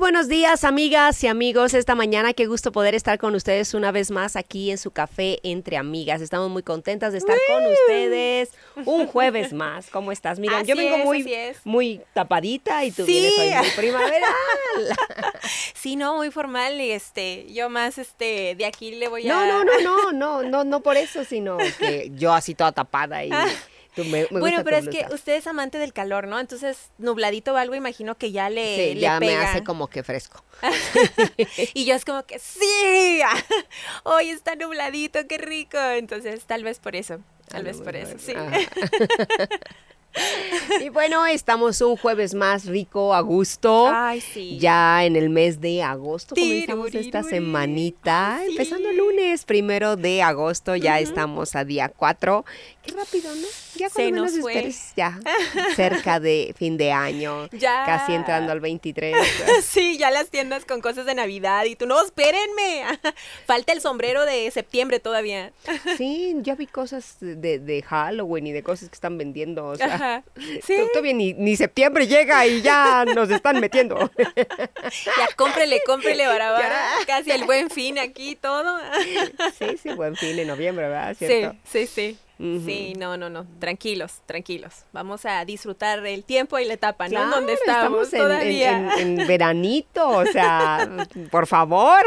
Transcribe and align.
Buenos 0.00 0.28
días, 0.28 0.64
amigas 0.64 1.22
y 1.22 1.26
amigos. 1.26 1.74
Esta 1.74 1.94
mañana, 1.94 2.32
qué 2.32 2.46
gusto 2.46 2.72
poder 2.72 2.94
estar 2.94 3.18
con 3.18 3.34
ustedes 3.34 3.74
una 3.74 3.92
vez 3.92 4.10
más 4.10 4.34
aquí 4.34 4.70
en 4.70 4.78
su 4.78 4.92
café 4.92 5.38
entre 5.42 5.76
amigas. 5.76 6.22
Estamos 6.22 6.48
muy 6.48 6.62
contentas 6.62 7.12
de 7.12 7.18
estar 7.18 7.36
con 7.46 7.66
ustedes 7.66 8.50
un 8.86 9.06
jueves 9.06 9.52
más. 9.52 9.90
¿Cómo 9.90 10.10
estás? 10.10 10.38
Mira, 10.38 10.62
yo 10.62 10.74
vengo 10.74 10.96
muy, 11.04 11.26
muy 11.64 12.00
tapadita 12.14 12.82
y 12.86 12.92
tú 12.92 13.04
vienes 13.04 13.38
hoy 13.38 13.50
muy 13.50 13.70
primaveral. 13.76 14.32
sí, 15.74 15.96
no, 15.96 16.16
muy 16.16 16.30
formal 16.30 16.80
y 16.80 16.92
este, 16.92 17.52
yo 17.52 17.68
más 17.68 17.98
este, 17.98 18.54
de 18.56 18.64
aquí 18.64 18.92
le 18.92 19.06
voy 19.08 19.28
a. 19.28 19.34
No, 19.34 19.44
no, 19.44 19.64
no, 19.64 19.80
no, 19.82 20.12
no, 20.12 20.42
no, 20.42 20.64
no 20.64 20.80
por 20.80 20.96
eso, 20.96 21.24
sino 21.26 21.58
que 21.78 22.10
yo 22.14 22.32
así 22.32 22.54
toda 22.54 22.72
tapada 22.72 23.22
y. 23.22 23.30
bueno, 24.30 24.62
pero 24.64 24.76
es 24.76 24.88
que 24.88 25.06
usted 25.12 25.34
es 25.34 25.46
amante 25.46 25.78
del 25.78 25.92
calor, 25.92 26.26
¿no? 26.26 26.38
Entonces, 26.38 26.90
nubladito 26.98 27.54
o 27.54 27.56
algo, 27.56 27.74
imagino 27.74 28.16
que 28.16 28.32
ya 28.32 28.50
le, 28.50 28.94
sí, 28.94 28.98
ya 29.00 29.18
me 29.18 29.34
hace 29.36 29.64
como 29.64 29.88
que 29.88 30.02
fresco. 30.02 30.44
y 31.74 31.84
yo 31.84 31.94
es 31.94 32.04
como 32.04 32.24
que, 32.24 32.38
sí, 32.38 33.20
hoy 34.04 34.30
está 34.30 34.54
nubladito, 34.54 35.26
qué 35.26 35.38
rico. 35.38 35.78
Entonces, 35.78 36.44
tal 36.44 36.64
vez 36.64 36.78
por 36.78 36.96
eso, 36.96 37.18
tal 37.48 37.64
vez 37.64 37.78
por 37.78 37.96
eso, 37.96 38.16
sí. 38.18 38.34
Y 40.80 40.88
bueno, 40.88 41.24
estamos 41.26 41.80
un 41.80 41.96
jueves 41.96 42.34
más 42.34 42.66
rico, 42.66 43.14
a 43.14 43.20
gusto. 43.20 43.88
Ay, 43.92 44.20
sí. 44.20 44.58
Ya 44.58 45.04
en 45.04 45.16
el 45.16 45.30
mes 45.30 45.60
de 45.60 45.82
agosto 45.82 46.34
comenzamos 46.34 46.94
esta 46.94 47.22
semanita. 47.22 48.40
Empezando 48.46 48.89
lunes, 49.00 49.44
primero 49.46 49.96
de 49.96 50.22
agosto, 50.22 50.76
ya 50.76 51.00
estamos 51.00 51.56
a 51.56 51.64
día 51.64 51.88
4. 51.88 52.44
Qué 52.82 52.92
rápido, 52.92 53.34
¿no? 53.34 53.46
Ya 53.76 53.88
Se 53.88 54.10
nos 54.10 54.38
fue. 54.40 54.70
ya 54.96 55.18
cerca 55.76 56.20
de 56.20 56.54
fin 56.58 56.76
de 56.76 56.92
año. 56.92 57.48
Ya. 57.52 57.84
Casi 57.86 58.12
entrando 58.12 58.52
al 58.52 58.60
23. 58.60 59.16
sí, 59.64 59.96
ya 59.96 60.10
las 60.10 60.28
tiendas 60.28 60.66
con 60.66 60.80
cosas 60.82 61.06
de 61.06 61.14
Navidad 61.14 61.64
y 61.64 61.76
tú, 61.76 61.86
no, 61.86 62.02
espérenme. 62.02 62.84
Falta 63.46 63.72
el 63.72 63.80
sombrero 63.80 64.26
de 64.26 64.50
septiembre 64.50 65.00
todavía. 65.00 65.52
sí, 65.96 66.34
ya 66.42 66.54
vi 66.54 66.66
cosas 66.66 67.16
de, 67.20 67.58
de 67.58 67.82
Halloween 67.82 68.48
y 68.48 68.52
de 68.52 68.62
cosas 68.62 68.90
que 68.90 68.94
están 68.94 69.16
vendiendo. 69.16 69.66
O 69.66 69.76
sea, 69.76 70.22
Sí. 70.62 70.76
Todavía 70.92 71.14
ni, 71.14 71.32
ni, 71.34 71.56
septiembre 71.56 72.06
llega 72.06 72.46
y 72.46 72.60
ya 72.62 73.04
nos 73.04 73.30
están 73.30 73.60
metiendo. 73.60 74.10
Ya, 74.16 75.28
cómprele, 75.36 75.80
cómprele, 75.86 76.26
barabara. 76.26 76.80
Casi 77.06 77.30
el 77.30 77.44
buen 77.44 77.70
fin 77.70 77.98
aquí, 77.98 78.36
todo. 78.36 78.78
Sí, 79.58 79.76
sí, 79.82 79.90
buen 79.94 80.16
fin 80.16 80.38
en 80.38 80.48
noviembre, 80.48 80.88
¿verdad? 80.88 81.16
Sí, 81.18 81.26
sí, 81.64 81.86
sí. 81.86 82.18
Sí, 82.40 82.94
no, 82.96 83.18
no, 83.18 83.28
no, 83.28 83.46
tranquilos, 83.58 84.22
tranquilos. 84.24 84.86
Vamos 84.92 85.26
a 85.26 85.44
disfrutar 85.44 86.06
el 86.06 86.24
tiempo 86.24 86.58
y 86.58 86.64
la 86.64 86.72
etapa, 86.72 87.06
¿no? 87.08 87.28
Donde 87.28 87.52
estamos, 87.52 88.10
todavía. 88.10 88.94
En, 88.96 89.26
veranito, 89.26 90.08
o 90.08 90.24
sea, 90.24 90.88
por 91.30 91.46
favor. 91.46 92.00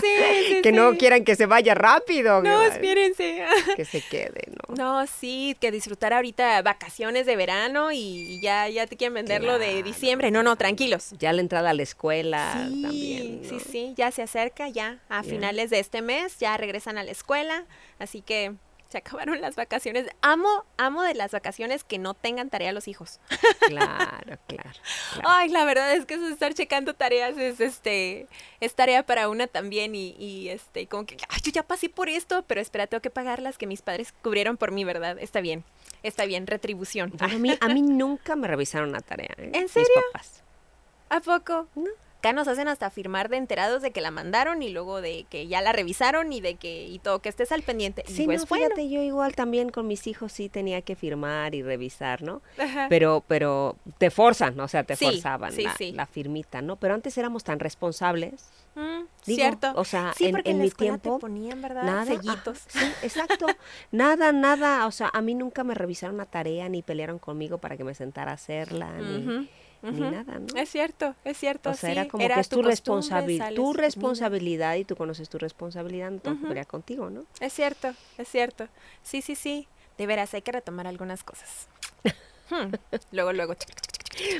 Sí, 0.00 0.60
que 0.62 0.72
no 0.72 0.96
quieran 0.96 1.24
que 1.24 1.36
se 1.36 1.44
vaya 1.44 1.74
rápido. 1.74 2.42
No, 2.42 2.62
espérense. 2.62 3.44
Que 3.76 3.84
se 3.84 4.00
quede, 4.00 4.44
¿no? 4.68 4.74
No, 4.76 5.06
sí, 5.06 5.54
que 5.60 5.70
disfrutar 5.70 6.14
ahorita 6.14 6.62
vacaciones 6.62 7.26
de 7.26 7.36
verano 7.36 7.92
y 7.92 8.40
ya, 8.40 8.68
ya 8.68 8.86
te 8.86 8.96
quieren 8.96 9.12
venderlo 9.12 9.58
de 9.58 9.82
diciembre. 9.82 10.30
No, 10.30 10.42
no, 10.42 10.56
tranquilos. 10.56 11.10
Ya 11.18 11.34
la 11.34 11.42
entrada 11.42 11.70
a 11.70 11.74
la 11.74 11.82
escuela 11.82 12.52
también. 12.54 13.42
Sí, 13.44 13.60
sí, 13.60 13.94
ya 13.96 14.10
se 14.10 14.22
acerca, 14.22 14.68
ya 14.70 15.00
a 15.10 15.22
finales 15.22 15.68
de 15.68 15.80
este 15.80 16.00
mes, 16.00 16.38
ya 16.38 16.56
regresan 16.56 16.96
a 16.96 17.04
la 17.04 17.10
escuela, 17.10 17.64
así 17.98 18.22
que 18.22 18.54
se 18.90 18.98
acabaron 18.98 19.40
las 19.40 19.56
vacaciones. 19.56 20.06
Amo, 20.22 20.64
amo 20.76 21.02
de 21.02 21.14
las 21.14 21.32
vacaciones 21.32 21.84
que 21.84 21.98
no 21.98 22.14
tengan 22.14 22.50
tarea 22.50 22.72
los 22.72 22.88
hijos. 22.88 23.20
Claro, 23.66 24.38
claro, 24.46 24.78
Ay, 25.24 25.48
la 25.48 25.64
verdad 25.64 25.92
es 25.92 26.06
que 26.06 26.14
eso 26.14 26.28
estar 26.28 26.54
checando 26.54 26.94
tareas 26.94 27.36
es 27.36 27.60
este 27.60 28.28
es 28.60 28.74
tarea 28.74 29.04
para 29.04 29.28
una 29.28 29.48
también 29.48 29.94
y, 29.94 30.10
y 30.18 30.50
este 30.50 30.86
como 30.86 31.04
que 31.04 31.16
ay, 31.28 31.40
yo 31.42 31.50
ya 31.50 31.62
pasé 31.64 31.88
por 31.88 32.08
esto, 32.08 32.44
pero 32.46 32.60
espera, 32.60 32.86
tengo 32.86 33.02
que 33.02 33.10
pagarlas 33.10 33.58
que 33.58 33.66
mis 33.66 33.82
padres 33.82 34.14
cubrieron 34.22 34.56
por 34.56 34.70
mí, 34.70 34.84
¿verdad? 34.84 35.18
Está 35.18 35.40
bien. 35.40 35.64
Está 36.04 36.26
bien, 36.26 36.46
retribución. 36.46 37.12
a 37.18 37.26
mí 37.28 37.58
a 37.60 37.68
mí 37.68 37.82
nunca 37.82 38.36
me 38.36 38.46
revisaron 38.46 38.90
una 38.90 39.00
tarea, 39.00 39.34
¿eh? 39.36 39.50
¿En 39.52 39.68
serio? 39.68 39.88
Mis 39.96 40.04
papás. 40.12 40.42
¿A 41.08 41.20
poco? 41.20 41.68
No 41.74 41.90
nos 42.32 42.48
hacen 42.48 42.68
hasta 42.68 42.90
firmar 42.90 43.28
de 43.28 43.36
enterados 43.36 43.82
de 43.82 43.90
que 43.90 44.00
la 44.00 44.10
mandaron 44.10 44.62
y 44.62 44.70
luego 44.70 45.00
de 45.00 45.26
que 45.28 45.46
ya 45.46 45.60
la 45.60 45.72
revisaron 45.72 46.32
y 46.32 46.40
de 46.40 46.56
que 46.56 46.86
y 46.86 46.98
todo, 46.98 47.20
que 47.20 47.28
estés 47.28 47.52
al 47.52 47.62
pendiente. 47.62 48.04
Sí, 48.06 48.24
pues, 48.24 48.40
no, 48.40 48.56
fíjate, 48.56 48.88
yo 48.88 49.02
igual 49.02 49.34
también 49.34 49.70
con 49.70 49.86
mis 49.86 50.06
hijos 50.06 50.32
sí 50.32 50.48
tenía 50.48 50.82
que 50.82 50.96
firmar 50.96 51.54
y 51.54 51.62
revisar, 51.62 52.22
¿no? 52.22 52.42
Pero, 52.88 53.24
pero 53.26 53.76
te 53.98 54.10
forzan, 54.10 54.58
o 54.60 54.68
sea, 54.68 54.84
te 54.84 54.96
forzaban 54.96 55.52
la, 55.94 56.06
firmita, 56.06 56.62
¿no? 56.62 56.76
Pero 56.76 56.94
antes 56.94 57.16
éramos 57.18 57.44
tan 57.44 57.58
responsables. 57.58 58.48
Mm, 58.74 59.04
cierto. 59.22 59.72
O 59.76 59.84
sea, 59.84 60.12
en, 60.20 60.58
mi 60.58 60.70
tiempo. 60.70 61.18
ponían, 61.18 61.62
¿verdad? 61.62 61.82
Nada. 61.82 62.04
Sellitos. 62.06 62.58
sí, 62.68 62.78
exacto. 63.02 63.46
nada, 63.90 64.32
nada. 64.32 64.86
O 64.86 64.90
sea, 64.90 65.10
a 65.12 65.22
mí 65.22 65.34
nunca 65.34 65.64
me 65.64 65.74
revisaron 65.74 66.16
una 66.16 66.26
tarea 66.26 66.68
ni 66.68 66.82
pelearon 66.82 67.18
conmigo 67.18 67.58
para 67.58 67.76
que 67.76 67.84
me 67.84 67.94
sentara 67.94 68.32
a 68.32 68.34
hacerla. 68.34 68.92
ni, 68.98 69.48
ni 69.82 70.00
nada, 70.00 70.38
¿no? 70.38 70.46
Es 70.56 70.70
cierto, 70.70 71.14
es 71.24 71.36
cierto. 71.36 71.70
O 71.70 71.74
sea, 71.74 71.90
era 71.90 72.08
como 72.08 72.26
que 72.26 72.40
es 72.40 72.48
tu, 72.48 72.62
responsabilidad, 72.62 73.52
tu 73.54 73.72
responsabilidad 73.72 74.76
y 74.76 74.84
tú 74.84 74.96
conoces 74.96 75.28
tu 75.28 75.38
responsabilidad, 75.38 76.10
no 76.10 76.18
tengo 76.18 76.52
que 76.52 76.64
contigo, 76.64 77.10
¿no? 77.10 77.24
Es 77.40 77.52
cierto, 77.52 77.92
es 78.18 78.28
cierto. 78.28 78.68
Sí, 79.02 79.22
sí, 79.22 79.34
sí. 79.34 79.68
De 79.98 80.06
veras, 80.06 80.34
hay 80.34 80.42
que 80.42 80.52
retomar 80.52 80.86
algunas 80.86 81.24
cosas. 81.24 81.68
Hmm. 82.50 82.72
Luego, 83.12 83.32
luego. 83.32 83.56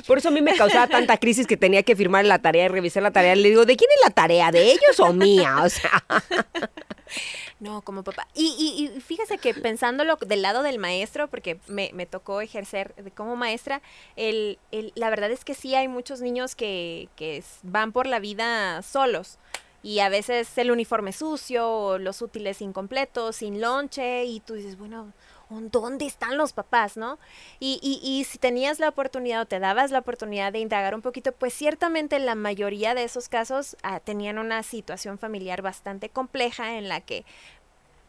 Por 0.05 0.17
eso 0.17 0.29
a 0.29 0.31
mí 0.31 0.41
me 0.41 0.55
causaba 0.55 0.87
tanta 0.87 1.17
crisis 1.17 1.45
que 1.45 1.57
tenía 1.57 1.83
que 1.83 1.95
firmar 1.95 2.25
la 2.25 2.39
tarea 2.39 2.65
y 2.65 2.67
revisar 2.67 3.03
la 3.03 3.11
tarea. 3.11 3.35
Le 3.35 3.49
digo, 3.49 3.65
¿de 3.65 3.75
quién 3.75 3.89
es 3.95 4.01
la 4.03 4.11
tarea? 4.11 4.51
¿De 4.51 4.71
ellos 4.71 4.99
o 4.99 5.13
mía? 5.13 5.57
O 5.63 5.69
sea. 5.69 6.03
No, 7.59 7.81
como 7.81 8.03
papá. 8.03 8.27
Y, 8.35 8.91
y, 8.95 9.01
fíjese 9.01 9.39
que 9.39 9.53
pensándolo 9.55 10.17
del 10.17 10.43
lado 10.43 10.61
del 10.61 10.77
maestro, 10.77 11.27
porque 11.27 11.59
me, 11.67 11.89
me 11.93 12.05
tocó 12.05 12.41
ejercer 12.41 12.93
como 13.15 13.35
maestra, 13.35 13.81
el, 14.15 14.59
el, 14.71 14.93
la 14.95 15.09
verdad 15.09 15.31
es 15.31 15.43
que 15.43 15.55
sí 15.55 15.73
hay 15.73 15.87
muchos 15.87 16.21
niños 16.21 16.55
que, 16.55 17.09
que 17.15 17.43
van 17.63 17.91
por 17.91 18.05
la 18.05 18.19
vida 18.19 18.83
solos 18.83 19.39
y 19.83 19.99
a 19.99 20.09
veces 20.09 20.57
el 20.57 20.69
uniforme 20.69 21.13
sucio, 21.13 21.97
los 21.97 22.21
útiles 22.21 22.61
incompletos, 22.61 23.37
sin 23.37 23.61
lonche, 23.61 24.25
y 24.25 24.39
tú 24.39 24.55
dices, 24.55 24.77
bueno, 24.77 25.13
¿dónde 25.49 26.05
están 26.05 26.37
los 26.37 26.53
papás, 26.53 26.97
no? 26.97 27.19
Y, 27.59 27.79
y, 27.81 27.99
y, 28.03 28.23
si 28.25 28.37
tenías 28.37 28.79
la 28.79 28.89
oportunidad 28.89 29.41
o 29.41 29.45
te 29.45 29.59
dabas 29.59 29.91
la 29.91 29.99
oportunidad 29.99 30.51
de 30.51 30.59
indagar 30.59 30.93
un 30.93 31.01
poquito, 31.01 31.31
pues 31.31 31.53
ciertamente 31.53 32.19
la 32.19 32.35
mayoría 32.35 32.93
de 32.95 33.03
esos 33.03 33.29
casos 33.29 33.77
ah, 33.83 33.99
tenían 33.99 34.37
una 34.37 34.63
situación 34.63 35.17
familiar 35.17 35.61
bastante 35.61 36.09
compleja 36.09 36.77
en 36.77 36.89
la 36.89 37.01
que 37.01 37.25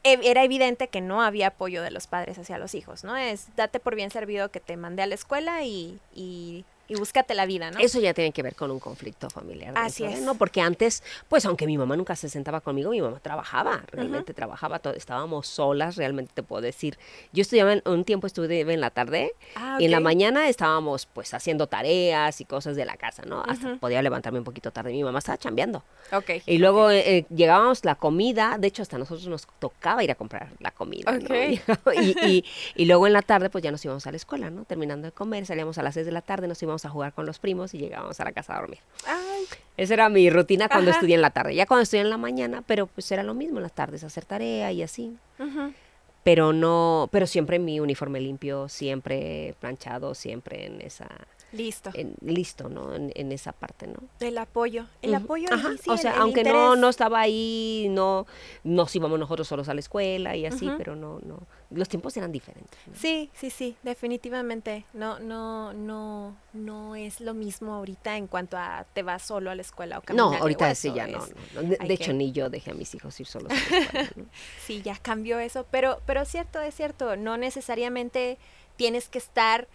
e, 0.04 0.18
era 0.22 0.44
evidente 0.44 0.88
que 0.88 1.00
no 1.00 1.22
había 1.22 1.48
apoyo 1.48 1.82
de 1.82 1.90
los 1.90 2.06
padres 2.06 2.38
hacia 2.38 2.58
los 2.58 2.74
hijos, 2.74 3.04
¿no? 3.04 3.16
Es 3.16 3.54
date 3.56 3.80
por 3.80 3.94
bien 3.94 4.10
servido 4.10 4.50
que 4.50 4.60
te 4.60 4.76
mandé 4.76 5.02
a 5.02 5.06
la 5.06 5.14
escuela 5.14 5.62
y, 5.64 5.98
y 6.14 6.64
y 6.88 6.94
búscate 6.96 7.34
la 7.34 7.46
vida, 7.46 7.70
¿no? 7.70 7.78
Eso 7.78 8.00
ya 8.00 8.14
tiene 8.14 8.32
que 8.32 8.42
ver 8.42 8.54
con 8.54 8.70
un 8.70 8.80
conflicto 8.80 9.28
familiar. 9.30 9.74
Así 9.76 10.04
es. 10.04 10.20
¿no? 10.22 10.34
Porque 10.34 10.60
antes, 10.60 11.02
pues 11.28 11.44
aunque 11.46 11.66
mi 11.66 11.76
mamá 11.78 11.96
nunca 11.96 12.16
se 12.16 12.28
sentaba 12.28 12.60
conmigo, 12.60 12.90
mi 12.90 13.00
mamá 13.02 13.20
trabajaba, 13.20 13.82
realmente 13.92 14.32
trabajaba, 14.34 14.80
estábamos 14.96 15.46
solas, 15.46 15.96
realmente 15.96 16.32
te 16.34 16.42
puedo 16.42 16.62
decir. 16.62 16.98
Yo 17.32 17.42
estudiaba, 17.42 17.74
en- 17.74 17.82
un 17.84 18.04
tiempo 18.04 18.26
estudié 18.26 18.60
en 18.62 18.80
la 18.80 18.90
tarde 18.90 19.32
Ah, 19.54 19.76
y 19.80 19.84
en 19.84 19.90
la 19.90 20.00
mañana 20.00 20.48
estábamos 20.48 21.06
pues 21.06 21.34
haciendo 21.34 21.66
tareas 21.66 22.40
y 22.40 22.44
cosas 22.44 22.74
de 22.76 22.84
la 22.84 22.96
casa, 22.96 23.22
¿no? 23.26 23.42
Hasta 23.46 23.76
podía 23.76 24.00
levantarme 24.02 24.38
un 24.38 24.44
poquito 24.44 24.70
tarde, 24.70 24.92
mi 24.92 25.04
mamá 25.04 25.18
estaba 25.18 25.38
chambeando. 25.38 25.84
Ok. 26.12 26.30
Y 26.46 26.58
luego 26.58 26.90
eh, 26.90 27.18
eh, 27.18 27.26
llegábamos 27.28 27.84
la 27.84 27.94
comida, 27.96 28.56
de 28.58 28.66
hecho 28.68 28.82
hasta 28.82 28.96
nosotros 28.98 29.26
nos 29.28 29.46
tocaba 29.58 30.02
ir 30.02 30.10
a 30.10 30.14
comprar 30.14 30.48
la 30.60 30.70
comida, 30.70 31.12
¿no? 31.12 31.18
Ok. 31.18 31.30
Y, 32.02 32.26
y- 32.26 32.44
y 32.76 32.84
luego 32.86 33.06
en 33.06 33.12
la 33.12 33.22
tarde 33.22 33.50
pues 33.50 33.62
ya 33.62 33.70
nos 33.70 33.84
íbamos 33.84 34.06
a 34.06 34.10
la 34.10 34.16
escuela, 34.16 34.50
¿no? 34.50 34.64
Terminando 34.64 35.06
de 35.06 35.12
comer, 35.12 35.44
salíamos 35.46 35.76
a 35.78 35.82
las 35.82 35.94
6 35.94 36.06
de 36.06 36.12
la 36.12 36.22
tarde, 36.22 36.48
nos 36.48 36.62
íbamos 36.62 36.77
a 36.84 36.90
jugar 36.90 37.12
con 37.12 37.26
los 37.26 37.38
primos 37.38 37.74
y 37.74 37.78
llegábamos 37.78 38.18
a 38.20 38.24
la 38.24 38.32
casa 38.32 38.54
a 38.56 38.60
dormir. 38.60 38.78
Ay, 39.06 39.44
Esa 39.76 39.94
era 39.94 40.08
mi 40.08 40.28
rutina 40.30 40.68
cuando 40.68 40.90
Ajá. 40.90 40.98
estudié 40.98 41.14
en 41.14 41.22
la 41.22 41.30
tarde. 41.30 41.54
Ya 41.54 41.66
cuando 41.66 41.82
estudié 41.82 42.02
en 42.02 42.10
la 42.10 42.18
mañana, 42.18 42.62
pero 42.66 42.86
pues 42.86 43.10
era 43.12 43.22
lo 43.22 43.34
mismo 43.34 43.58
en 43.58 43.62
las 43.62 43.72
tardes, 43.72 44.04
hacer 44.04 44.24
tarea 44.24 44.70
y 44.72 44.82
así. 44.82 45.16
Pero 46.24 46.52
no, 46.52 47.08
pero 47.12 47.26
siempre 47.26 47.58
mi 47.58 47.80
uniforme 47.80 48.20
limpio, 48.20 48.68
siempre 48.68 49.54
planchado, 49.60 50.14
siempre 50.14 50.66
en 50.66 50.80
esa, 50.82 51.08
listo. 51.52 51.90
en- 51.94 52.14
listo, 52.20 52.68
¿no? 52.68 52.94
En, 52.94 53.12
en 53.14 53.32
esa 53.32 53.52
parte, 53.52 53.86
¿no? 53.86 53.96
El 54.20 54.36
apoyo. 54.38 54.86
El 55.02 55.14
apoyo. 55.14 55.48
Ajá, 55.52 55.70
sí, 55.82 55.90
o 55.90 55.96
sea, 55.96 56.14
el 56.14 56.20
aunque 56.20 56.44
no, 56.44 56.76
no 56.76 56.88
estaba 56.88 57.20
ahí, 57.20 57.86
no 57.90 58.26
nos 58.64 58.94
íbamos 58.94 59.18
nosotros 59.18 59.48
solos 59.48 59.68
a 59.68 59.74
la 59.74 59.80
escuela 59.80 60.36
y 60.36 60.46
así, 60.46 60.70
pero 60.76 60.94
no, 60.96 61.18
no, 61.24 61.40
los 61.70 61.88
tiempos 61.88 62.16
eran 62.16 62.32
diferentes. 62.32 62.78
¿no? 62.86 62.94
Sí, 62.94 63.30
sí, 63.34 63.50
sí, 63.50 63.76
definitivamente. 63.82 64.84
No, 64.92 65.18
no, 65.18 65.72
no, 65.72 66.36
no 66.52 66.96
es 66.96 67.20
lo 67.20 67.34
mismo 67.34 67.74
ahorita 67.74 68.16
en 68.16 68.26
cuanto 68.26 68.56
a 68.56 68.86
te 68.92 69.02
vas 69.02 69.22
solo 69.22 69.50
a 69.50 69.54
la 69.54 69.62
escuela 69.62 69.98
o 69.98 70.00
No, 70.00 70.04
caminar. 70.26 70.40
ahorita 70.42 70.70
o 70.70 70.74
sí 70.74 70.92
ya 70.94 71.06
no, 71.06 71.18
es- 71.24 71.34
no, 71.54 71.62
no. 71.62 71.68
De, 71.68 71.94
hecho, 71.94 72.06
que- 72.06 72.14
ni 72.14 72.32
yo 72.32 72.50
dejé 72.50 72.70
a 72.72 72.74
mis 72.74 72.94
hijos 72.94 73.18
ir 73.20 73.26
solos 73.26 73.52
a 73.52 73.54
la 73.54 73.60
escuela. 73.80 74.10
¿no? 74.16 74.24
Sí, 74.66 74.82
ya 74.82 74.96
cambió 74.96 75.38
eso, 75.38 75.66
pero, 75.70 76.00
pero 76.06 76.22
es 76.22 76.28
cierto, 76.28 76.60
es 76.60 76.74
cierto, 76.74 77.16
no 77.16 77.36
necesariamente 77.36 78.38
tienes 78.76 79.08
que 79.08 79.18
estar 79.18 79.68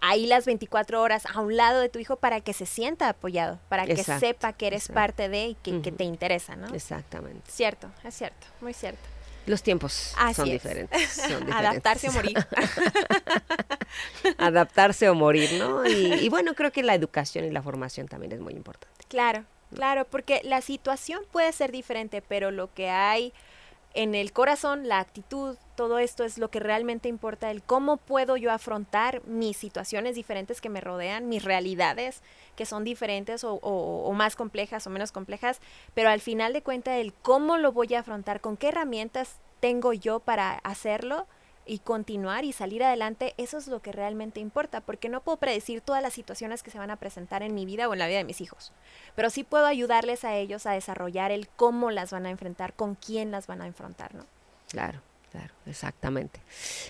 ahí 0.00 0.26
las 0.26 0.46
24 0.46 1.00
horas 1.00 1.26
a 1.26 1.40
un 1.40 1.56
lado 1.56 1.80
de 1.80 1.88
tu 1.88 1.98
hijo 1.98 2.16
para 2.16 2.40
que 2.40 2.52
se 2.52 2.66
sienta 2.66 3.08
apoyado, 3.08 3.58
para 3.68 3.86
que 3.86 4.02
sepa 4.02 4.52
que 4.52 4.66
eres 4.66 4.84
exacto. 4.84 4.94
parte 4.94 5.28
de 5.28 5.48
y 5.48 5.54
que, 5.54 5.92
te 5.92 6.04
interesa, 6.04 6.56
¿no? 6.56 6.74
Exactamente. 6.74 7.50
Cierto, 7.50 7.90
es 8.04 8.14
cierto, 8.14 8.46
muy 8.60 8.72
cierto. 8.72 9.00
Los 9.46 9.62
tiempos 9.62 10.14
Así 10.18 10.34
son 10.34 10.48
es. 10.48 10.52
diferentes. 10.52 11.10
son 11.10 11.24
diferentes. 11.46 11.54
Adaptarse 11.54 12.08
o 12.08 12.12
morir. 12.12 12.38
Adaptarse 14.38 15.08
o 15.08 15.14
morir, 15.14 15.50
¿no? 15.58 15.86
Y, 15.86 16.14
y 16.14 16.28
bueno, 16.28 16.54
creo 16.54 16.72
que 16.72 16.82
la 16.82 16.94
educación 16.94 17.44
y 17.44 17.50
la 17.50 17.62
formación 17.62 18.06
también 18.06 18.32
es 18.32 18.40
muy 18.40 18.52
importante. 18.52 19.04
Claro, 19.08 19.44
claro, 19.74 20.04
porque 20.04 20.40
la 20.44 20.60
situación 20.60 21.22
puede 21.32 21.52
ser 21.52 21.72
diferente, 21.72 22.22
pero 22.22 22.50
lo 22.50 22.72
que 22.72 22.90
hay 22.90 23.32
en 23.94 24.14
el 24.14 24.32
corazón, 24.32 24.88
la 24.88 25.00
actitud, 25.00 25.56
todo 25.80 25.98
esto 25.98 26.24
es 26.24 26.36
lo 26.36 26.50
que 26.50 26.60
realmente 26.60 27.08
importa, 27.08 27.50
el 27.50 27.62
cómo 27.62 27.96
puedo 27.96 28.36
yo 28.36 28.52
afrontar 28.52 29.26
mis 29.26 29.56
situaciones 29.56 30.14
diferentes 30.14 30.60
que 30.60 30.68
me 30.68 30.82
rodean, 30.82 31.30
mis 31.30 31.42
realidades 31.42 32.20
que 32.54 32.66
son 32.66 32.84
diferentes 32.84 33.46
o, 33.48 34.12
más 34.12 34.36
complejas 34.36 34.86
o 34.86 34.90
menos 34.90 35.10
complejas, 35.10 35.58
pero 35.94 36.10
al 36.10 36.20
final 36.20 36.52
de 36.52 36.60
cuentas 36.60 36.98
el 36.98 37.14
cómo 37.14 37.56
lo 37.56 37.72
voy 37.72 37.94
a 37.94 38.00
afrontar, 38.00 38.42
con 38.42 38.58
qué 38.58 38.68
herramientas 38.68 39.36
tengo 39.60 39.94
yo 39.94 40.20
para 40.20 40.58
hacerlo 40.64 41.26
y 41.64 41.78
continuar 41.78 42.44
y 42.44 42.52
salir 42.52 42.84
adelante, 42.84 43.32
eso 43.38 43.56
es 43.56 43.66
lo 43.66 43.80
que 43.80 43.92
realmente 43.92 44.38
importa, 44.38 44.82
porque 44.82 45.08
no 45.08 45.22
puedo 45.22 45.38
predecir 45.38 45.80
todas 45.80 46.02
las 46.02 46.12
situaciones 46.12 46.62
que 46.62 46.70
se 46.70 46.78
van 46.78 46.90
a 46.90 46.96
presentar 46.96 47.42
en 47.42 47.54
mi 47.54 47.64
vida 47.64 47.88
o 47.88 47.94
en 47.94 48.00
la 48.00 48.06
vida 48.06 48.18
de 48.18 48.24
mis 48.24 48.42
hijos, 48.42 48.74
pero 49.16 49.30
sí 49.30 49.44
puedo 49.44 49.64
ayudarles 49.64 50.24
a 50.24 50.36
ellos 50.36 50.66
a 50.66 50.72
desarrollar 50.72 51.30
el 51.30 51.48
cómo 51.48 51.90
las 51.90 52.10
van 52.10 52.26
a 52.26 52.30
enfrentar, 52.30 52.74
con 52.74 52.96
quién 52.96 53.30
las 53.30 53.46
van 53.46 53.62
a 53.62 53.66
enfrentar, 53.66 54.14
¿no? 54.14 54.26
Claro, 54.68 55.00
claro, 55.30 55.54
exactamente. 55.66 56.40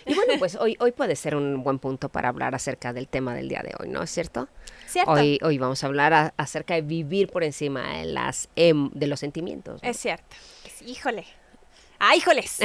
Y 0.06 0.14
bueno, 0.14 0.34
pues 0.38 0.56
hoy, 0.56 0.76
hoy 0.81 0.92
puede 0.92 1.16
ser 1.16 1.37
un 1.37 1.62
buen 1.62 1.78
punto 1.78 2.08
para 2.08 2.28
hablar 2.31 2.54
acerca 2.54 2.92
del 2.92 3.08
tema 3.08 3.34
del 3.34 3.48
día 3.48 3.62
de 3.62 3.75
hoy, 3.78 3.88
¿no 3.88 4.02
es 4.02 4.10
cierto? 4.10 4.48
¿Cierto? 4.87 5.12
Hoy, 5.12 5.38
hoy 5.42 5.58
vamos 5.58 5.82
a 5.84 5.87
hablar 5.87 6.12
a- 6.14 6.34
acerca 6.37 6.75
de 6.75 6.82
vivir 6.82 7.28
por 7.28 7.44
encima 7.44 7.98
de, 7.98 8.06
las, 8.06 8.48
em- 8.56 8.90
de 8.92 9.06
los 9.06 9.20
sentimientos. 9.20 9.82
¿no? 9.82 9.88
Es 9.88 9.98
cierto. 9.98 10.25
Híjole. 10.87 11.26
¡Ah, 11.98 12.16
híjoles! 12.16 12.58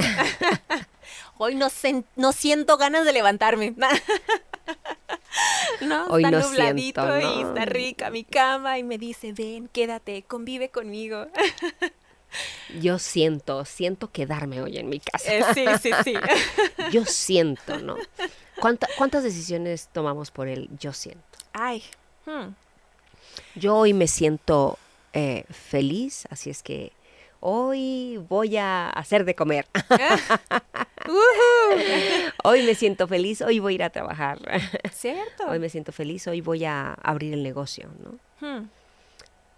Hoy 1.38 1.56
no, 1.56 1.68
sen- 1.70 2.06
no 2.16 2.32
siento 2.32 2.78
ganas 2.78 3.04
de 3.04 3.12
levantarme. 3.12 3.76
no, 5.82 6.06
Hoy 6.08 6.24
está 6.24 6.32
no 6.32 6.40
nubladito 6.48 7.02
siento, 7.02 7.20
y 7.40 7.44
¿no? 7.44 7.50
está 7.50 7.66
rica 7.66 8.10
mi 8.10 8.24
cama 8.24 8.80
y 8.80 8.84
me 8.84 8.98
dice, 8.98 9.34
ven, 9.34 9.68
quédate, 9.68 10.24
convive 10.24 10.70
conmigo. 10.70 11.28
Yo 12.82 13.00
siento, 13.00 13.66
siento 13.66 14.12
quedarme 14.12 14.62
hoy 14.62 14.78
en 14.78 14.90
mi 14.90 15.00
casa. 15.00 15.34
Eh, 15.34 15.44
sí, 15.54 15.66
sí, 15.82 15.92
sí. 16.04 16.14
Yo 16.92 17.06
siento, 17.06 17.80
¿no? 17.80 17.96
¿Cuánta- 18.60 18.88
¿Cuántas 18.98 19.24
decisiones 19.24 19.90
tomamos 19.92 20.32
por 20.32 20.48
el 20.48 20.70
yo 20.80 20.94
siento? 20.94 21.22
Ay. 21.54 21.84
hmm. 22.26 22.54
Yo 23.56 23.76
hoy 23.76 23.94
me 23.94 24.08
siento 24.08 24.78
eh, 25.14 25.44
feliz, 25.50 26.26
así 26.30 26.50
es 26.50 26.64
que 26.64 26.92
hoy 27.42 28.18
voy 28.30 28.56
a 28.58 28.90
hacer 28.90 29.26
de 29.26 29.36
comer. 29.36 29.68
hoy 32.44 32.64
me 32.64 32.76
siento 32.76 33.08
feliz, 33.08 33.42
hoy 33.42 33.60
voy 33.60 33.74
a 33.74 33.76
ir 33.76 33.84
a 33.84 33.90
trabajar. 33.90 34.40
¿Cierto? 34.92 35.48
Hoy 35.48 35.60
me 35.60 35.70
siento 35.70 35.92
feliz, 35.92 36.28
hoy 36.28 36.42
voy 36.42 36.66
a 36.66 36.94
abrir 36.94 37.34
el 37.34 37.44
negocio, 37.44 37.90
¿no? 38.00 38.48
Hmm. 38.48 38.68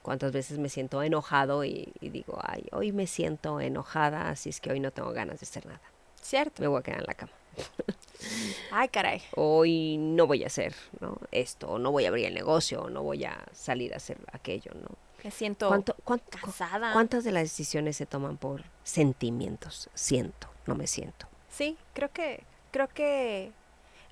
Cuántas 0.07 0.31
veces 0.31 0.57
me 0.57 0.69
siento 0.69 1.04
enojado 1.04 1.65
y, 1.65 1.92
y 2.00 2.07
digo, 2.07 2.39
ay, 2.42 2.63
hoy 2.71 2.94
me 2.94 3.07
siento 3.07 3.59
enojada, 3.59 4.30
así 4.30 4.48
es 4.48 4.62
que 4.62 4.71
hoy 4.71 4.80
no 4.80 4.92
tengo 4.92 5.12
ganas 5.12 5.42
de 5.42 5.44
hacer 5.44 5.65
nada. 5.65 5.81
¿Cierto? 6.21 6.62
Me 6.62 6.69
voy 6.69 6.80
a 6.80 6.81
quedar 6.81 7.01
en 7.01 7.06
la 7.07 7.13
cama. 7.13 7.33
Ay, 8.71 8.88
caray. 8.88 9.21
Hoy 9.36 9.98
no 9.98 10.25
voy 10.25 10.45
a 10.45 10.48
hacer 10.48 10.74
¿no? 11.01 11.18
esto, 11.31 11.68
o 11.71 11.77
no 11.77 11.92
voy 11.92 12.06
a 12.06 12.07
abrir 12.07 12.25
el 12.27 12.33
negocio, 12.36 12.83
o 12.83 12.89
no 12.89 13.04
voy 13.04 13.25
a 13.25 13.38
salir 13.51 13.94
a 13.94 13.98
hacer 13.98 14.18
aquello, 14.31 14.71
¿no? 14.75 14.88
Me 15.25 15.30
siento 15.31 15.68
¿Cuánto- 15.68 15.95
cuánto- 16.06 16.38
cansada. 16.42 16.94
¿Cuántas 16.94 17.25
de 17.25 17.33
las 17.33 17.44
decisiones 17.44 17.98
se 17.98 18.06
toman 18.06 18.38
por 18.38 18.63
sentimientos? 18.86 19.89
Siento, 19.94 20.48
no 20.68 20.75
me 20.75 20.88
siento. 20.88 21.27
Sí, 21.51 21.77
creo 21.94 22.13
que, 22.13 22.45
creo 22.71 22.88
que 22.88 23.51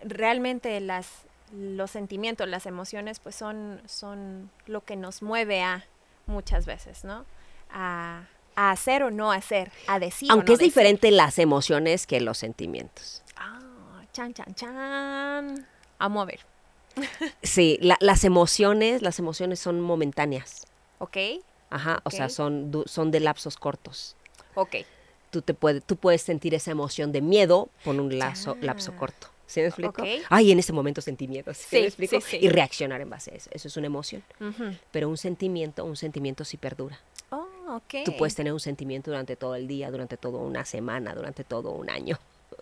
realmente 0.03 0.77
las, 0.81 1.07
los 1.57 1.91
sentimientos, 1.91 2.47
las 2.47 2.65
emociones, 2.65 3.19
pues 3.19 3.35
son, 3.35 3.81
son 3.87 4.49
lo 4.67 4.81
que 4.83 4.95
nos 4.95 5.21
mueve 5.21 5.61
a 5.63 5.85
muchas 6.27 6.65
veces, 6.65 7.03
¿no? 7.03 7.25
A, 7.71 8.23
a 8.55 8.71
hacer 8.71 9.03
o 9.03 9.11
no 9.11 9.31
hacer, 9.31 9.71
a 9.87 9.99
decir. 9.99 10.29
o 10.31 10.33
Aunque 10.33 10.49
no 10.51 10.53
es 10.53 10.59
decir. 10.59 10.71
diferente 10.73 11.11
las 11.11 11.39
emociones 11.39 12.07
que 12.07 12.19
los 12.21 12.37
sentimientos. 12.37 13.21
Ah, 13.35 14.01
chan, 14.13 14.33
chan, 14.33 14.53
chan. 14.55 15.67
Vamos 15.99 16.21
a 16.23 16.25
ver. 16.25 16.39
Sí, 17.43 17.77
la- 17.81 17.97
las 17.99 18.23
emociones, 18.23 19.01
las 19.01 19.19
emociones 19.19 19.59
son 19.59 19.81
momentáneas. 19.81 20.65
¿Ok? 20.99 21.17
Ajá, 21.69 21.99
o 22.05 22.11
sea, 22.11 22.29
son, 22.29 22.71
son 22.85 23.11
de 23.11 23.19
lapsos 23.19 23.57
cortos. 23.57 24.15
Ok. 24.53 24.75
Tú, 25.31 25.41
te 25.41 25.53
puede, 25.53 25.81
tú 25.81 25.97
puedes 25.97 26.21
sentir 26.21 26.53
esa 26.55 26.71
emoción 26.71 27.11
de 27.11 27.21
miedo 27.21 27.67
por 27.83 27.95
un 27.95 28.17
lazo, 28.17 28.55
lapso 28.61 28.95
corto. 28.95 29.27
¿Sí 29.47 29.59
me 29.61 29.67
explico? 29.67 30.01
Ok. 30.01 30.07
Ay, 30.29 30.51
en 30.51 30.59
ese 30.59 30.73
momento 30.73 31.01
sentí 31.01 31.27
miedo. 31.27 31.53
¿Sí, 31.53 31.65
Sí, 31.69 31.75
me 31.81 31.85
explico? 31.87 32.21
sí. 32.21 32.37
Y 32.41 32.49
reaccionar 32.49 33.01
en 33.01 33.09
base 33.09 33.31
a 33.31 33.35
eso. 33.35 33.49
Eso 33.53 33.67
es 33.67 33.77
una 33.77 33.87
emoción. 33.87 34.23
Ujú. 34.41 34.75
Pero 34.91 35.07
un 35.09 35.17
sentimiento, 35.17 35.85
un 35.85 35.95
sentimiento 35.95 36.43
sí 36.43 36.57
perdura. 36.57 36.99
Oh, 37.29 37.47
ok. 37.75 38.03
Tú 38.05 38.15
puedes 38.17 38.33
tener 38.35 38.53
un 38.53 38.59
sentimiento 38.59 39.11
durante 39.11 39.35
todo 39.35 39.55
el 39.55 39.67
día, 39.67 39.91
durante 39.91 40.17
toda 40.17 40.39
una 40.39 40.65
semana, 40.65 41.13
durante 41.13 41.43
todo 41.43 41.71
un 41.71 41.89
año. 41.89 42.17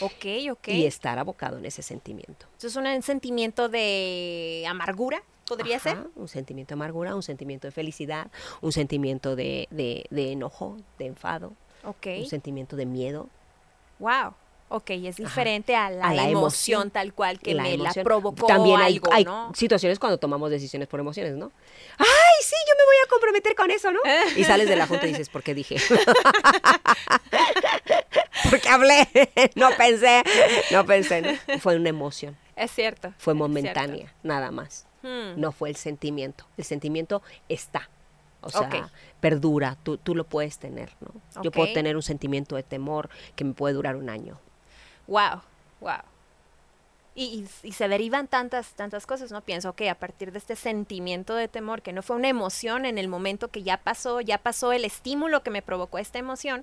Ok, 0.00 0.24
ok. 0.52 0.68
Y 0.68 0.86
estar 0.86 1.18
abocado 1.18 1.58
en 1.58 1.66
ese 1.66 1.82
sentimiento. 1.82 2.46
Eso 2.56 2.68
es 2.68 2.76
un 2.76 3.02
sentimiento 3.02 3.68
de 3.68 4.64
amargura, 4.66 5.22
podría 5.46 5.78
ser. 5.78 5.98
Ajá, 5.98 6.06
Un 6.14 6.28
sentimiento 6.28 6.70
de 6.70 6.74
amargura, 6.78 7.14
un 7.14 7.22
sentimiento 7.22 7.66
de 7.66 7.72
felicidad, 7.72 8.28
un 8.62 8.72
sentimiento 8.72 9.36
de, 9.36 9.68
de- 9.70 10.06
de 10.08 10.32
enojo, 10.32 10.78
de 10.98 11.06
enfado, 11.06 11.52
Ok. 11.84 12.06
un 12.20 12.26
sentimiento 12.26 12.76
de 12.76 12.86
miedo. 12.86 13.28
Wow. 13.98 14.34
Ok, 14.68 14.90
es 14.90 15.14
diferente 15.16 15.76
a 15.76 15.90
la, 15.90 16.06
A 16.08 16.14
la 16.14 16.22
emoción, 16.28 16.82
emoción. 16.82 16.90
tal 16.90 17.14
cual 17.14 17.38
que 17.38 17.54
la 17.54 17.62
me 17.62 17.74
emoción. 17.74 17.94
la 17.96 18.02
provocó 18.04 18.46
También 18.48 18.80
hay, 18.80 18.94
algo, 18.94 19.12
hay 19.12 19.24
¿no? 19.24 19.52
situaciones 19.54 20.00
cuando 20.00 20.18
tomamos 20.18 20.50
decisiones 20.50 20.88
por 20.88 20.98
emociones, 20.98 21.34
¿no? 21.34 21.52
¡Ay, 21.98 22.06
sí, 22.42 22.56
yo 22.66 22.74
me 22.76 22.84
voy 22.84 22.96
a 23.04 23.08
comprometer 23.08 23.54
con 23.54 23.70
eso, 23.70 23.92
¿no? 23.92 24.00
Y 24.36 24.42
sales 24.42 24.68
de 24.68 24.74
la 24.74 24.88
junta 24.88 25.06
y 25.06 25.10
dices, 25.10 25.28
¿por 25.28 25.44
qué 25.44 25.54
dije? 25.54 25.76
Porque 28.50 28.68
hablé, 28.68 29.08
no 29.54 29.70
pensé, 29.76 30.22
no 30.70 30.84
pensé, 30.86 31.22
¿no? 31.22 31.58
Fue 31.60 31.76
una 31.76 31.88
emoción, 31.88 32.36
Es 32.54 32.70
cierto. 32.72 33.12
fue 33.18 33.34
momentánea, 33.34 34.14
nada 34.22 34.50
más. 34.50 34.86
Hmm, 35.02 35.38
No 35.40 35.52
fue 35.52 35.70
el 35.70 35.76
sentimiento. 35.76 36.46
El 36.56 36.64
sentimiento 36.64 37.22
está. 37.48 37.88
O 38.40 38.50
sea, 38.50 38.90
perdura, 39.20 39.76
tú, 39.82 39.96
tú 39.96 40.14
lo 40.14 40.24
puedes 40.24 40.58
tener, 40.58 40.90
¿no? 41.00 41.42
Yo 41.42 41.50
puedo 41.50 41.72
tener 41.72 41.96
un 41.96 42.02
sentimiento 42.02 42.54
de 42.56 42.62
temor 42.62 43.08
que 43.34 43.44
me 43.44 43.54
puede 43.54 43.74
durar 43.74 43.96
un 43.96 44.08
año. 44.08 44.38
Wow, 45.06 45.42
wow. 45.80 46.00
Y, 47.18 47.48
y, 47.62 47.68
y 47.68 47.72
se 47.72 47.88
derivan 47.88 48.28
tantas, 48.28 48.74
tantas 48.74 49.06
cosas, 49.06 49.32
¿no? 49.32 49.40
Pienso 49.40 49.72
que 49.72 49.88
a 49.88 49.94
partir 49.94 50.32
de 50.32 50.38
este 50.38 50.54
sentimiento 50.54 51.34
de 51.34 51.48
temor, 51.48 51.80
que 51.80 51.94
no 51.94 52.02
fue 52.02 52.16
una 52.16 52.28
emoción 52.28 52.84
en 52.84 52.98
el 52.98 53.08
momento 53.08 53.48
que 53.48 53.62
ya 53.62 53.78
pasó, 53.78 54.20
ya 54.20 54.36
pasó 54.36 54.72
el 54.72 54.84
estímulo 54.84 55.42
que 55.42 55.48
me 55.50 55.62
provocó 55.62 55.96
esta 55.96 56.18
emoción, 56.18 56.62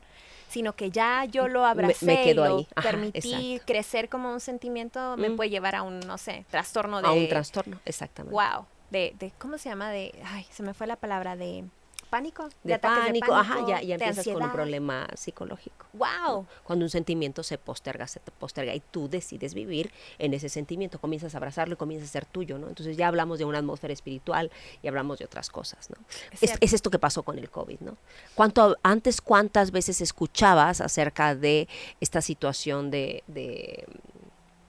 sino 0.50 0.74
que 0.76 0.92
ya 0.92 1.26
yo 1.26 1.48
lo 1.48 1.66
abracé, 1.66 2.06
me 2.06 2.24
quedo 2.24 2.48
lo 2.48 2.58
ahí. 2.58 2.68
Ajá, 2.76 2.88
permití 2.92 3.54
exacto. 3.54 3.66
crecer 3.66 4.10
como 4.10 4.32
un 4.32 4.40
sentimiento, 4.40 5.18
me 5.18 5.30
Mm. 5.32 5.36
puede 5.38 5.50
llevar 5.50 5.74
a 5.74 5.82
un, 5.82 6.00
no 6.02 6.20
sé, 6.20 6.46
trastorno 6.52 7.02
de... 7.02 7.08
A 7.08 7.12
un 7.14 7.28
trastorno, 7.28 7.80
exactamente. 7.86 8.36
Wow, 8.36 8.68
de, 8.92 9.16
de, 9.18 9.32
¿cómo 9.40 9.58
se 9.58 9.70
llama? 9.70 9.90
De, 9.90 10.14
ay, 10.24 10.46
se 10.52 10.62
me 10.62 10.76
fue 10.76 10.86
la 10.86 10.98
palabra, 10.98 11.36
de 11.36 11.64
pánico. 12.14 12.48
De 12.64 12.74
ataques 12.76 13.06
pánico, 13.06 13.34
ajá, 13.34 13.60
ya, 13.68 13.82
ya 13.82 13.98
de 13.98 14.06
empiezas 14.06 14.26
con 14.26 14.36
un 14.36 14.42
ansiedad. 14.44 14.54
problema 14.54 15.08
psicológico. 15.16 15.86
Wow. 15.94 16.46
Cuando 16.64 16.86
un 16.86 16.90
sentimiento 16.90 17.42
se 17.44 17.58
posterga, 17.58 18.08
se 18.08 18.20
te 18.20 18.32
posterga 18.32 18.74
y 18.76 18.80
tú 18.80 19.10
decides 19.10 19.54
vivir 19.56 19.92
en 20.20 20.34
ese 20.34 20.48
sentimiento, 20.50 21.00
comienzas 21.00 21.34
a 21.34 21.38
abrazarlo 21.38 21.74
y 21.74 21.78
comienza 21.78 22.06
a 22.06 22.10
ser 22.10 22.26
tuyo, 22.26 22.58
¿no? 22.60 22.68
Entonces 22.70 22.98
ya 22.98 23.08
hablamos 23.08 23.40
de 23.40 23.46
una 23.46 23.58
atmósfera 23.58 23.94
espiritual 23.94 24.52
y 24.84 24.88
hablamos 24.88 25.18
de 25.20 25.26
otras 25.26 25.50
cosas, 25.50 25.90
¿no? 25.90 25.96
Es 26.32 26.44
Es, 26.44 26.58
es 26.62 26.74
esto 26.74 26.90
que 26.92 27.00
pasó 27.00 27.24
con 27.24 27.40
el 27.40 27.50
COVID, 27.50 27.80
¿no? 27.80 27.98
¿Cuánto, 28.36 28.78
antes, 28.84 29.20
¿cuántas 29.20 29.72
veces 29.72 30.00
escuchabas 30.02 30.82
acerca 30.82 31.36
de 31.36 31.68
esta 32.00 32.22
situación 32.22 32.92
de, 32.92 33.24
de, 33.28 33.86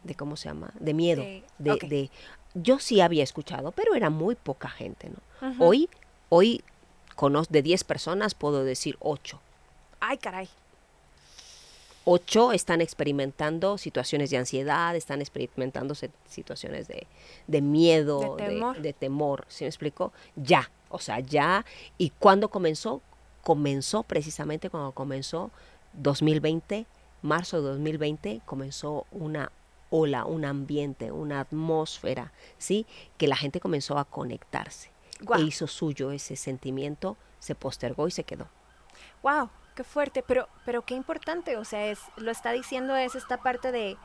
de 0.03 0.15
¿cómo 0.15 0.37
se 0.37 0.49
llama? 0.49 0.73
De 0.81 0.95
miedo. 0.95 1.23
De- 1.23 1.45
De, 1.59 1.73
ok. 1.73 1.83
de- 1.85 2.11
yo 2.55 2.79
sí 2.79 3.01
había 3.01 3.25
escuchado, 3.25 3.73
pero 3.73 3.95
era 3.97 4.11
muy 4.11 4.35
poca 4.37 4.69
gente, 4.69 5.11
¿no? 5.11 5.51
Ujú. 5.51 5.65
Hoy, 5.65 5.89
hoy, 6.29 6.63
conoz- 7.17 7.49
de 7.49 7.63
10 7.63 7.85
personas 7.85 8.35
puedo 8.35 8.65
decir 8.65 8.97
8. 9.01 9.41
Ay, 10.01 10.19
caray. 10.19 10.49
Ocho 12.07 12.53
están 12.53 12.83
experimentando 12.83 13.79
situaciones 13.79 14.29
de 14.29 14.37
ansiedad, 14.37 14.95
están 14.95 15.23
experimentando 15.23 15.95
situaciones 16.29 16.87
de, 16.87 17.07
de 17.47 17.63
miedo, 17.63 18.37
De 18.37 18.45
de 18.45 18.51
temor. 18.51 18.83
de 18.83 18.93
temor, 18.93 19.45
¿sí 19.49 19.65
me 19.65 19.69
explico? 19.69 20.13
Ya, 20.37 20.71
o 20.91 20.99
sea, 20.99 21.21
ya. 21.21 21.65
¿Y 21.97 22.11
cuándo 22.11 22.51
comenzó? 22.51 23.01
Comenzó 23.43 24.03
precisamente 24.03 24.69
cuando 24.69 24.93
comenzó 24.93 25.51
2020, 25.95 26.85
marzo 27.23 27.63
de 27.63 27.69
2020, 27.71 28.43
comenzó 28.45 29.07
una 29.11 29.51
ola, 29.89 30.27
un 30.27 30.45
ambiente, 30.45 31.11
una 31.11 31.41
atmósfera, 31.41 32.33
¿sí? 32.59 32.85
Que 33.17 33.29
la 33.29 33.37
gente 33.37 33.61
comenzó 33.61 33.97
a 33.97 34.05
conectarse 34.05 34.91
Guau. 35.21 35.41
e 35.41 35.45
hizo 35.45 35.67
suyo 35.67 36.11
ese 36.13 36.37
sentimiento, 36.37 37.17
se 37.39 37.55
postergó 37.55 38.07
y 38.09 38.11
se 38.11 38.25
quedó. 38.25 38.49
Wow, 39.23 39.51
qué 39.75 39.85
fuerte, 39.85 40.23
pero, 40.23 40.49
pero 40.65 40.83
qué 40.83 40.95
importante, 40.95 41.57
o 41.57 41.65
sea, 41.65 41.87
es, 41.87 41.99
lo 42.17 42.31
está 42.31 42.53
diciendo 42.53 42.95
es 42.97 43.15
esta 43.15 43.39
parte 43.39 43.73
de 43.73 43.97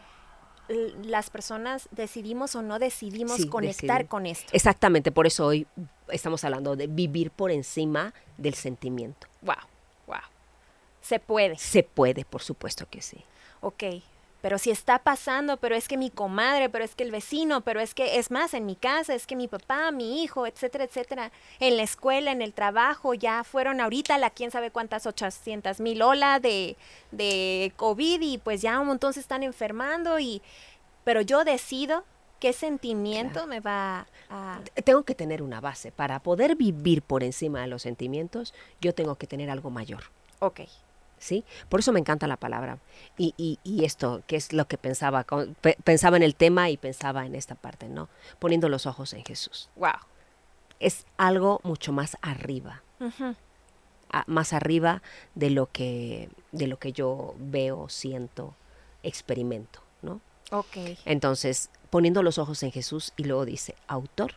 las 1.03 1.31
personas 1.31 1.89
decidimos 1.91 2.55
o 2.55 2.61
no 2.61 2.77
decidimos 2.77 3.37
Sí, 3.37 3.47
conectar 3.49 3.81
decidimos. 4.03 4.09
con 4.09 4.25
esto. 4.27 4.49
Exactamente, 4.53 5.11
por 5.11 5.25
eso 5.25 5.47
hoy 5.47 5.65
estamos 6.09 6.43
hablando 6.43 6.75
de 6.75 6.85
vivir 6.87 7.31
por 7.31 7.49
encima 7.51 8.13
del 8.37 8.53
sentimiento. 8.53 9.27
Wow, 9.41 9.55
wow. 10.05 10.17
Se 11.01 11.19
puede, 11.19 11.57
Se 11.57 11.81
puede, 11.81 12.23
por 12.23 12.41
supuesto 12.43 12.87
que 12.87 13.01
sí. 13.01 13.23
ok. 13.61 13.83
Pero 14.41 14.57
si 14.57 14.71
está 14.71 14.99
pasando, 14.99 15.57
pero 15.57 15.75
es 15.75 15.87
que 15.87 15.97
mi 15.97 16.09
comadre, 16.09 16.69
pero 16.69 16.83
es 16.85 16.95
que 16.95 17.03
el 17.03 17.11
vecino, 17.11 17.61
pero 17.61 17.79
es 17.79 17.93
que 17.93 18.19
es 18.19 18.31
más 18.31 18.53
en 18.53 18.65
mi 18.65 18.75
casa, 18.75 19.13
es 19.13 19.27
que 19.27 19.35
mi 19.35 19.47
papá, 19.47 19.91
mi 19.91 20.23
hijo, 20.23 20.47
etcétera, 20.47 20.85
etcétera, 20.85 21.31
en 21.59 21.75
la 21.77 21.83
escuela, 21.83 22.31
en 22.31 22.41
el 22.41 22.53
trabajo, 22.53 23.13
ya 23.13 23.43
fueron 23.43 23.81
ahorita 23.81 24.17
la 24.17 24.29
quién 24.29 24.51
sabe 24.51 24.71
cuántas 24.71 25.05
800 25.05 25.79
mil 25.81 26.01
ola 26.01 26.39
de, 26.39 26.77
de 27.11 27.73
COVID 27.75 28.21
y 28.21 28.37
pues 28.37 28.61
ya 28.61 28.79
un 28.79 28.87
montón 28.87 29.13
se 29.13 29.19
están 29.19 29.43
enfermando 29.43 30.19
y, 30.19 30.41
pero 31.03 31.21
yo 31.21 31.43
decido 31.43 32.05
qué 32.39 32.53
sentimiento 32.53 33.45
me 33.47 33.59
va 33.59 34.07
a... 34.29 34.61
Tengo 34.83 35.03
que 35.03 35.15
tener 35.15 35.41
una 35.41 35.59
base. 35.59 35.91
Para 35.91 36.19
poder 36.21 36.55
vivir 36.55 37.01
por 37.01 37.23
encima 37.23 37.61
de 37.61 37.67
los 37.67 37.81
sentimientos, 37.81 38.53
yo 38.79 38.95
tengo 38.95 39.15
que 39.15 39.27
tener 39.27 39.49
algo 39.49 39.69
mayor. 39.69 40.03
Ok, 40.39 40.61
¿Sí? 41.19 41.43
Por 41.67 41.81
eso 41.81 41.91
me 41.91 41.99
encanta 41.99 42.25
la 42.27 42.37
palabra. 42.37 42.79
Y, 43.17 43.33
y- 43.37 43.59
y 43.63 43.85
esto, 43.85 44.23
que 44.25 44.35
es 44.37 44.53
lo 44.53 44.67
que 44.67 44.77
pensaba, 44.77 45.23
con- 45.25 45.53
pe- 45.61 45.77
pensaba 45.83 46.17
en 46.17 46.23
el 46.23 46.33
tema 46.35 46.69
y 46.69 46.77
pensaba 46.77 47.25
en 47.25 47.35
esta 47.35 47.55
parte, 47.55 47.87
¿no? 47.89 48.07
Poniendo 48.39 48.69
los 48.69 48.85
ojos 48.85 49.13
en 49.13 49.23
Jesús. 49.25 49.69
wow. 49.75 49.91
Es 50.79 51.05
algo 51.17 51.59
mucho 51.63 51.91
más 51.91 52.17
arriba. 52.21 52.81
Ujú. 53.01 53.35
a- 54.11 54.23
más 54.27 54.53
arriba 54.53 55.03
de 55.35 55.49
lo 55.51 55.67
que 55.71 56.29
de 56.51 56.65
lo 56.67 56.79
que 56.79 56.93
yo 56.93 57.35
veo, 57.37 57.89
siento, 57.89 58.55
experimento, 59.03 59.81
¿no? 60.01 60.19
Ok, 60.51 60.77
Entonces, 61.05 61.69
poniendo 61.89 62.23
los 62.23 62.37
ojos 62.37 62.63
en 62.63 62.71
Jesús 62.71 63.13
y 63.17 63.23
luego 63.25 63.45
dice, 63.45 63.75
autor 63.87 64.33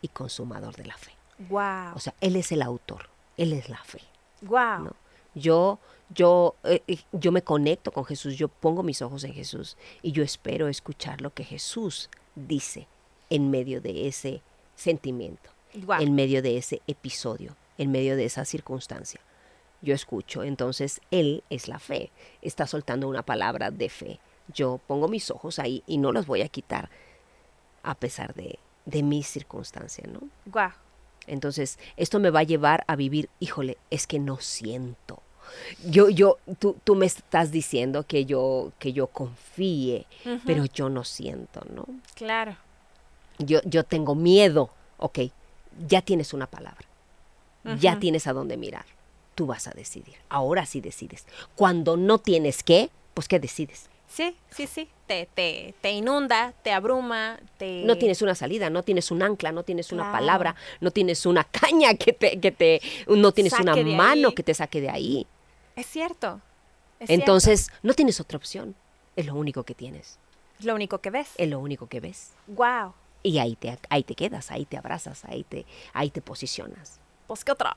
y 0.00 0.08
consumador 0.08 0.74
de 0.76 0.86
la 0.86 0.96
fe. 0.96 1.12
wow, 1.50 1.94
O 1.94 1.98
sea, 2.00 2.14
él 2.20 2.36
es 2.36 2.50
el 2.52 2.62
autor, 2.62 3.08
él 3.36 3.52
es 3.52 3.68
la 3.68 3.82
fe, 3.84 4.00
wow. 4.42 4.84
¿no? 4.84 4.96
Yo 5.34 5.78
yo 6.14 6.56
eh, 6.64 6.82
eh, 6.86 6.98
yo 7.12 7.32
me 7.32 7.42
conecto 7.42 7.92
con 7.92 8.04
Jesús, 8.04 8.36
yo 8.36 8.48
pongo 8.48 8.82
mis 8.82 9.02
ojos 9.02 9.24
en 9.24 9.32
Jesús 9.32 9.76
y 10.02 10.12
yo 10.12 10.22
espero 10.22 10.68
escuchar 10.68 11.20
lo 11.20 11.32
que 11.32 11.44
Jesús 11.44 12.10
dice 12.34 12.86
en 13.30 13.50
medio 13.50 13.80
de 13.80 14.08
ese 14.08 14.42
sentimiento 14.74 15.50
Wow. 15.72 16.00
en 16.00 16.16
medio 16.16 16.42
de 16.42 16.56
ese 16.56 16.82
episodio, 16.88 17.54
en 17.78 17.92
medio 17.92 18.16
de 18.16 18.24
esa 18.24 18.44
circunstancia. 18.44 19.20
Yo 19.82 19.94
escucho, 19.94 20.42
entonces 20.42 21.00
Él 21.12 21.44
es 21.48 21.68
la 21.68 21.78
fe, 21.78 22.10
está 22.42 22.66
soltando 22.66 23.08
una 23.08 23.22
palabra 23.22 23.70
de 23.70 23.88
fe. 23.88 24.18
Yo 24.52 24.80
pongo 24.88 25.06
mis 25.06 25.30
ojos 25.30 25.60
ahí 25.60 25.84
y 25.86 25.98
no 25.98 26.10
los 26.10 26.26
voy 26.26 26.42
a 26.42 26.48
quitar 26.48 26.90
a 27.84 27.94
pesar 27.94 28.34
de, 28.34 28.58
de 28.84 29.02
mi 29.04 29.22
circunstancia, 29.22 30.04
¿no? 30.08 30.20
Wow. 30.46 30.72
Entonces, 31.28 31.78
esto 31.96 32.18
me 32.18 32.30
va 32.30 32.40
a 32.40 32.44
llevar 32.44 32.82
a 32.88 32.96
vivir, 32.96 33.30
híjole, 33.38 33.78
es 33.90 34.08
que 34.08 34.18
no 34.18 34.38
siento. 34.40 35.22
Yo, 35.84 36.08
yo, 36.08 36.38
tú, 36.58 36.76
tú 36.84 36.94
me 36.94 37.06
estás 37.06 37.50
diciendo 37.50 38.04
que 38.06 38.24
yo, 38.24 38.72
que 38.78 38.92
yo 38.92 39.06
confíe, 39.08 40.06
pero 40.46 40.64
yo 40.66 40.88
no 40.88 41.04
siento, 41.04 41.60
¿no? 41.74 41.86
Claro. 42.14 42.56
yo, 43.38 43.60
yo 43.64 43.84
tengo 43.84 44.14
miedo. 44.14 44.70
Ok, 44.98 45.18
ya 45.88 46.02
tienes 46.02 46.32
una 46.34 46.46
palabra. 46.46 46.86
Ya 47.78 47.98
tienes 47.98 48.26
a 48.26 48.32
dónde 48.32 48.56
mirar. 48.56 48.86
Tú 49.34 49.46
vas 49.46 49.66
a 49.66 49.70
decidir. 49.72 50.14
Ahora 50.28 50.64
sí 50.66 50.80
decides. 50.80 51.26
Cuando 51.56 51.96
no 51.96 52.18
tienes 52.18 52.62
qué, 52.62 52.90
pues 53.14 53.28
¿qué 53.28 53.38
decides? 53.38 53.88
Sí, 54.08 54.34
sí, 54.50 54.66
sí. 54.66 54.88
Te, 55.06 55.28
te, 55.34 55.74
te 55.80 55.92
inunda, 55.92 56.52
te 56.64 56.72
abruma, 56.72 57.38
te... 57.58 57.84
No 57.84 57.96
tienes 57.96 58.22
una 58.22 58.34
salida, 58.34 58.68
no 58.70 58.82
tienes 58.82 59.10
un 59.10 59.22
ancla, 59.22 59.52
no 59.52 59.62
tienes 59.62 59.92
una 59.92 60.10
palabra, 60.10 60.56
no 60.80 60.90
tienes 60.90 61.26
una 61.26 61.44
caña 61.50 61.94
que 61.94 62.12
te, 62.12 62.40
que 62.40 62.50
te, 62.50 62.80
no 63.06 63.32
tienes 63.32 63.52
una 63.52 63.74
Saque 63.74 63.84
mano 63.84 64.28
ahí. 64.28 64.34
que 64.34 64.42
te 64.42 64.54
saque 64.54 64.80
de 64.80 64.90
ahí. 64.90 65.26
Es 65.80 65.86
cierto. 65.86 66.40
es 66.98 67.08
Entonces, 67.10 67.70
no 67.82 67.94
tienes 67.94 68.20
otra 68.20 68.36
opción. 68.36 68.74
Es 69.16 69.26
lo 69.26 69.34
único 69.34 69.64
que 69.64 69.74
tienes. 69.74 70.18
cierto. 70.58 70.66
Lo 70.68 70.74
único 70.74 70.98
que 70.98 71.10
ves. 71.10 71.30
Es 71.36 71.48
lo 71.48 71.58
único 71.58 71.86
que 71.88 72.00
ves. 72.00 72.32
Wow. 72.46 72.92
Y 73.22 73.38
ahí 73.38 73.56
te, 73.56 73.78
ahí 73.88 74.02
te 74.02 74.14
quedas, 74.14 74.50
ahí 74.50 74.64
te 74.66 74.76
abrazas, 74.76 75.24
ahí 75.24 75.44
te, 75.44 75.64
ahí 75.92 76.10
te 76.10 76.20
posicionas. 76.22 77.00
Pues 77.26 77.44
qué 77.44 77.52
otra. 77.52 77.74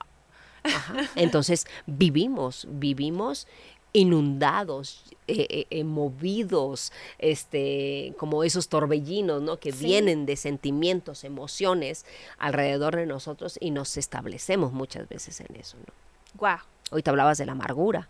Ajá. 0.62 0.94
Entonces 1.16 1.66
vivimos, 1.86 2.66
vivimos 2.70 3.46
inundados, 3.92 5.04
eh, 5.28 5.46
eh, 5.48 5.66
eh, 5.70 5.84
movidos, 5.84 6.92
este, 7.18 8.12
como 8.18 8.42
esos 8.44 8.68
torbellinos, 8.68 9.40
¿no? 9.42 9.58
Que 9.58 9.72
Sí. 9.72 9.84
vienen 9.86 10.26
de 10.26 10.36
sentimientos, 10.36 11.24
emociones 11.24 12.04
alrededor 12.38 12.96
de 12.96 13.06
nosotros 13.06 13.56
y 13.60 13.70
nos 13.70 13.96
establecemos 13.96 14.72
muchas 14.72 15.08
veces 15.08 15.40
en 15.40 15.54
eso, 15.56 15.76
¿no? 15.78 15.92
Wow. 16.40 16.58
Hoy 16.94 17.02
te 17.02 17.10
hablabas 17.10 17.38
de 17.38 17.46
la 17.46 17.52
amargura. 17.52 18.08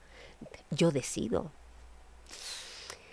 Yo 0.71 0.91
decido. 0.91 1.51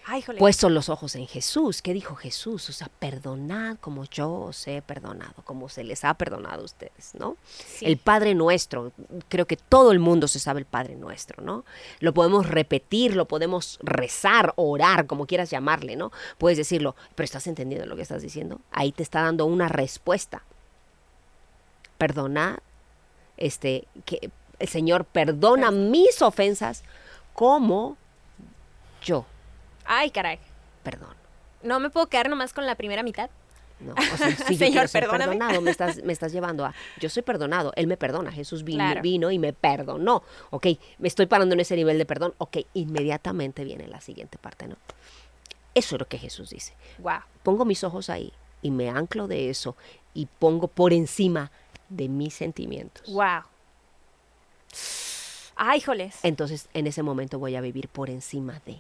Ay. 0.04 0.22
Puesto 0.38 0.70
los 0.70 0.90
ojos 0.90 1.16
en 1.16 1.28
Jesús. 1.28 1.82
¿Qué 1.82 1.94
dijo 1.94 2.16
Jesús? 2.16 2.68
O 2.68 2.74
sea, 2.74 2.90
perdonad 3.00 3.78
como 3.78 4.04
yo 4.04 4.30
os 4.30 4.68
he 4.68 4.82
perdonado, 4.82 5.36
como 5.46 5.70
se 5.70 5.86
les 5.86 6.04
ha 6.04 6.14
perdonado 6.16 6.64
a 6.64 6.66
ustedes, 6.66 7.16
¿no? 7.18 7.38
Sí. 7.46 7.86
El 7.86 7.96
Padre 7.96 8.36
Nuestro, 8.36 8.92
creo 9.30 9.46
que 9.46 9.56
todo 9.56 9.94
el 9.94 10.00
mundo 10.00 10.28
se 10.28 10.40
sabe 10.40 10.60
el 10.60 10.66
Padre 10.66 10.98
Nuestro, 10.98 11.42
¿no? 11.42 11.64
Lo 12.02 12.14
podemos 12.14 12.50
repetir, 12.50 13.16
lo 13.16 13.30
podemos 13.30 13.80
rezar, 13.82 14.52
orar, 14.58 15.08
como 15.08 15.26
quieras 15.26 15.52
llamarle, 15.52 15.96
¿no? 15.96 16.12
Puedes 16.38 16.58
decirlo, 16.58 16.98
pero 17.16 17.24
¿estás 17.24 17.48
entendiendo 17.48 17.86
lo 17.86 17.96
que 17.96 18.02
estás 18.02 18.22
diciendo? 18.22 18.60
Ahí 18.72 18.92
te 18.92 19.04
está 19.04 19.22
dando 19.22 19.46
una 19.46 19.70
respuesta. 19.70 20.44
Perdona, 21.98 22.60
este, 23.38 23.88
que 24.04 24.30
Señor 24.68 25.06
perdona 25.06 25.72
mis 25.72 26.22
ofensas 26.22 26.84
como 27.34 27.98
yo 29.04 29.26
Ay, 29.86 30.12
caray. 30.12 30.40
perdono. 30.84 31.16
No 31.64 31.80
me 31.80 31.90
puedo 31.90 32.08
quedar 32.08 32.30
nomás 32.30 32.54
con 32.54 32.66
la 32.66 32.76
primera 32.76 33.04
mitad. 33.04 33.30
No, 33.80 33.94
o 33.94 34.18
sea, 34.18 34.30
si 34.36 34.54
yo 34.58 34.66
Señor, 34.66 34.88
ser 34.88 35.08
perdonado, 35.10 35.60
me 35.62 35.72
estás, 35.72 36.04
me 36.04 36.14
estás 36.14 36.32
llevando 36.32 36.66
a, 36.66 36.74
yo 37.00 37.10
soy 37.10 37.24
perdonado, 37.24 37.74
Él 37.76 37.88
me 37.88 37.98
perdona, 37.98 38.32
Jesús 38.32 38.64
vino, 38.64 38.78
Claro. 38.84 39.02
vino 39.02 39.32
y 39.32 39.40
me 39.40 39.54
perdonó, 39.54 40.22
ok, 40.52 40.68
me 41.00 41.08
estoy 41.08 41.26
parando 41.26 41.54
en 41.54 41.62
ese 41.62 41.76
nivel 41.76 41.98
de 41.98 42.06
perdón, 42.06 42.36
ok, 42.38 42.58
inmediatamente 42.76 43.64
viene 43.64 43.88
la 43.88 44.00
siguiente 44.00 44.38
parte, 44.38 44.68
¿no? 44.68 44.76
Eso 45.74 45.96
es 45.96 46.00
lo 46.00 46.08
que 46.08 46.20
Jesús 46.20 46.52
dice. 46.52 46.74
Wow. 47.00 47.22
Pongo 47.42 47.66
mis 47.66 47.84
ojos 47.84 48.10
ahí 48.12 48.32
y 48.62 48.70
me 48.70 48.90
anclo 48.90 49.28
de 49.28 49.50
eso 49.50 49.76
y 50.14 50.28
pongo 50.28 50.68
por 50.68 50.94
encima 50.94 51.50
de 51.90 52.08
mis 52.08 52.36
sentimientos. 52.36 53.12
Wow. 53.12 53.44
Ay, 55.56 55.80
híjoles. 55.80 56.18
Entonces, 56.24 56.70
en 56.74 56.88
ese 56.88 57.04
momento 57.04 57.38
voy 57.40 57.56
a 57.56 57.62
vivir 57.62 57.88
por 57.88 58.10
encima 58.10 58.62
de. 58.66 58.80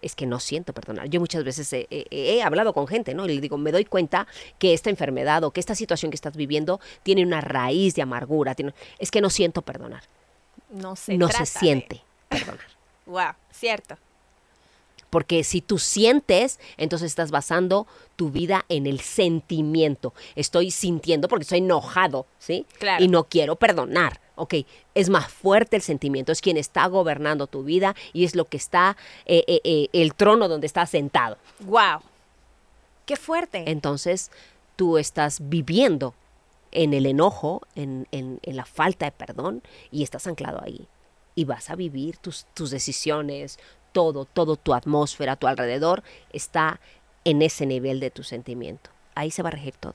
Es 0.00 0.16
que 0.16 0.26
no 0.26 0.40
siento 0.40 0.72
perdonar. 0.72 1.08
Yo 1.08 1.20
muchas 1.20 1.44
veces 1.44 1.72
he, 1.72 1.86
he- 1.90 2.06
he 2.10 2.42
hablado 2.42 2.72
con 2.72 2.88
gente, 2.88 3.14
¿no? 3.14 3.24
Y 3.24 3.34
le 3.36 3.40
digo, 3.40 3.56
me 3.56 3.70
doy 3.70 3.84
cuenta 3.84 4.26
que 4.58 4.74
esta 4.74 4.90
enfermedad 4.90 5.44
o 5.44 5.52
que 5.52 5.60
esta 5.60 5.76
situación 5.76 6.10
que 6.10 6.16
estás 6.16 6.36
viviendo 6.36 6.80
tiene 7.04 7.22
una 7.24 7.40
raíz 7.40 7.94
de 7.94 8.02
amargura. 8.02 8.54
tiene- 8.56 8.74
es 8.98 9.10
que 9.12 9.20
no 9.20 9.30
siento 9.30 9.62
perdonar. 9.62 10.02
No 10.70 10.96
se 10.96 11.16
no 11.16 11.28
trata 11.28 11.46
se 11.46 11.52
de- 11.54 11.60
siente 11.60 12.02
perdonar. 12.28 12.66
Wow, 13.06 13.32
cierto. 13.52 13.96
Porque 15.12 15.44
si 15.44 15.60
tú 15.60 15.78
sientes, 15.78 16.58
entonces 16.78 17.08
estás 17.08 17.30
basando 17.30 17.86
tu 18.16 18.30
vida 18.30 18.64
en 18.70 18.86
el 18.86 19.00
sentimiento. 19.00 20.14
Estoy 20.36 20.70
sintiendo 20.70 21.28
porque 21.28 21.42
estoy 21.42 21.58
enojado, 21.58 22.24
¿sí? 22.38 22.64
Claro. 22.78 23.04
Y 23.04 23.08
no 23.08 23.24
quiero 23.24 23.56
perdonar. 23.56 24.20
Ok, 24.36 24.54
es 24.94 25.10
más 25.10 25.30
fuerte 25.30 25.76
el 25.76 25.82
sentimiento, 25.82 26.32
es 26.32 26.40
quien 26.40 26.56
está 26.56 26.86
gobernando 26.86 27.46
tu 27.46 27.62
vida 27.62 27.94
y 28.14 28.24
es 28.24 28.34
lo 28.34 28.46
que 28.46 28.56
está, 28.56 28.96
eh, 29.26 29.44
eh, 29.46 29.60
eh, 29.64 29.88
el 29.92 30.14
trono 30.14 30.48
donde 30.48 30.66
estás 30.66 30.88
sentado. 30.88 31.36
Wow. 31.60 32.00
Qué 33.04 33.16
fuerte. 33.16 33.64
Entonces 33.70 34.30
tú 34.76 34.96
estás 34.96 35.40
viviendo 35.50 36.14
en 36.70 36.94
el 36.94 37.04
enojo, 37.04 37.60
en, 37.74 38.08
en- 38.12 38.40
en 38.42 38.56
la 38.56 38.64
falta 38.64 39.04
de 39.04 39.12
perdón 39.12 39.62
y 39.90 40.02
estás 40.04 40.26
anclado 40.26 40.62
ahí. 40.64 40.86
Y 41.34 41.44
vas 41.44 41.68
a 41.68 41.76
vivir 41.76 42.16
tus, 42.16 42.46
tus 42.54 42.70
decisiones, 42.70 43.58
todo, 43.92 44.24
todo 44.24 44.56
tu 44.56 44.74
atmósfera, 44.74 45.36
tu 45.36 45.46
alrededor 45.46 46.02
está 46.32 46.80
en 47.24 47.42
ese 47.42 47.66
nivel 47.66 48.00
de 48.00 48.10
tu 48.10 48.22
sentimiento. 48.22 48.90
Ahí 49.14 49.30
se 49.30 49.42
va 49.42 49.48
a 49.48 49.52
regir 49.52 49.74
todo. 49.74 49.94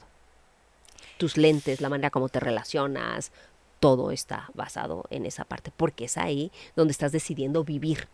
Tus 1.17 1.37
lentes, 1.37 1.81
la 1.81 1.89
manera 1.89 2.09
como 2.09 2.29
te 2.29 2.39
relacionas, 2.39 3.31
todo 3.79 4.11
está 4.11 4.49
basado 4.53 5.05
en 5.09 5.25
esa 5.25 5.43
parte, 5.43 5.71
porque 5.75 6.05
es 6.05 6.17
ahí 6.17 6.51
donde 6.75 6.91
estás 6.91 7.11
decidiendo 7.11 7.63
vivir. 7.63 8.07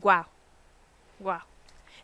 Wow. 0.00 0.24
Wow. 1.20 1.40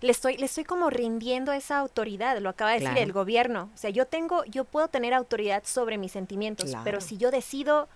Le 0.01 0.11
estoy, 0.11 0.37
le 0.37 0.47
estoy 0.47 0.65
como 0.65 0.91
rindiendo 0.91 1.53
esa 1.53 1.79
autoridad, 1.79 2.39
lo 2.39 2.51
acaba 2.51 2.73
de 2.73 2.81
decir 2.81 2.99
el 2.99 3.13
gobierno. 3.13 3.71
O 3.75 3.79
sea, 3.79 3.91
yo 3.91 4.07
tengo, 4.07 4.45
yo 4.45 4.65
puedo 4.65 4.89
tener 4.89 5.15
autoridad 5.15 5.63
sobre 5.65 5.97
mis 5.97 6.13
sentimientos, 6.13 6.73
pero 6.85 7.01
si 7.01 7.17
yo 7.17 7.31
decido 7.31 7.89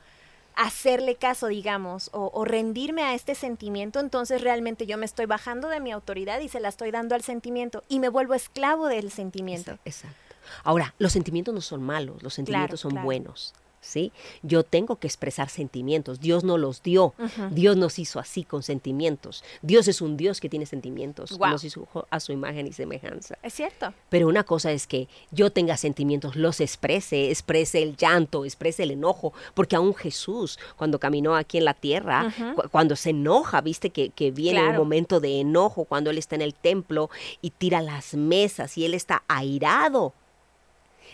hacerle 0.61 1.17
caso, 1.17 1.47
digamos, 1.47 2.11
o, 2.13 2.31
o 2.35 2.45
rendirme 2.45 3.03
a 3.03 3.15
este 3.15 3.35
sentimiento, 3.35 3.99
entonces 3.99 4.43
realmente 4.43 4.87
yo 4.87 4.99
me 4.99 5.07
estoy 5.07 5.27
bajando 5.27 5.69
de 5.69 5.81
mi 5.81 5.91
autoridad 5.91 6.41
y 6.41 6.49
se 6.49 6.61
la 6.61 6.69
estoy 6.69 6.91
dando 6.91 7.15
al 7.15 7.23
sentimiento 7.23 7.83
y 7.89 7.99
me 7.99 8.09
vuelvo 8.09 8.35
esclavo 8.35 8.87
del 8.89 9.11
sentimiento. 9.11 9.79
Exacto. 9.85 10.17
Ahora, 10.65 10.95
los 10.99 11.13
sentimientos 11.13 11.55
no 11.55 11.61
son 11.61 11.83
malos, 11.83 12.23
los 12.23 12.35
sentimientos 12.35 12.81
son 12.81 12.93
claro. 12.93 13.05
buenos. 13.05 13.55
¿Sí? 13.83 14.13
Yo 14.43 14.63
tengo 14.63 14.97
que 14.97 15.07
expresar 15.07 15.49
sentimientos. 15.49 16.21
Dios 16.21 16.45
no 16.45 16.59
los 16.59 16.83
dio. 16.83 17.15
Dios 17.51 17.79
nos 17.79 17.99
hizo 17.99 18.19
así 18.21 18.45
con 18.45 18.63
sentimientos. 18.63 19.43
Dios 19.63 19.89
es 19.89 20.03
un 20.03 20.19
Dios 20.19 20.39
que 20.39 20.51
tiene 20.51 20.67
sentimientos. 20.67 21.33
Guau. 21.39 21.53
Nos 21.53 21.65
hizo 21.65 21.89
a 22.11 22.21
su 22.21 22.33
imagen 22.33 22.67
y 22.67 22.73
semejanza. 22.75 23.39
Es 23.43 23.55
cierto. 23.55 23.95
Pero 24.11 24.29
una 24.29 24.45
cosa 24.45 24.71
es 24.71 24.87
que 24.87 25.09
yo 25.31 25.51
tenga 25.51 25.79
sentimientos, 25.79 26.37
los 26.37 26.61
exprese, 26.61 27.31
exprese 27.31 27.83
el 27.83 27.97
llanto, 27.97 28.45
exprese 28.45 28.83
el 28.83 28.91
enojo, 28.91 29.33
porque 29.55 29.77
aún 29.77 29.95
Jesús, 29.95 30.59
cuando 30.77 30.99
caminó 30.99 31.35
aquí 31.35 31.57
en 31.57 31.65
la 31.65 31.73
tierra, 31.75 32.31
cu- 32.55 32.69
cuando 32.71 32.97
se 32.97 33.11
enoja, 33.11 33.63
viste 33.63 33.89
que, 33.91 34.11
que 34.11 34.31
viene 34.31 34.61
un 34.61 34.77
momento 34.77 35.21
de 35.21 35.41
enojo, 35.41 35.87
cuando 35.87 36.11
Él 36.11 36.19
está 36.19 36.35
en 36.35 36.43
el 36.43 36.53
templo 36.55 37.09
y 37.41 37.49
tira 37.51 37.81
las 37.81 38.13
mesas 38.15 38.77
y 38.77 38.85
Él 38.85 38.93
está 38.93 39.23
airado. 39.27 40.13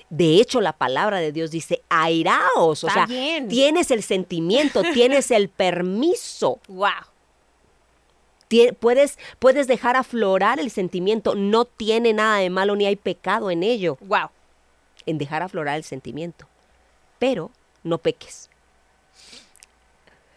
De 0.08 0.36
hecho, 0.40 0.60
la 0.60 0.72
palabra 0.72 1.18
de 1.18 1.32
Dios 1.32 1.50
dice, 1.50 1.82
airaos, 1.88 2.84
o 2.84 2.86
Está 2.86 2.92
sea, 2.92 3.06
bien. 3.06 3.48
tienes 3.48 3.90
el 3.90 4.02
sentimiento, 4.02 4.82
tienes 4.94 5.30
el 5.30 5.48
permiso. 5.48 6.60
Wow. 6.68 6.90
Puedes, 8.78 9.18
puedes 9.40 9.66
dejar 9.66 9.96
aflorar 9.96 10.60
el 10.60 10.70
sentimiento, 10.70 11.34
no 11.34 11.64
tiene 11.64 12.12
nada 12.12 12.38
de 12.38 12.48
malo 12.50 12.76
ni 12.76 12.86
hay 12.86 12.94
pecado 12.94 13.50
en 13.50 13.64
ello 13.64 13.98
Wow. 14.02 14.28
en 15.04 15.18
dejar 15.18 15.42
aflorar 15.42 15.76
el 15.76 15.82
sentimiento. 15.84 16.46
Pero 17.18 17.50
no 17.82 17.98
peques. 17.98 18.48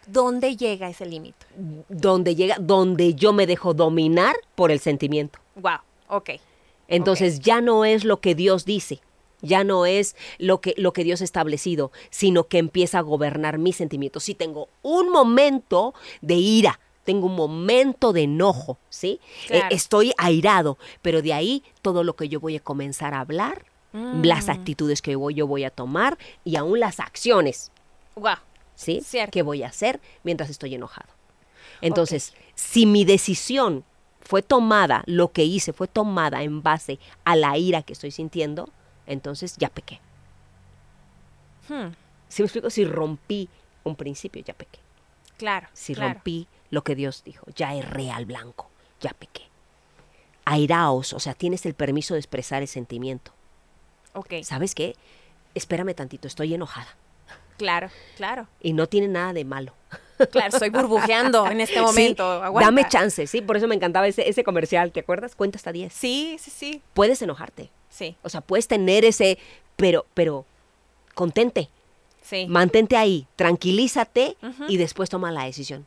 ¿Dónde 0.06 0.56
llega 0.56 0.88
ese 0.88 1.06
límite? 1.06 1.46
Donde 1.88 2.34
llega, 2.34 2.56
donde 2.58 3.14
yo 3.14 3.32
me 3.32 3.46
dejo 3.46 3.74
dominar 3.74 4.34
por 4.56 4.72
el 4.72 4.80
sentimiento. 4.80 5.38
Wow. 5.54 5.78
Ok. 6.08 6.30
Entonces 6.88 7.38
ya 7.38 7.60
no 7.60 7.84
es 7.84 8.02
lo 8.04 8.20
que 8.20 8.34
Dios 8.34 8.64
dice, 8.64 9.00
ya 9.42 9.64
no 9.64 9.86
es 9.86 10.16
lo 10.38 10.60
que, 10.60 10.74
lo 10.76 10.92
que 10.92 11.04
Dios 11.04 11.20
ha 11.20 11.24
establecido, 11.24 11.92
sino 12.10 12.44
que 12.48 12.58
empieza 12.58 12.98
a 12.98 13.02
gobernar 13.02 13.58
mis 13.58 13.76
sentimientos. 13.76 14.24
Si 14.24 14.34
tengo 14.34 14.68
un 14.82 15.10
momento 15.10 15.94
de 16.20 16.34
ira, 16.34 16.80
tengo 17.04 17.26
un 17.26 17.34
momento 17.34 18.12
de 18.12 18.22
enojo, 18.22 18.78
¿sí? 18.88 19.20
Eh, 19.44 19.46
Claro. 19.48 19.66
estoy 19.70 20.12
airado, 20.18 20.78
pero 21.02 21.22
de 21.22 21.32
ahí 21.32 21.62
todo 21.82 22.04
lo 22.04 22.14
que 22.14 22.28
yo 22.28 22.40
voy 22.40 22.56
a 22.56 22.60
comenzar 22.60 23.14
a 23.14 23.20
hablar, 23.20 23.64
las 23.92 24.48
actitudes 24.48 25.02
que 25.02 25.16
voy, 25.16 25.34
yo 25.34 25.48
voy 25.48 25.64
a 25.64 25.70
tomar 25.70 26.16
y 26.44 26.54
aún 26.54 26.78
las 26.78 27.00
acciones, 27.00 27.72
Wow. 28.14 28.36
¿sí? 28.76 29.00
Cierto. 29.04 29.32
Que 29.32 29.42
voy 29.42 29.64
a 29.64 29.68
hacer 29.68 30.00
mientras 30.22 30.48
estoy 30.48 30.76
enojado. 30.76 31.08
Entonces, 31.80 32.32
si 32.54 32.86
mi 32.86 33.04
decisión 33.04 33.84
fue 34.20 34.42
tomada, 34.42 35.02
lo 35.06 35.32
que 35.32 35.42
hice 35.44 35.72
fue 35.72 35.88
tomada 35.88 36.42
en 36.44 36.62
base 36.62 37.00
a 37.24 37.34
la 37.34 37.56
ira 37.58 37.82
que 37.82 37.94
estoy 37.94 38.12
sintiendo, 38.12 38.68
entonces 39.10 39.56
ya 39.56 39.68
pequé. 39.68 40.00
Hmm, 41.68 41.92
Si 42.28 42.42
me 42.42 42.46
explico, 42.46 42.70
si 42.70 42.84
rompí 42.84 43.48
un 43.84 43.96
principio, 43.96 44.42
ya 44.42 44.54
pequé. 44.54 44.78
Claro. 45.36 45.68
Si 45.72 45.94
claro. 45.94 46.14
rompí 46.14 46.46
lo 46.70 46.82
que 46.84 46.94
Dios 46.94 47.22
dijo, 47.24 47.46
ya 47.56 47.74
erré 47.74 48.10
al 48.10 48.26
blanco, 48.26 48.70
ya 49.00 49.10
pequé. 49.12 49.42
Airaos, 50.44 51.12
o 51.12 51.20
sea, 51.20 51.34
tienes 51.34 51.64
el 51.66 51.74
permiso 51.74 52.14
de 52.14 52.20
expresar 52.20 52.62
el 52.62 52.68
sentimiento. 52.68 53.32
Ok. 54.14 54.34
¿Sabes 54.42 54.74
qué? 54.74 54.96
Espérame 55.54 55.94
tantito, 55.94 56.26
estoy 56.28 56.54
enojada. 56.54 56.88
Claro, 57.58 57.90
claro. 58.16 58.48
Y 58.62 58.72
no 58.72 58.86
tiene 58.88 59.08
nada 59.08 59.32
de 59.32 59.44
malo. 59.44 59.74
Claro, 60.32 60.48
estoy 60.48 60.70
burbujeando 60.70 61.46
en 61.46 61.60
este 61.60 61.74
Sí, 61.78 61.80
momento. 61.80 62.24
aguanta. 62.42 62.66
dame 62.68 62.88
chance, 62.88 63.26
sí, 63.26 63.40
por 63.42 63.56
eso 63.56 63.66
me 63.68 63.74
encantaba 63.74 64.06
ese, 64.08 64.28
ese 64.28 64.44
comercial, 64.44 64.92
¿te 64.92 65.00
acuerdas? 65.00 65.34
Cuenta 65.34 65.56
hasta 65.56 65.72
10. 65.72 65.92
Sí, 65.92 66.36
sí, 66.40 66.50
sí. 66.50 66.82
Puedes 66.94 67.20
enojarte, 67.22 67.70
Sí, 67.90 68.16
o 68.22 68.28
sea, 68.28 68.40
puedes 68.40 68.68
tener 68.68 69.04
ese, 69.04 69.38
pero, 69.76 70.06
pero, 70.14 70.46
contente, 71.14 71.68
sí. 72.22 72.46
mantente 72.48 72.96
ahí, 72.96 73.26
tranquilízate 73.36 74.36
y 74.68 74.76
después 74.78 75.10
toma 75.10 75.30
la 75.30 75.44
decisión. 75.44 75.86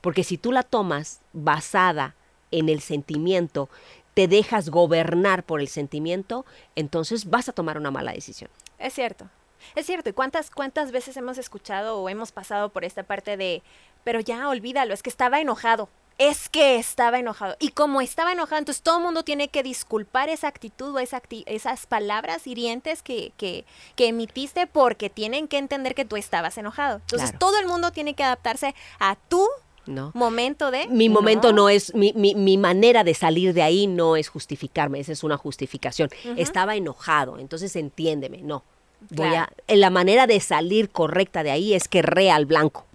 Porque 0.00 0.24
si 0.24 0.38
tú 0.38 0.50
la 0.50 0.64
tomas 0.64 1.20
basada 1.32 2.16
en 2.50 2.68
el 2.68 2.80
sentimiento, 2.80 3.68
te 4.14 4.28
dejas 4.28 4.68
gobernar 4.68 5.44
por 5.44 5.60
el 5.60 5.68
sentimiento, 5.68 6.44
entonces 6.74 7.30
vas 7.30 7.48
a 7.48 7.52
tomar 7.52 7.78
una 7.78 7.90
mala 7.90 8.12
decisión. 8.12 8.50
Es 8.78 8.94
cierto. 8.94 9.28
Es 9.74 9.86
cierto. 9.86 10.10
¿Y 10.10 10.12
cuántas, 10.12 10.50
cuántas 10.50 10.90
veces 10.90 11.16
hemos 11.16 11.38
escuchado 11.38 11.98
o 11.98 12.08
hemos 12.08 12.32
pasado 12.32 12.70
por 12.70 12.84
esta 12.84 13.04
parte 13.04 13.36
de, 13.36 13.62
pero 14.04 14.20
ya 14.20 14.48
olvídalo, 14.48 14.92
es 14.92 15.02
que 15.02 15.10
estaba 15.10 15.40
enojado? 15.40 15.88
Es 16.30 16.48
que 16.48 16.76
estaba 16.76 17.18
enojado. 17.18 17.56
Y 17.58 17.70
como 17.70 18.00
estaba 18.00 18.32
enojado, 18.32 18.58
entonces 18.58 18.82
todo 18.82 18.98
el 18.98 19.02
mundo 19.02 19.22
tiene 19.22 19.48
que 19.48 19.62
disculpar 19.62 20.28
esa 20.28 20.48
actitud 20.48 20.94
o 20.94 20.98
esa 20.98 21.20
acti- 21.22 21.42
esas 21.46 21.86
palabras 21.86 22.46
hirientes 22.46 23.02
que, 23.02 23.32
que, 23.36 23.64
que 23.96 24.08
emitiste 24.08 24.66
porque 24.66 25.10
tienen 25.10 25.48
que 25.48 25.58
entender 25.58 25.94
que 25.94 26.04
tú 26.04 26.16
estabas 26.16 26.56
enojado. 26.58 26.96
Entonces 26.98 27.30
Claro. 27.30 27.38
todo 27.38 27.58
el 27.58 27.66
mundo 27.66 27.90
tiene 27.90 28.14
que 28.14 28.22
adaptarse 28.24 28.74
a 29.00 29.16
tu 29.28 29.46
¿no? 29.86 30.12
momento 30.14 30.70
de... 30.70 30.86
Mi 30.88 31.08
momento 31.08 31.52
no, 31.52 31.68
es, 31.68 31.92
mi, 31.94 32.12
mi- 32.14 32.34
mi 32.36 32.56
manera 32.56 33.02
de 33.04 33.14
salir 33.14 33.52
de 33.52 33.62
ahí 33.62 33.86
no 33.88 34.14
es 34.16 34.28
justificarme, 34.28 35.00
esa 35.00 35.10
es 35.12 35.24
una 35.24 35.36
justificación. 35.36 36.08
Estaba 36.36 36.76
enojado, 36.76 37.38
entonces 37.38 37.74
entiéndeme, 37.74 38.42
no. 38.42 38.62
Voy 39.10 39.28
Claro. 39.30 39.52
a, 39.66 39.74
la 39.74 39.90
manera 39.90 40.28
de 40.28 40.38
salir 40.38 40.88
correcta 40.90 41.42
de 41.42 41.50
ahí 41.50 41.74
es 41.74 41.88
que 41.88 42.02
re 42.02 42.30
al 42.30 42.46
blanco, 42.46 42.86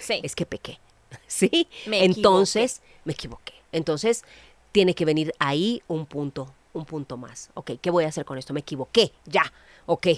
Sí. 0.00 0.18
es 0.24 0.34
que 0.34 0.44
pequé, 0.44 0.80
¿sí? 1.28 1.68
Me 1.86 2.04
entonces, 2.04 2.82
me 3.04 3.12
equivoqué. 3.12 3.54
Entonces, 3.70 4.24
tiene 4.72 4.94
que 4.94 5.04
venir 5.04 5.32
ahí 5.38 5.82
un 5.86 6.06
punto, 6.06 6.52
un 6.72 6.84
punto 6.84 7.16
más. 7.16 7.50
Ok, 7.54 7.72
¿qué 7.80 7.90
voy 7.90 8.04
a 8.04 8.08
hacer 8.08 8.24
con 8.24 8.36
esto? 8.38 8.52
Me 8.52 8.60
equivoqué, 8.60 9.12
ya, 9.26 9.52
ok. 9.86 10.08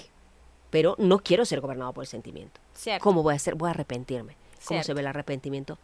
Pero 0.70 0.94
no 0.98 1.18
quiero 1.18 1.44
ser 1.44 1.60
gobernado 1.60 1.92
por 1.92 2.04
el 2.04 2.08
sentimiento. 2.08 2.60
Cierto. 2.74 3.02
¿Cómo 3.02 3.22
voy 3.22 3.34
a 3.34 3.36
hacer? 3.36 3.56
Voy 3.56 3.68
a 3.68 3.72
arrepentirme. 3.72 4.36
¿Cómo 4.64 4.82
se 4.82 4.94
ve 4.94 5.00
el 5.00 5.06
arrepentimiento? 5.08 5.76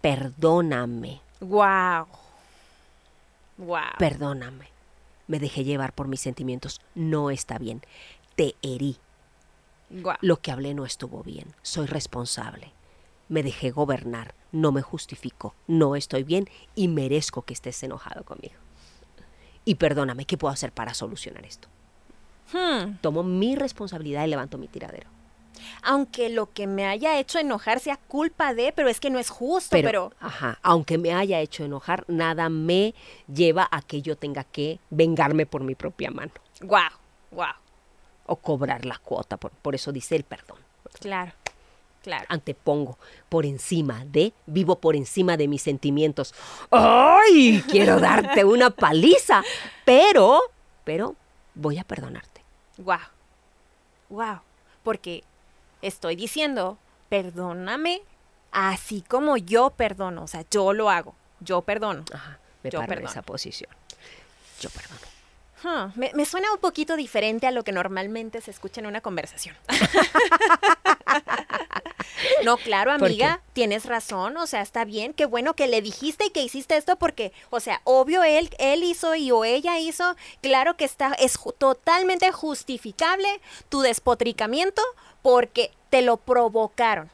Perdóname, 0.00 1.20
Wow. 1.40 2.06
Wow. 3.56 3.80
perdóname. 3.98 4.68
Me 5.26 5.38
dejé 5.38 5.64
llevar 5.64 5.92
por 5.94 6.08
mis 6.08 6.20
sentimientos. 6.20 6.80
No 6.94 7.30
está 7.30 7.58
bien. 7.58 7.80
Te 8.36 8.54
herí. 8.62 8.98
Lo 10.20 10.40
que 10.40 10.50
hablé 10.50 10.74
no 10.74 10.84
estuvo 10.84 11.22
bien. 11.22 11.54
Soy 11.62 11.86
responsable. 11.86 12.72
Me 13.28 13.42
dejé 13.42 13.70
gobernar. 13.70 14.34
no 14.52 14.70
me 14.70 14.82
justifico, 14.82 15.54
no 15.66 15.96
estoy 15.96 16.22
bien 16.22 16.48
y 16.76 16.86
merezco 16.86 17.42
que 17.42 17.54
estés 17.54 17.82
enojado 17.82 18.24
conmigo. 18.24 18.54
Y 19.64 19.74
perdóname, 19.76 20.26
¿qué 20.26 20.36
puedo 20.38 20.52
hacer 20.54 20.70
para 20.70 20.94
solucionar 20.94 21.44
esto? 21.44 21.66
Hmm. 22.52 22.98
Tomo 23.00 23.24
mi 23.24 23.56
responsabilidad 23.56 24.24
y 24.24 24.28
levanto 24.28 24.56
mi 24.56 24.68
tiradero. 24.68 25.08
Aunque 25.82 26.28
lo 26.28 26.52
que 26.52 26.66
me 26.68 26.86
haya 26.86 27.18
hecho 27.18 27.38
enojar 27.40 27.80
sea 27.80 27.96
culpa 27.96 28.54
de, 28.54 28.72
pero 28.72 28.88
es 28.88 29.00
que 29.00 29.10
no 29.10 29.18
es 29.18 29.28
justo, 29.30 29.70
Pero, 29.70 29.88
pero, 29.88 30.12
ajá, 30.20 30.58
aunque 30.62 30.98
me 30.98 31.12
haya 31.12 31.40
hecho 31.40 31.64
enojar, 31.64 32.04
nada 32.06 32.48
me 32.48 32.94
lleva 33.26 33.66
a 33.70 33.82
que 33.82 34.02
yo 34.02 34.16
tenga 34.16 34.44
que 34.44 34.78
vengarme 34.90 35.46
por 35.46 35.62
mi 35.62 35.74
propia 35.74 36.10
mano 36.10 36.32
wow, 36.60 36.90
wow, 37.30 37.54
o 38.26 38.36
cobrar 38.36 38.84
la 38.84 38.98
cuota. 38.98 39.36
Por, 39.36 39.50
por 39.50 39.74
eso 39.74 39.92
dice 39.92 40.16
el 40.16 40.24
perdón. 40.24 40.58
claro, 41.00 41.32
claro. 42.04 42.26
Antepongo 42.28 42.98
por 43.28 43.46
encima 43.46 44.04
de, 44.04 44.32
vivo 44.46 44.78
por 44.78 44.94
encima 44.94 45.36
de 45.36 45.48
mis 45.48 45.62
sentimientos. 45.62 46.34
¡Ay! 46.70 47.64
Quiero 47.68 47.98
darte 47.98 48.44
una 48.44 48.70
paliza, 48.70 49.42
pero, 49.84 50.40
pero 50.84 51.16
voy 51.54 51.78
a 51.78 51.84
perdonarte. 51.84 52.42
Wow. 52.76 52.98
Wow. 54.10 54.40
Porque 54.82 55.24
estoy 55.82 56.14
diciendo, 56.14 56.78
perdóname 57.08 58.02
así 58.52 59.02
como 59.08 59.36
yo 59.38 59.70
perdono. 59.70 60.24
O 60.24 60.26
sea, 60.28 60.44
yo 60.50 60.72
lo 60.74 60.90
hago. 60.90 61.14
Yo 61.40 61.62
perdono. 61.62 62.04
Ajá, 62.12 62.38
me 62.62 62.70
Yo 62.70 62.78
paro 62.80 62.88
perdono. 62.90 63.10
esa 63.10 63.22
posición. 63.22 63.70
Yo 64.60 64.68
perdono. 64.70 65.00
Huh, 65.64 65.90
Me, 65.98 66.10
me 66.14 66.26
suena 66.26 66.52
un 66.52 66.58
poquito 66.58 66.94
diferente 66.94 67.46
a 67.46 67.50
lo 67.50 67.64
que 67.64 67.72
normalmente 67.72 68.42
se 68.42 68.50
escucha 68.50 68.82
en 68.82 68.86
una 68.86 69.00
conversación. 69.00 69.56
no, 72.44 72.56
claro, 72.56 72.92
¿Por 72.98 73.08
amiga, 73.08 73.40
tienes 73.52 73.86
razón. 73.86 74.36
O 74.36 74.46
sea, 74.46 74.62
está 74.62 74.84
bien. 74.84 75.12
Qué 75.14 75.26
bueno 75.26 75.54
que 75.54 75.66
le 75.66 75.82
dijiste 75.82 76.26
y 76.26 76.30
que 76.30 76.42
hiciste 76.42 76.76
esto 76.76 76.96
porque, 76.96 77.32
o 77.50 77.60
sea, 77.60 77.80
obvio 77.84 78.22
él, 78.24 78.50
él 78.58 78.82
hizo 78.84 79.14
y 79.14 79.30
o 79.30 79.44
ella 79.44 79.78
hizo. 79.78 80.16
Claro 80.42 80.76
que 80.76 80.84
está, 80.84 81.14
es 81.18 81.38
ju- 81.38 81.54
totalmente 81.56 82.30
justificable 82.32 83.40
tu 83.68 83.80
despotricamiento 83.80 84.82
porque 85.22 85.70
te 85.90 86.02
lo 86.02 86.16
provocaron. 86.16 87.10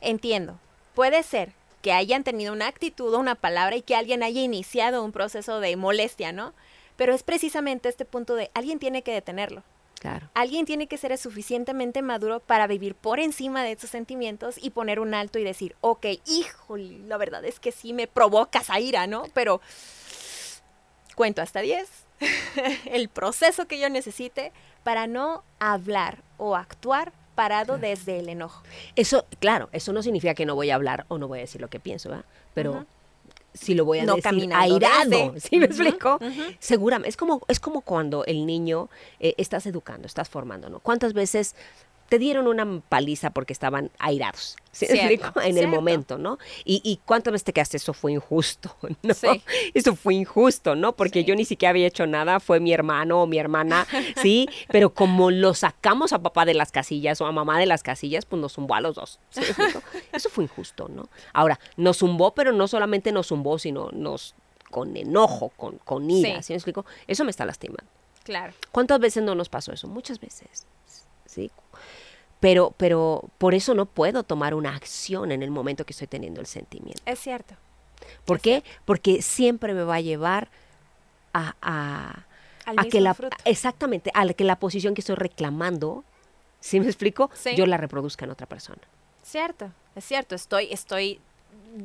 Entiendo. 0.00 0.58
Puede 0.94 1.22
ser 1.22 1.52
que 1.80 1.92
hayan 1.92 2.22
tenido 2.24 2.52
una 2.52 2.66
actitud 2.68 3.12
o 3.14 3.18
una 3.18 3.34
palabra 3.34 3.76
y 3.76 3.82
que 3.82 3.96
alguien 3.96 4.22
haya 4.22 4.40
iniciado 4.40 5.02
un 5.02 5.12
proceso 5.12 5.58
de 5.60 5.74
molestia, 5.76 6.32
¿no? 6.32 6.52
Pero 6.96 7.14
es 7.14 7.22
precisamente 7.22 7.88
este 7.88 8.04
punto 8.04 8.34
de 8.34 8.50
alguien 8.54 8.78
tiene 8.78 9.02
que 9.02 9.12
detenerlo. 9.12 9.62
Claro. 10.02 10.28
Alguien 10.34 10.66
tiene 10.66 10.88
que 10.88 10.98
ser 10.98 11.16
suficientemente 11.16 12.02
maduro 12.02 12.40
para 12.40 12.66
vivir 12.66 12.96
por 12.96 13.20
encima 13.20 13.62
de 13.62 13.70
esos 13.70 13.88
sentimientos 13.88 14.56
y 14.60 14.70
poner 14.70 14.98
un 14.98 15.14
alto 15.14 15.38
y 15.38 15.44
decir, 15.44 15.76
ok, 15.80 16.06
híjole, 16.26 16.98
la 17.06 17.18
verdad 17.18 17.44
es 17.44 17.60
que 17.60 17.70
sí 17.70 17.92
me 17.92 18.08
provocas 18.08 18.68
a 18.68 18.80
ira, 18.80 19.06
¿no? 19.06 19.22
Pero 19.32 19.60
cuento 21.14 21.40
hasta 21.40 21.60
10, 21.60 21.88
el 22.86 23.10
proceso 23.10 23.68
que 23.68 23.78
yo 23.78 23.88
necesite 23.90 24.50
para 24.82 25.06
no 25.06 25.44
hablar 25.60 26.24
o 26.36 26.56
actuar 26.56 27.12
parado 27.36 27.78
desde 27.78 28.18
el 28.18 28.28
enojo. 28.28 28.64
Eso, 28.96 29.24
claro, 29.38 29.68
eso 29.70 29.92
no 29.92 30.02
significa 30.02 30.34
que 30.34 30.46
no 30.46 30.56
voy 30.56 30.70
a 30.70 30.74
hablar 30.74 31.06
o 31.06 31.18
no 31.18 31.28
voy 31.28 31.38
a 31.38 31.42
decir 31.42 31.60
lo 31.60 31.68
que 31.68 31.78
pienso, 31.78 32.08
¿verdad? 32.08 32.24
Pero. 32.54 32.86
Si 33.54 33.74
lo 33.74 33.84
voy 33.84 33.98
a 34.00 34.04
No 34.04 34.16
decir 34.16 34.50
airado. 34.52 35.34
¿sí 35.38 35.58
me 35.58 35.66
explico? 35.66 36.16
ujú. 36.20 36.42
Seguramente, 36.58 37.08
es 37.10 37.16
como, 37.16 37.42
es 37.48 37.60
como 37.60 37.82
cuando 37.82 38.24
el 38.24 38.46
niño 38.46 38.88
eh, 39.20 39.34
estás 39.36 39.66
educando, 39.66 40.06
estás 40.06 40.28
formando, 40.28 40.68
¿no? 40.70 40.80
¿Cuántas 40.80 41.12
veces 41.12 41.54
te 42.12 42.18
dieron 42.18 42.46
una 42.46 42.82
paliza 42.90 43.30
porque 43.30 43.54
estaban 43.54 43.90
airados? 43.98 44.58
En 44.82 45.08
el 45.08 45.18
cierto. 45.54 45.68
momento, 45.68 46.18
¿no? 46.18 46.36
Y, 46.62 46.82
y 46.84 46.98
cuántas 47.06 47.32
veces 47.32 47.44
te 47.44 47.54
quedaste, 47.54 47.78
eso 47.78 47.94
fue 47.94 48.12
injusto, 48.12 48.76
¿no? 49.02 49.14
Sí. 49.14 49.42
Eso 49.72 49.96
fue 49.96 50.12
injusto, 50.12 50.74
¿no? 50.74 50.94
Porque 50.94 51.20
Sí. 51.20 51.24
yo 51.24 51.34
ni 51.34 51.46
siquiera 51.46 51.70
había 51.70 51.86
hecho 51.86 52.06
nada, 52.06 52.38
fue 52.38 52.60
mi 52.60 52.70
hermano 52.74 53.22
o 53.22 53.26
mi 53.26 53.38
hermana, 53.38 53.86
¿sí? 54.20 54.46
Pero 54.68 54.92
como 54.92 55.30
lo 55.30 55.54
sacamos 55.54 56.12
a 56.12 56.18
papá 56.18 56.44
de 56.44 56.52
las 56.52 56.70
casillas 56.70 57.18
o 57.22 57.26
a 57.26 57.32
mamá 57.32 57.58
de 57.58 57.64
las 57.64 57.82
casillas, 57.82 58.26
pues 58.26 58.42
nos 58.42 58.52
zumbó 58.52 58.74
a 58.74 58.82
los 58.82 58.94
dos. 58.96 59.18
¿sí? 59.30 59.40
Eso 60.12 60.28
fue 60.28 60.44
injusto, 60.44 60.90
¿no? 60.90 61.08
Ahora, 61.32 61.58
nos 61.78 61.96
zumbó, 61.96 62.34
pero 62.34 62.52
no 62.52 62.68
solamente 62.68 63.10
nos 63.10 63.28
zumbó, 63.28 63.58
sino 63.58 63.88
nos 63.92 64.34
con 64.70 64.94
enojo, 64.98 65.48
con, 65.56 65.78
con 65.78 66.10
ira, 66.10 66.42
Sí. 66.42 66.48
¿sí 66.48 66.52
me 66.52 66.56
explico? 66.58 66.84
Eso 67.06 67.24
me 67.24 67.30
está 67.30 67.46
lastimando. 67.46 67.90
Claro. 68.22 68.52
¿Cuántas 68.70 69.00
veces 69.00 69.22
no 69.22 69.34
nos 69.34 69.48
pasó 69.48 69.72
eso? 69.72 69.88
Muchas 69.88 70.20
veces, 70.20 70.66
¿sí? 71.24 71.50
Pero, 72.42 72.74
pero 72.76 73.30
por 73.38 73.54
eso 73.54 73.72
no 73.72 73.86
puedo 73.86 74.24
tomar 74.24 74.52
una 74.54 74.74
acción 74.74 75.30
en 75.30 75.44
el 75.44 75.52
momento 75.52 75.86
que 75.86 75.92
estoy 75.92 76.08
teniendo 76.08 76.40
el 76.40 76.48
sentimiento. 76.48 77.00
Es 77.06 77.20
cierto. 77.20 77.54
¿Por 78.24 78.38
Es 78.38 78.42
qué? 78.42 78.64
Porque 78.84 79.22
siempre 79.22 79.74
me 79.74 79.84
va 79.84 79.94
a 79.94 80.00
llevar 80.00 80.50
a, 81.32 81.54
a, 81.62 82.26
Al 82.64 82.80
a 82.80 82.84
que 82.86 83.00
la 83.00 83.14
fruto. 83.14 83.36
exactamente 83.44 84.10
a 84.12 84.26
que 84.34 84.42
la 84.42 84.56
posición 84.58 84.94
que 84.94 85.02
estoy 85.02 85.14
reclamando, 85.14 86.02
¿sí 86.58 86.80
me 86.80 86.86
explico? 86.86 87.30
Sí. 87.32 87.54
Yo 87.54 87.64
la 87.66 87.76
reproduzca 87.76 88.24
en 88.24 88.32
otra 88.32 88.48
persona. 88.48 88.82
Cierto, 89.22 89.70
es 89.94 90.04
cierto. 90.04 90.34
Estoy, 90.34 90.72
estoy, 90.72 91.20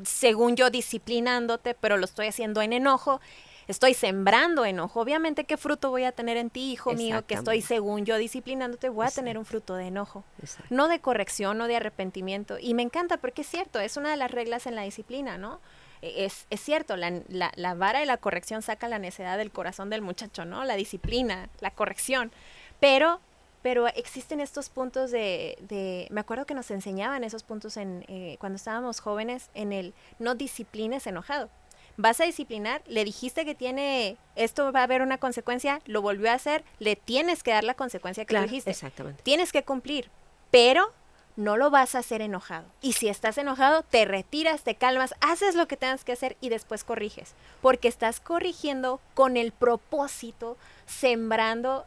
según 0.03 0.55
yo, 0.55 0.71
disciplinándote, 0.71 1.75
pero 1.75 1.97
lo 1.97 2.05
estoy 2.05 2.25
haciendo 2.27 2.63
en 2.63 2.73
enojo. 2.73 3.21
Estoy 3.67 3.93
sembrando 3.93 4.63
enojo. 4.65 5.01
Obviamente, 5.01 5.43
¿qué 5.43 5.57
fruto 5.57 5.89
voy 5.89 6.03
a 6.05 6.11
tener 6.13 6.37
en 6.37 6.49
ti, 6.49 6.71
hijo 6.71 6.91
mío? 6.97 7.25
Que 7.27 7.35
estoy, 7.35 7.61
según 7.61 8.05
yo, 8.05 8.17
disciplinándote, 8.17 8.89
voy 8.89 9.05
a 9.05 9.11
tener 9.11 9.37
un 9.37 9.45
fruto 9.45 9.75
de 9.75 9.87
enojo. 9.87 10.23
Exacto. 10.41 10.67
No 10.73 10.87
de 10.87 10.99
corrección, 10.99 11.57
no 11.57 11.67
de 11.67 11.75
arrepentimiento. 11.75 12.57
Y 12.59 12.73
me 12.73 12.81
encanta 12.83 13.17
porque 13.17 13.41
es 13.41 13.47
cierto, 13.47 13.79
es 13.79 13.97
una 13.97 14.09
de 14.09 14.15
las 14.17 14.31
reglas 14.31 14.67
en 14.67 14.75
la 14.75 14.83
disciplina, 14.83 15.37
¿no? 15.37 15.59
E- 16.01 16.25
Es, 16.25 16.45
es 16.49 16.61
cierto, 16.61 16.95
la, 16.95 17.11
la- 17.27 17.51
la 17.55 17.73
vara 17.73 17.99
de 17.99 18.05
la 18.05 18.17
corrección 18.17 18.61
saca 18.61 18.87
la 18.87 18.99
necedad 18.99 19.37
del 19.37 19.51
corazón 19.51 19.89
del 19.89 20.01
muchacho, 20.01 20.45
¿no? 20.45 20.63
La 20.63 20.75
disciplina, 20.75 21.49
la 21.59 21.71
corrección. 21.71 22.31
Pero, 22.79 23.19
pero 23.63 23.87
existen 23.87 24.39
estos 24.39 24.69
puntos 24.69 25.11
de, 25.11 25.57
de- 25.61 26.07
me 26.11 26.21
acuerdo 26.21 26.45
que 26.45 26.53
nos 26.53 26.71
enseñaban 26.71 27.23
esos 27.25 27.43
puntos 27.43 27.75
en, 27.75 28.05
eh, 28.07 28.37
cuando 28.39 28.55
estábamos 28.55 29.01
jóvenes 29.01 29.49
en 29.55 29.73
el 29.73 29.93
no 30.19 30.35
disciplines 30.35 31.05
enojado. 31.07 31.49
Vas 31.97 32.21
a 32.21 32.25
disciplinar, 32.25 32.81
le 32.87 33.03
dijiste 33.03 33.43
que 33.43 33.55
tiene, 33.55 34.17
esto 34.35 34.71
va 34.71 34.81
a 34.81 34.83
haber 34.83 35.01
una 35.01 35.17
consecuencia, 35.17 35.81
lo 35.85 36.01
volvió 36.01 36.29
a 36.29 36.33
hacer, 36.35 36.63
le 36.79 36.95
tienes 36.95 37.41
que 37.41 37.51
dar 37.51 37.63
la 37.63 37.73
consecuencia 37.73 38.23
que 38.23 38.29
Claro, 38.29 38.45
le 38.45 38.49
dijiste. 38.51 38.69
exactamente. 38.69 39.23
Tienes 39.23 39.51
que 39.51 39.63
cumplir, 39.63 40.09
pero 40.51 40.93
no 41.37 41.57
lo 41.57 41.69
vas 41.69 41.95
a 41.95 41.99
hacer 41.99 42.21
enojado. 42.21 42.65
Y 42.81 42.93
si 42.93 43.07
estás 43.09 43.37
enojado, 43.37 43.83
te 43.83 44.05
retiras, 44.05 44.63
te 44.63 44.75
calmas, 44.75 45.15
haces 45.21 45.55
lo 45.55 45.67
que 45.67 45.77
tengas 45.77 46.03
que 46.03 46.11
hacer 46.11 46.37
y 46.41 46.49
después 46.49 46.83
corriges. 46.83 47.33
Porque 47.61 47.87
estás 47.87 48.19
corrigiendo 48.19 48.99
con 49.13 49.37
el 49.37 49.51
propósito, 49.51 50.57
sembrando 50.85 51.85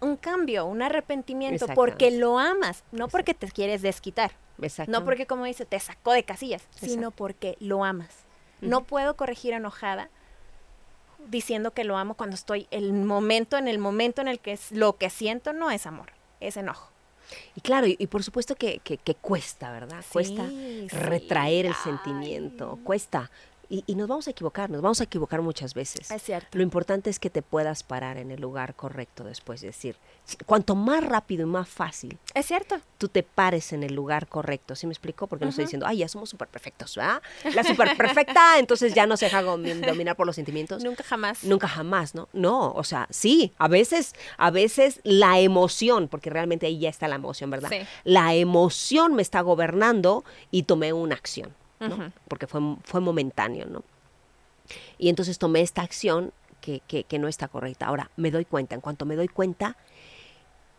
un 0.00 0.16
cambio, 0.16 0.66
un 0.66 0.82
arrepentimiento, 0.82 1.66
porque 1.68 2.10
lo 2.10 2.38
amas, 2.38 2.82
no 2.92 3.08
porque 3.08 3.34
te 3.34 3.48
quieres 3.50 3.82
desquitar. 3.82 4.32
No 4.86 5.04
porque, 5.04 5.26
como 5.26 5.44
dice, 5.44 5.64
te 5.64 5.80
sacó 5.80 6.12
de 6.12 6.22
casillas, 6.22 6.62
sino 6.80 7.10
porque 7.10 7.56
lo 7.60 7.84
amas. 7.84 8.10
No 8.62 8.84
puedo 8.84 9.16
corregir 9.16 9.52
enojada 9.54 10.08
diciendo 11.28 11.72
que 11.72 11.84
lo 11.84 11.96
amo 11.96 12.14
cuando 12.14 12.34
estoy 12.34 12.66
el 12.70 12.92
momento, 12.92 13.56
en 13.56 13.68
el 13.68 13.78
momento 13.78 14.20
en 14.20 14.28
el 14.28 14.40
que 14.40 14.52
es, 14.52 14.72
lo 14.72 14.96
que 14.96 15.10
siento 15.10 15.52
no 15.52 15.70
es 15.70 15.86
amor, 15.86 16.12
es 16.40 16.56
enojo. 16.56 16.90
Y 17.54 17.60
claro, 17.60 17.86
y, 17.86 17.96
y 17.98 18.06
por 18.08 18.22
supuesto 18.24 18.56
que, 18.56 18.80
que- 18.80 18.98
que 18.98 19.14
cuesta, 19.14 19.70
¿verdad? 19.70 20.04
Cuesta 20.12 20.48
sí. 20.48 20.88
retraer 20.90 21.66
el 21.66 21.72
Ay. 21.72 21.78
sentimiento, 21.84 22.78
cuesta. 22.84 23.30
Y, 23.72 23.84
y 23.86 23.94
nos 23.94 24.06
vamos 24.06 24.28
a 24.28 24.32
equivocar, 24.32 24.68
nos 24.68 24.82
vamos 24.82 25.00
a 25.00 25.04
equivocar 25.04 25.40
muchas 25.40 25.72
veces. 25.72 26.10
Es 26.10 26.20
cierto. 26.22 26.46
Lo 26.58 26.62
importante 26.62 27.08
es 27.08 27.18
que 27.18 27.30
te 27.30 27.40
puedas 27.40 27.82
parar 27.82 28.18
en 28.18 28.30
el 28.30 28.38
lugar 28.38 28.74
correcto 28.74 29.24
después. 29.24 29.62
Es 29.62 29.74
decir, 29.74 29.96
cuanto 30.44 30.74
más 30.74 31.02
rápido 31.02 31.44
y 31.44 31.46
más 31.46 31.70
fácil 31.70 32.18
Es 32.34 32.44
cierto. 32.44 32.78
tú 32.98 33.08
te 33.08 33.22
pares 33.22 33.72
en 33.72 33.82
el 33.82 33.94
lugar 33.94 34.26
correcto, 34.26 34.76
¿sí 34.76 34.86
me 34.86 34.92
explico? 34.92 35.26
Porque 35.26 35.46
no 35.46 35.48
estoy 35.48 35.64
diciendo, 35.64 35.86
ay, 35.86 35.98
ya 35.98 36.08
somos 36.08 36.28
súper 36.28 36.48
perfectos, 36.48 36.94
¿verdad? 36.96 37.22
La 37.54 37.64
súper 37.64 37.96
perfecta, 37.96 38.58
entonces 38.58 38.92
ya 38.92 39.06
no 39.06 39.16
se 39.16 39.24
deja 39.24 39.42
domi- 39.42 39.80
dominar 39.86 40.16
por 40.16 40.26
los 40.26 40.36
sentimientos. 40.36 40.84
Nunca 40.84 41.02
jamás. 41.02 41.42
Nunca 41.42 41.66
jamás, 41.66 42.14
¿no? 42.14 42.28
No, 42.34 42.72
o 42.72 42.84
sea, 42.84 43.06
sí, 43.08 43.54
a 43.56 43.68
veces, 43.68 44.12
a 44.36 44.50
veces 44.50 45.00
la 45.02 45.40
emoción, 45.40 46.08
porque 46.08 46.28
realmente 46.28 46.66
ahí 46.66 46.78
ya 46.78 46.90
está 46.90 47.08
la 47.08 47.16
emoción, 47.16 47.48
¿verdad? 47.50 47.70
Sí. 47.70 47.78
La 48.04 48.34
emoción 48.34 49.14
me 49.14 49.22
está 49.22 49.40
gobernando 49.40 50.24
y 50.50 50.64
tomé 50.64 50.92
una 50.92 51.14
acción, 51.14 51.54
Porque 52.28 52.46
fue, 52.46 52.60
fue 52.84 53.00
momentáneo, 53.00 53.66
¿no? 53.66 53.82
Y 54.98 55.08
entonces 55.08 55.38
tomé 55.38 55.60
esta 55.60 55.82
acción 55.82 56.32
que, 56.60 56.80
que, 56.86 57.04
que 57.04 57.18
no 57.18 57.28
está 57.28 57.48
correcta. 57.48 57.86
Ahora, 57.86 58.10
me 58.16 58.30
doy 58.30 58.44
cuenta, 58.44 58.74
en 58.74 58.80
cuanto 58.80 59.04
me 59.04 59.16
doy 59.16 59.28
cuenta, 59.28 59.76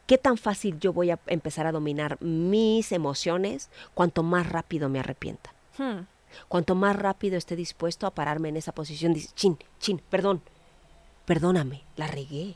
¿qué 0.07 0.17
tan 0.17 0.37
fácil 0.37 0.79
yo 0.79 0.93
voy 0.93 1.11
a 1.11 1.19
empezar 1.27 1.67
a 1.67 1.71
dominar 1.71 2.21
mis 2.21 2.91
emociones 2.91 3.69
cuanto 3.93 4.23
más 4.23 4.49
rápido 4.49 4.89
me 4.89 4.99
arrepienta? 4.99 5.53
Hmm. 5.77 6.05
Cuanto 6.47 6.75
más 6.75 6.95
rápido 6.95 7.37
esté 7.37 7.55
dispuesto 7.55 8.07
a 8.07 8.11
pararme 8.11 8.49
en 8.49 8.57
esa 8.57 8.71
posición, 8.71 9.13
dice, 9.13 9.29
chin, 9.35 9.57
chin, 9.79 10.01
perdón, 10.09 10.41
perdóname, 11.25 11.83
la 11.95 12.07
regué, 12.07 12.55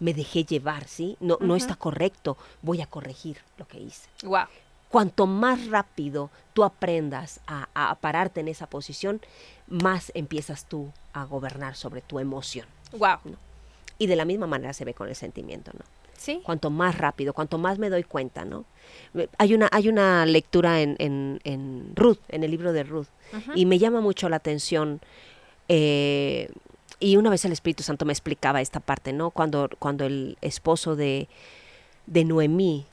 me 0.00 0.14
dejé 0.14 0.44
llevar, 0.44 0.88
¿sí? 0.88 1.16
No, 1.20 1.38
no 1.40 1.54
está 1.54 1.76
correcto, 1.76 2.36
voy 2.60 2.80
a 2.80 2.86
corregir 2.86 3.38
lo 3.56 3.68
que 3.68 3.78
hice. 3.78 4.08
Wow. 4.24 4.46
Cuanto 4.92 5.26
más 5.26 5.66
rápido 5.68 6.30
tú 6.52 6.62
aprendas 6.64 7.40
a, 7.46 7.68
a 7.74 7.94
pararte 7.96 8.40
en 8.40 8.48
esa 8.48 8.66
posición, 8.66 9.20
más 9.66 10.12
empiezas 10.14 10.66
tú 10.66 10.92
a 11.14 11.24
gobernar 11.24 11.74
sobre 11.74 12.02
tu 12.02 12.18
emoción. 12.18 12.66
Wow. 12.92 13.18
Y 13.98 14.06
de 14.06 14.16
la 14.16 14.26
misma 14.26 14.46
manera 14.46 14.72
se 14.74 14.84
ve 14.84 14.92
con 14.92 15.08
el 15.08 15.16
sentimiento, 15.16 15.70
¿no? 15.74 15.84
Sí. 16.18 16.40
Cuanto 16.44 16.70
más 16.70 16.98
rápido, 16.98 17.32
cuanto 17.32 17.56
más 17.56 17.78
me 17.78 17.88
doy 17.88 18.04
cuenta, 18.04 18.44
¿no? 18.44 18.64
Hay 19.38 19.54
una, 19.54 19.68
hay 19.72 19.88
una 19.88 20.24
lectura 20.26 20.80
en, 20.82 20.94
en, 20.98 21.40
en 21.42 21.92
Ruth, 21.96 22.20
en 22.28 22.44
el 22.44 22.50
libro 22.50 22.72
de 22.72 22.84
Ruth, 22.84 23.08
y 23.56 23.64
me 23.66 23.78
llama 23.78 24.00
mucho 24.00 24.28
la 24.28 24.36
atención. 24.36 25.00
eh, 25.68 26.48
y 27.00 27.16
una 27.16 27.30
vez 27.30 27.44
el 27.44 27.52
Espíritu 27.52 27.82
Santo 27.82 28.04
me 28.04 28.12
explicaba 28.12 28.60
esta 28.60 28.78
parte, 28.78 29.12
¿no? 29.12 29.30
Cuando, 29.30 29.68
cuando 29.80 30.04
el 30.04 30.36
esposo 30.42 30.94
de, 30.94 31.26
de 32.06 32.24
Noemí, 32.24 32.86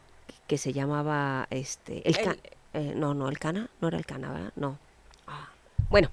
que 0.47 0.57
se 0.57 0.73
llamaba 0.73 1.47
este 1.49 2.07
el, 2.07 2.17
Ca- 2.17 2.37
eh, 2.73 2.93
no 2.95 3.13
no 3.13 3.29
el 3.29 3.37
Cana 3.39 3.69
no 3.81 3.87
era 3.87 3.97
el 3.97 4.05
Cana 4.05 4.31
¿verdad? 4.31 4.53
no 4.55 4.77
Ah, 5.27 5.49
bueno 5.89 6.09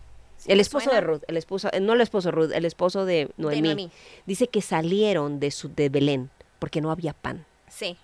el 0.46 0.60
esposo 0.60 0.90
de. 0.90 1.00
Ruth 1.00 1.22
el 1.28 1.36
esposo 1.36 1.68
eh, 1.72 1.80
no 1.80 1.94
el 1.94 2.00
esposo 2.00 2.28
de 2.28 2.32
Ruth 2.32 2.52
el 2.54 2.64
esposo 2.64 3.04
de 3.04 3.30
Noemí, 3.36 3.62
Noemí. 3.62 3.90
dice 4.26 4.46
que 4.48 4.60
salieron 4.62 5.40
de 5.40 5.50
su 5.50 5.68
de 5.74 5.88
Belén 5.88 6.30
porque 6.58 6.80
no 6.80 6.90
había 6.90 7.12
pan 7.12 7.44
Sí. 7.68 7.96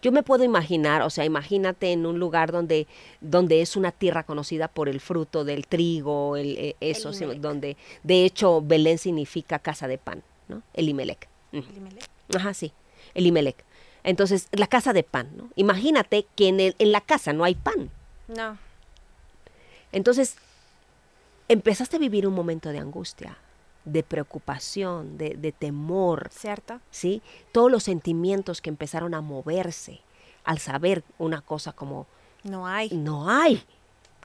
Yo 0.00 0.12
me 0.12 0.22
puedo 0.22 0.44
imaginar, 0.44 1.02
o 1.02 1.10
sea, 1.10 1.26
imagínate 1.26 1.92
en 1.92 2.06
un 2.06 2.18
lugar 2.18 2.52
donde, 2.52 2.86
donde 3.20 3.60
es 3.60 3.76
una 3.76 3.92
tierra 3.92 4.22
conocida 4.22 4.66
por 4.68 4.88
el 4.88 4.98
fruto 4.98 5.44
del 5.44 5.66
trigo, 5.66 6.36
el, 6.38 6.56
eh, 6.56 6.76
eso, 6.80 7.12
donde 7.36 7.76
de 8.02 8.24
hecho 8.24 8.62
Belén 8.62 8.96
significa 8.96 9.58
casa 9.58 9.86
de 9.86 9.98
pan, 9.98 10.22
¿no? 10.48 10.62
Elimelec. 10.72 11.28
Ujú. 11.52 11.68
Elimelech. 11.70 12.04
Ajá, 12.34 12.54
sí, 12.54 12.72
Elimelec. 13.12 13.62
Entonces, 14.08 14.48
la 14.52 14.66
casa 14.66 14.92
de 14.94 15.02
pan, 15.02 15.28
¿no? 15.36 15.50
Imagínate 15.54 16.26
que 16.34 16.48
en, 16.48 16.60
el- 16.60 16.76
en 16.78 16.92
la 16.92 17.00
casa 17.02 17.32
no 17.34 17.44
hay 17.44 17.54
pan. 17.54 17.90
No. 18.26 18.56
Entonces, 19.92 20.36
empezaste 21.48 21.96
a 21.96 21.98
vivir 21.98 22.26
un 22.26 22.34
momento 22.34 22.70
de 22.70 22.78
angustia, 22.78 23.36
de 23.84 24.02
preocupación, 24.02 25.18
de, 25.18 25.30
de 25.36 25.52
temor, 25.52 26.30
¿Cierto? 26.32 26.80
¿sí? 26.90 27.22
Todos 27.52 27.70
los 27.70 27.82
sentimientos 27.84 28.60
que 28.60 28.70
empezaron 28.70 29.14
a 29.14 29.20
moverse 29.20 30.00
al 30.44 30.58
saber 30.58 31.04
una 31.18 31.40
cosa 31.42 31.72
como, 31.72 32.06
No 32.44 32.66
hay. 32.66 32.90
no 32.90 33.30
hay, 33.30 33.62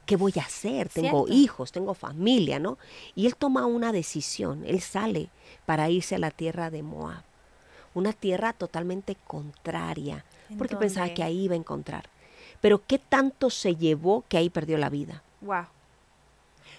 ¿qué 0.06 0.16
voy 0.16 0.32
a 0.38 0.42
hacer? 0.42 0.88
Tengo 0.88 1.28
hijos, 1.28 1.72
tengo 1.72 1.92
familia, 1.94 2.58
¿no? 2.58 2.78
Y 3.14 3.26
él 3.26 3.36
toma 3.36 3.66
una 3.66 3.92
decisión, 3.92 4.64
él 4.66 4.80
sale 4.80 5.28
para 5.66 5.88
irse 5.90 6.14
a 6.14 6.18
la 6.18 6.30
tierra 6.30 6.70
de 6.70 6.82
Moab, 6.82 7.22
una 7.94 8.12
tierra 8.12 8.52
totalmente 8.52 9.16
contraria, 9.26 10.24
¿En 10.50 10.58
porque 10.58 10.76
pensaba 10.76 11.08
que 11.14 11.22
ahí 11.22 11.44
iba 11.44 11.54
a 11.54 11.58
encontrar. 11.58 12.08
Pero 12.60 12.82
¿qué 12.86 12.98
tanto 12.98 13.50
se 13.50 13.76
llevó 13.76 14.24
que 14.28 14.36
ahí 14.36 14.50
perdió 14.50 14.78
la 14.78 14.90
vida? 14.90 15.22
Wow. 15.40 15.66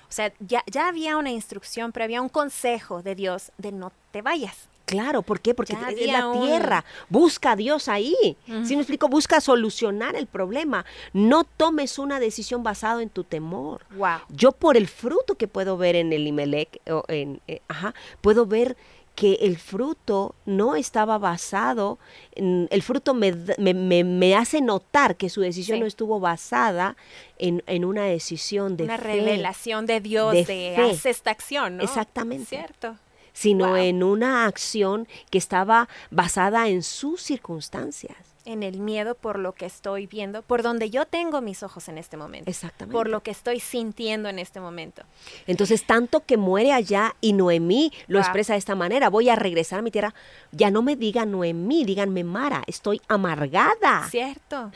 O 0.07 0.11
sea, 0.15 0.31
ya, 0.39 0.63
ya 0.67 0.87
había 0.87 1.17
una 1.17 1.31
instrucción, 1.31 1.91
pero 1.91 2.05
había 2.05 2.21
un 2.21 2.29
consejo 2.29 3.01
de 3.01 3.15
Dios 3.15 3.51
de 3.57 3.71
no 3.71 3.91
te 4.11 4.21
vayas. 4.21 4.67
Claro, 4.85 5.23
¿por 5.23 5.39
qué? 5.39 5.55
Porque 5.55 5.73
es 5.73 6.07
la 6.07 6.27
un- 6.27 6.45
tierra. 6.45 6.85
Busca 7.09 7.51
a 7.53 7.55
Dios 7.55 7.87
ahí. 7.87 8.37
Si 8.45 8.75
me 8.75 8.81
explico, 8.83 9.07
busca 9.07 9.41
solucionar 9.41 10.15
el 10.15 10.27
problema. 10.27 10.85
No 11.11 11.43
tomes 11.43 11.97
una 11.97 12.19
decisión 12.19 12.61
basada 12.61 13.01
en 13.01 13.09
tu 13.09 13.23
temor. 13.23 13.81
Wow. 13.97 14.19
Yo 14.29 14.51
por 14.51 14.77
el 14.77 14.87
fruto 14.87 15.35
que 15.35 15.47
puedo 15.47 15.75
ver 15.77 15.95
en 15.95 16.13
el 16.13 16.27
Imelec, 16.27 16.81
o 16.87 17.03
en, 17.07 17.41
eh, 17.47 17.61
ajá, 17.67 17.95
puedo 18.21 18.45
ver 18.45 18.77
que 19.15 19.35
el 19.41 19.57
fruto 19.57 20.35
no 20.45 20.75
estaba 20.75 21.17
basado, 21.17 21.97
en, 22.33 22.67
el 22.69 22.81
fruto 22.83 23.13
me, 23.13 23.31
me, 23.57 23.73
me- 23.73 24.03
me 24.03 24.35
hace 24.35 24.59
notar 24.61 25.15
que 25.15 25.29
su 25.29 25.39
decisión 25.41 25.77
Sí. 25.77 25.79
no 25.81 25.85
estuvo 25.87 26.19
basada 26.19 26.97
en, 27.37 27.63
en 27.67 27.85
una 27.85 28.03
decisión 28.03 28.75
de 28.75 28.83
Una 28.83 28.97
fe, 28.97 29.03
revelación 29.03 29.85
de 29.85 30.01
Dios 30.01 30.33
de 30.33 30.43
de, 30.45 30.91
esta 31.09 31.31
acción, 31.31 31.77
¿no? 31.77 31.83
Exactamente. 31.83 32.45
Cierto. 32.57 32.97
sino 33.31 33.67
Wow. 33.69 33.75
en 33.77 34.03
una 34.03 34.45
acción 34.45 35.07
que 35.29 35.37
estaba 35.37 35.87
basada 36.11 36.67
en 36.69 36.83
sus 36.83 37.21
circunstancias. 37.21 38.17
En 38.45 38.61
el 38.61 38.79
miedo 38.79 39.15
por 39.15 39.39
lo 39.39 39.53
que 39.53 39.65
estoy 39.65 40.05
viendo, 40.05 40.43
por 40.43 40.61
donde 40.61 40.89
yo 40.91 41.05
tengo 41.05 41.41
mis 41.41 41.63
ojos 41.63 41.87
en 41.89 41.97
este 41.97 42.15
momento. 42.15 42.49
Exactamente. 42.49 42.93
Por 42.93 43.09
lo 43.09 43.21
que 43.23 43.31
estoy 43.31 43.59
sintiendo 43.59 44.29
en 44.29 44.37
este 44.37 44.59
momento. 44.59 45.01
Entonces, 45.47 45.83
tanto 45.85 46.23
que 46.25 46.37
muere 46.37 46.71
allá 46.71 47.15
y 47.21 47.33
Noemí 47.33 47.91
lo 48.07 48.19
Wow. 48.19 48.23
expresa 48.25 48.53
de 48.53 48.59
esta 48.59 48.75
manera, 48.75 49.09
voy 49.09 49.29
a 49.29 49.35
regresar 49.35 49.79
a 49.79 49.81
mi 49.81 49.89
tierra, 49.91 50.13
ya 50.51 50.69
no 50.69 50.81
me 50.83 50.95
digan 50.95 51.31
Noemí, 51.31 51.85
díganme 51.85 52.23
Mara, 52.23 52.63
estoy 52.67 53.01
amargada. 53.07 54.07
Cierto. 54.09 54.71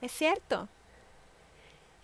Es 0.00 0.12
cierto. 0.12 0.68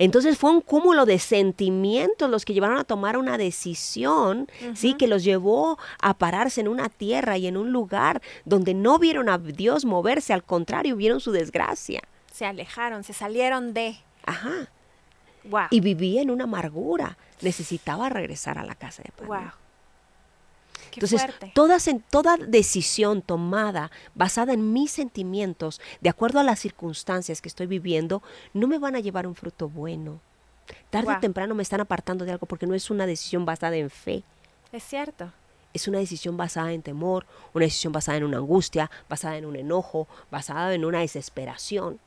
Entonces 0.01 0.39
fue 0.39 0.51
un 0.51 0.63
cúmulo 0.63 1.05
de 1.05 1.19
sentimientos 1.19 2.31
los 2.31 2.47
que 2.47 2.55
llevaron 2.55 2.79
a 2.79 2.85
tomar 2.85 3.19
una 3.19 3.37
decisión, 3.37 4.49
sí, 4.75 4.95
que 4.95 5.07
los 5.07 5.23
llevó 5.23 5.79
a 6.01 6.15
pararse 6.15 6.63
en 6.63 6.69
una 6.69 6.89
tierra 6.89 7.37
y 7.37 7.47
en 7.47 7.59
un 7.59 7.71
lugar 7.71 8.23
donde 8.47 8.73
no 8.73 8.99
vieron 8.99 9.29
a 9.29 9.37
Dios 9.37 9.85
moverse, 9.85 10.33
al 10.33 10.43
contrario, 10.43 10.97
vieron 10.97 11.21
su 11.21 11.33
desgracia. 11.33 12.01
Se 12.33 12.47
alejaron, 12.47 13.05
se 13.05 13.13
salieron 13.13 13.75
de. 13.75 13.99
Ajá. 14.25 14.71
Wow. 15.45 15.67
Y 15.71 15.81
vivía 15.81 16.23
en 16.23 16.31
una 16.31 16.45
amargura. 16.45 17.19
Necesitaba 17.43 18.09
regresar 18.09 18.57
a 18.57 18.65
la 18.65 18.77
casa 18.77 19.03
de 19.03 19.13
pan. 19.13 19.27
wow. 19.29 19.60
Entonces, 20.93 21.89
en, 21.89 22.01
toda 22.01 22.37
decisión 22.37 23.23
tomada 23.23 23.91
basada 24.15 24.53
en 24.53 24.73
mis 24.73 24.91
sentimientos, 24.91 25.81
de 26.01 26.11
acuerdo 26.11 26.41
a 26.41 26.45
las 26.45 26.59
circunstancias 26.59 27.41
que 27.41 27.49
estoy 27.49 27.67
viviendo, 27.67 28.23
no 28.55 28.67
me 28.67 28.79
van 28.79 28.97
a 28.97 29.01
llevar 29.01 29.27
un 29.27 29.35
fruto 29.35 29.69
bueno. 29.69 30.21
Tarde 30.91 31.15
o 31.15 31.21
temprano 31.21 31.55
me 31.55 31.63
están 31.63 31.81
apartando 31.81 32.25
de 32.25 32.33
algo 32.33 32.47
porque 32.47 32.67
no 32.67 32.75
es 32.75 32.91
una 32.91 33.07
decisión 33.07 33.45
basada 33.45 33.77
en 33.77 33.91
fe, 33.91 34.23
Es 34.73 34.85
cierto. 34.85 35.33
es 35.73 35.89
una 35.89 35.99
decisión 35.99 36.37
basada 36.37 36.73
en 36.73 36.83
temor, 36.83 37.27
una 37.55 37.65
decisión 37.65 37.93
basada 37.93 38.19
en 38.19 38.25
una 38.25 38.39
angustia, 38.39 38.91
basada 39.09 39.37
en 39.37 39.47
un 39.47 39.57
enojo, 39.57 40.07
basada 40.31 40.73
en 40.75 40.85
una 40.85 41.01
desesperación. 41.01 41.99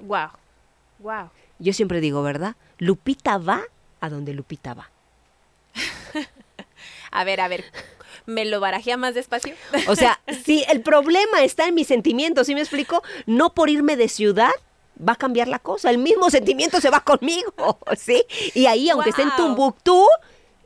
Wow. 0.00 0.30
Wow. 1.00 1.30
Yo 1.58 1.72
siempre 1.72 2.00
digo, 2.00 2.22
¿verdad? 2.22 2.54
Lupita 2.78 3.38
va 3.38 3.62
a 4.00 4.08
donde 4.08 4.32
Lupita 4.32 4.74
va. 4.74 4.90
A 7.10 7.24
ver, 7.24 7.40
a 7.40 7.48
ver. 7.48 7.64
¿Me 8.28 8.44
lo 8.44 8.60
barajea 8.60 8.98
más 8.98 9.14
despacio? 9.14 9.54
O 9.86 9.96
sea, 9.96 10.20
si 10.44 10.62
el 10.68 10.82
problema 10.82 11.42
está 11.42 11.66
en 11.66 11.74
mis 11.74 11.86
sentimientos, 11.86 12.46
¿sí 12.46 12.54
me 12.54 12.60
explico? 12.60 13.02
No 13.24 13.54
por 13.54 13.70
irme 13.70 13.96
de 13.96 14.06
ciudad 14.08 14.50
va 14.96 15.14
a 15.14 15.16
cambiar 15.16 15.48
la 15.48 15.58
cosa. 15.58 15.88
El 15.88 15.96
mismo 15.96 16.28
sentimiento 16.28 16.78
se 16.82 16.90
va 16.90 17.00
conmigo, 17.00 17.78
¿sí? 17.96 18.22
Y 18.52 18.66
ahí, 18.66 18.90
aunque 18.90 19.10
esté 19.10 19.22
en. 19.22 19.30
Tumbuctú, 19.34 20.06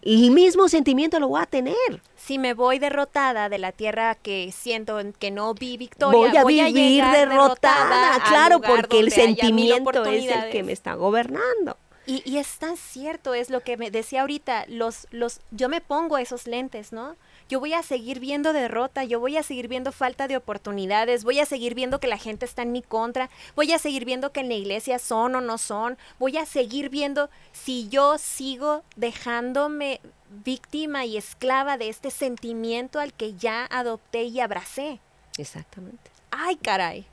el 0.03 0.33
mismo 0.33 0.69
sentimiento 0.69 1.21
lo 1.21 1.29
voy 1.29 1.41
a 1.41 1.47
tener. 1.47 2.03
si 2.17 2.37
me 2.37 2.53
voy 2.53 2.81
derrotada 2.81 3.49
de 3.49 3.59
la 3.59 3.71
tierra 3.71 4.17
que 4.17 4.51
siento 4.51 4.99
en 4.99 5.13
que 5.13 5.31
no 5.31 5.55
vi 5.55 5.77
victoria, 5.77 6.43
Voy 6.43 6.59
a 6.59 6.67
vivir 6.67 6.95
llegar 6.95 7.17
derrotada, 7.17 8.17
al 8.17 8.23
claro, 8.23 8.61
porque 8.61 8.99
el 8.99 9.13
sentimiento 9.13 10.05
es 10.05 10.33
el 10.33 10.51
que 10.51 10.65
me 10.65 10.73
está 10.73 10.95
gobernando. 10.95 11.77
Y, 12.07 12.29
y 12.29 12.39
es 12.39 12.59
tan 12.59 12.77
cierto, 12.77 13.35
es 13.35 13.51
lo 13.51 13.61
que 13.61 13.77
me 13.77 13.93
decía 13.93 14.23
ahorita, 14.23 14.65
los, 14.67 15.07
los, 15.13 15.39
yo 15.53 15.69
me 15.69 15.81
pongo 15.81 16.19
esos 16.19 16.49
lentes, 16.49 16.93
¿no? 16.93 17.15
Yo 17.53 17.61
voy 17.61 17.75
a 17.75 17.83
seguir 17.83 18.19
viendo 18.19 18.55
derrota, 18.55 19.05
yo 19.05 19.21
voy 19.21 19.37
a 19.37 19.43
seguir 19.43 19.69
viendo 19.69 19.93
falta 19.93 20.27
de 20.27 20.39
oportunidades, 20.39 21.23
voy 21.23 21.39
a 21.39 21.45
seguir 21.45 21.75
viendo 21.75 22.01
que 22.01 22.07
la 22.07 22.17
gente 22.17 22.47
está 22.47 22.63
en 22.63 22.73
mi 22.73 22.81
contra, 22.81 23.29
voy 23.55 23.73
a 23.73 23.79
seguir 23.79 24.07
viendo 24.07 24.33
que 24.33 24.41
en 24.41 24.49
la 24.49 24.55
iglesia 24.55 24.99
son 24.99 25.35
o 25.35 25.43
no 25.43 25.59
son, 25.59 25.99
voy 26.19 26.39
a 26.39 26.47
seguir 26.47 26.89
viendo 26.89 27.29
si 27.53 27.91
yo 27.91 28.17
sigo 28.17 28.85
dejándome 28.97 30.01
víctima 30.31 31.05
y 31.05 31.19
esclava 31.19 31.77
de 31.77 31.91
este 31.91 32.11
sentimiento 32.11 32.99
al 32.99 33.13
que 33.13 33.35
ya 33.35 33.67
adopté 33.67 34.23
y 34.23 34.41
abracé. 34.41 35.01
Exactamente. 35.37 36.11
Ay, 36.31 36.57
caray. 36.57 37.05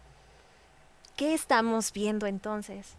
¿Qué 1.17 1.33
estamos 1.33 1.91
viendo 1.91 2.27
entonces? 2.27 2.93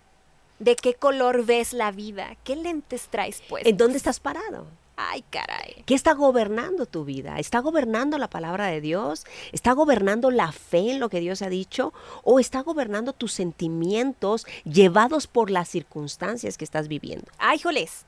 ¿De 0.59 0.76
qué 0.76 0.92
color 0.92 1.46
ves 1.46 1.72
la 1.72 1.90
vida? 1.90 2.37
¿Qué 2.44 2.55
lentes 2.55 3.09
traes 3.09 3.42
pues? 3.48 3.64
¿En 3.64 3.79
dónde 3.79 3.96
estás 3.96 4.20
parado? 4.20 4.66
Ay, 5.09 5.25
caray. 5.31 5.83
¿Qué 5.87 5.95
está 5.95 6.13
gobernando 6.13 6.85
tu 6.85 7.05
vida? 7.05 7.39
¿Está 7.39 7.61
gobernando 7.61 8.19
la 8.19 8.29
palabra 8.29 8.67
de 8.67 8.83
Dios? 8.83 9.25
¿Está 9.51 9.73
gobernando 9.73 10.31
la 10.31 10.53
fe 10.53 10.91
en 10.91 11.01
lo 11.01 11.09
que 11.09 11.21
Dios 11.21 11.41
ha 11.41 11.49
dicho? 11.49 11.95
¿O 12.23 12.39
está 12.39 12.61
gobernando 12.61 13.15
tus 13.15 13.33
sentimientos 13.33 14.47
llevados 14.65 15.27
por 15.27 15.51
las 15.51 15.69
circunstancias 15.69 16.59
que 16.59 16.65
estás 16.65 16.89
viviendo? 16.89 17.31
Ay, 17.39 17.59
joles. 17.59 18.05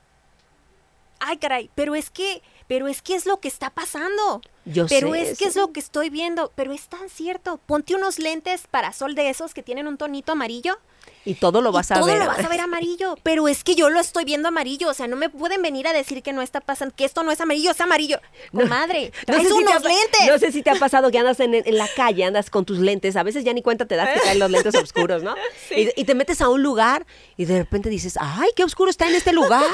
Ay, 1.19 1.39
caray. 1.39 1.71
Pero 1.75 1.95
es 1.95 2.11
que, 2.11 2.43
pero 2.67 2.89
es 2.89 3.01
que 3.01 3.15
es 3.15 3.25
lo 3.25 3.41
que 3.41 3.49
está 3.49 3.71
pasando. 3.71 4.43
Yo 4.67 4.87
pero 4.87 5.13
sé, 5.13 5.23
es 5.23 5.39
que 5.39 5.47
es 5.47 5.57
lo 5.57 5.73
que 5.73 5.81
estoy 5.81 6.11
viendo. 6.11 6.53
Pero 6.55 6.73
es 6.73 6.89
tan 6.89 7.09
cierto. 7.09 7.59
Ponte 7.65 7.95
unos 7.95 8.19
lentes 8.19 8.67
para 8.67 8.93
sol 8.93 9.15
de 9.15 9.31
esos 9.31 9.55
que 9.55 9.63
tienen 9.63 9.87
un 9.87 9.97
tonito 9.97 10.33
amarillo. 10.33 10.77
Y 11.25 11.35
todo 11.35 11.61
lo 11.61 11.71
y 11.71 11.73
vas 11.73 11.91
a 11.93 11.95
todo 11.97 12.07
ver. 12.07 12.19
lo 12.19 12.27
vas 12.27 12.45
a 12.45 12.49
ver 12.49 12.61
amarillo. 12.61 13.17
Pero 13.23 13.47
es 13.49 13.63
que 13.63 13.75
yo 13.77 13.91
lo 13.91 14.01
estoy 14.01 14.25
viendo 14.25 14.49
amarillo. 14.49 14.89
O 14.89 14.95
sea, 14.95 15.07
no 15.07 15.15
me 15.17 15.29
pueden 15.29 15.63
venir 15.63 15.87
a 15.87 15.93
decir 15.93 16.23
que 16.23 16.33
no 16.33 16.43
está 16.43 16.61
pasando, 16.61 16.95
que 16.97 17.05
esto 17.05 17.23
no 17.23 17.31
es 17.31 17.41
amarillo, 17.41 17.71
es 17.71 17.81
amarillo. 17.81 18.21
No 18.53 18.67
traes 18.69 19.13
sé, 19.43 19.49
si 19.49 19.49
te 19.49 19.53
unos 19.55 19.75
ha, 19.77 19.81
pa- 19.81 19.89
lentes. 19.89 20.27
no 20.29 20.39
sé 20.39 20.53
si 20.53 20.63
te 20.63 20.71
ha 20.71 20.75
pasado 20.75 21.11
que 21.11 21.19
andas 21.19 21.39
en, 21.41 21.55
en 21.55 21.79
la 21.79 21.89
calle, 21.95 22.25
andas 22.25 22.51
con 22.51 22.65
tus 22.65 22.79
lentes, 22.79 23.15
a 23.17 23.23
veces 23.23 23.45
ya 23.45 23.53
ni 23.53 23.63
cuenta 23.63 23.87
te 23.87 23.95
das 23.97 24.11
que 24.15 24.21
traen 24.21 24.39
los 24.39 24.51
lentes 24.51 24.75
oscuros, 24.75 25.23
¿no? 25.23 25.35
Y, 25.71 25.89
y 26.01 26.05
te 26.05 26.15
metes 26.15 26.41
a 26.41 26.49
un 26.49 26.63
lugar 26.63 27.07
y 27.37 27.45
de 27.45 27.59
repente 27.59 27.89
dices, 27.89 28.15
ay, 28.21 28.51
qué 28.57 28.65
oscuro 28.65 28.91
está 28.91 29.09
en 29.09 29.15
este 29.15 29.33
lugar. 29.33 29.65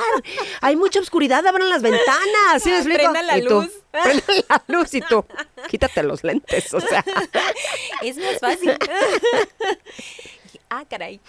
Hay 0.61 0.77
mucha 0.77 1.01
oscuridad, 1.01 1.45
abran 1.47 1.69
las 1.71 1.83
ventanas. 1.83 2.63
¿Sí 2.63 2.71
me 2.71 2.77
explico? 2.77 2.99
Prendan 3.13 3.27
la 3.27 3.39
Y 3.39 3.43
tú, 3.45 3.49
luz. 3.63 3.71
Prendan 3.91 4.45
la 4.49 4.63
luz 4.69 4.95
y 4.95 5.01
tú, 5.01 5.25
quítate 5.69 6.03
los 6.03 6.23
lentes, 6.23 6.73
o 6.75 6.81
sea. 6.81 7.05
Es 8.03 8.17
más 8.19 8.39
fácil. 8.39 8.77
Ah, 10.71 10.85
caray. 10.89 11.21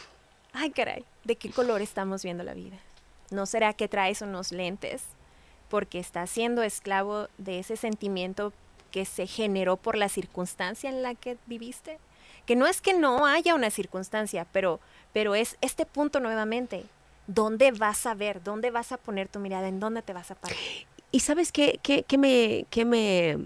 Ay, 0.53 0.71
caray. 0.71 1.05
¿De 1.23 1.35
qué 1.35 1.51
color 1.51 1.81
estamos 1.81 2.23
viendo 2.23 2.43
la 2.43 2.53
vida? 2.53 2.77
¿No 3.31 3.45
será 3.45 3.73
que 3.73 3.87
traes 3.87 4.21
unos 4.21 4.51
lentes 4.51 5.03
porque 5.69 5.99
estás 5.99 6.29
siendo 6.29 6.63
esclavo 6.63 7.27
de 7.37 7.59
ese 7.59 7.77
sentimiento 7.77 8.53
que 8.91 9.05
se 9.05 9.27
generó 9.27 9.77
por 9.77 9.95
la 9.97 10.09
circunstancia 10.09 10.89
en 10.89 11.03
la 11.03 11.13
que 11.15 11.37
viviste? 11.45 11.99
Que 12.45 12.55
no 12.55 12.65
es 12.65 12.81
que 12.81 12.93
no 12.93 13.27
haya 13.27 13.53
una 13.53 13.69
circunstancia, 13.69 14.47
pero, 14.51 14.79
pero 15.13 15.35
es 15.35 15.57
este 15.61 15.85
punto 15.85 16.19
nuevamente. 16.19 16.85
¿Dónde 17.27 17.71
vas 17.71 18.07
a 18.07 18.15
ver? 18.15 18.41
¿Dónde 18.41 18.71
vas 18.71 18.91
a 18.91 18.97
poner 18.97 19.27
tu 19.27 19.39
mirada? 19.39 19.67
¿En 19.67 19.79
dónde 19.79 20.01
te 20.01 20.13
vas 20.13 20.31
a 20.31 20.35
parar? 20.35 20.57
¿Y 21.11 21.19
sabes 21.19 21.51
qué, 21.51 21.79
qué, 21.83 22.01
qué 22.03 22.17
me, 22.17 22.65
qué 22.71 22.85
me... 22.85 23.37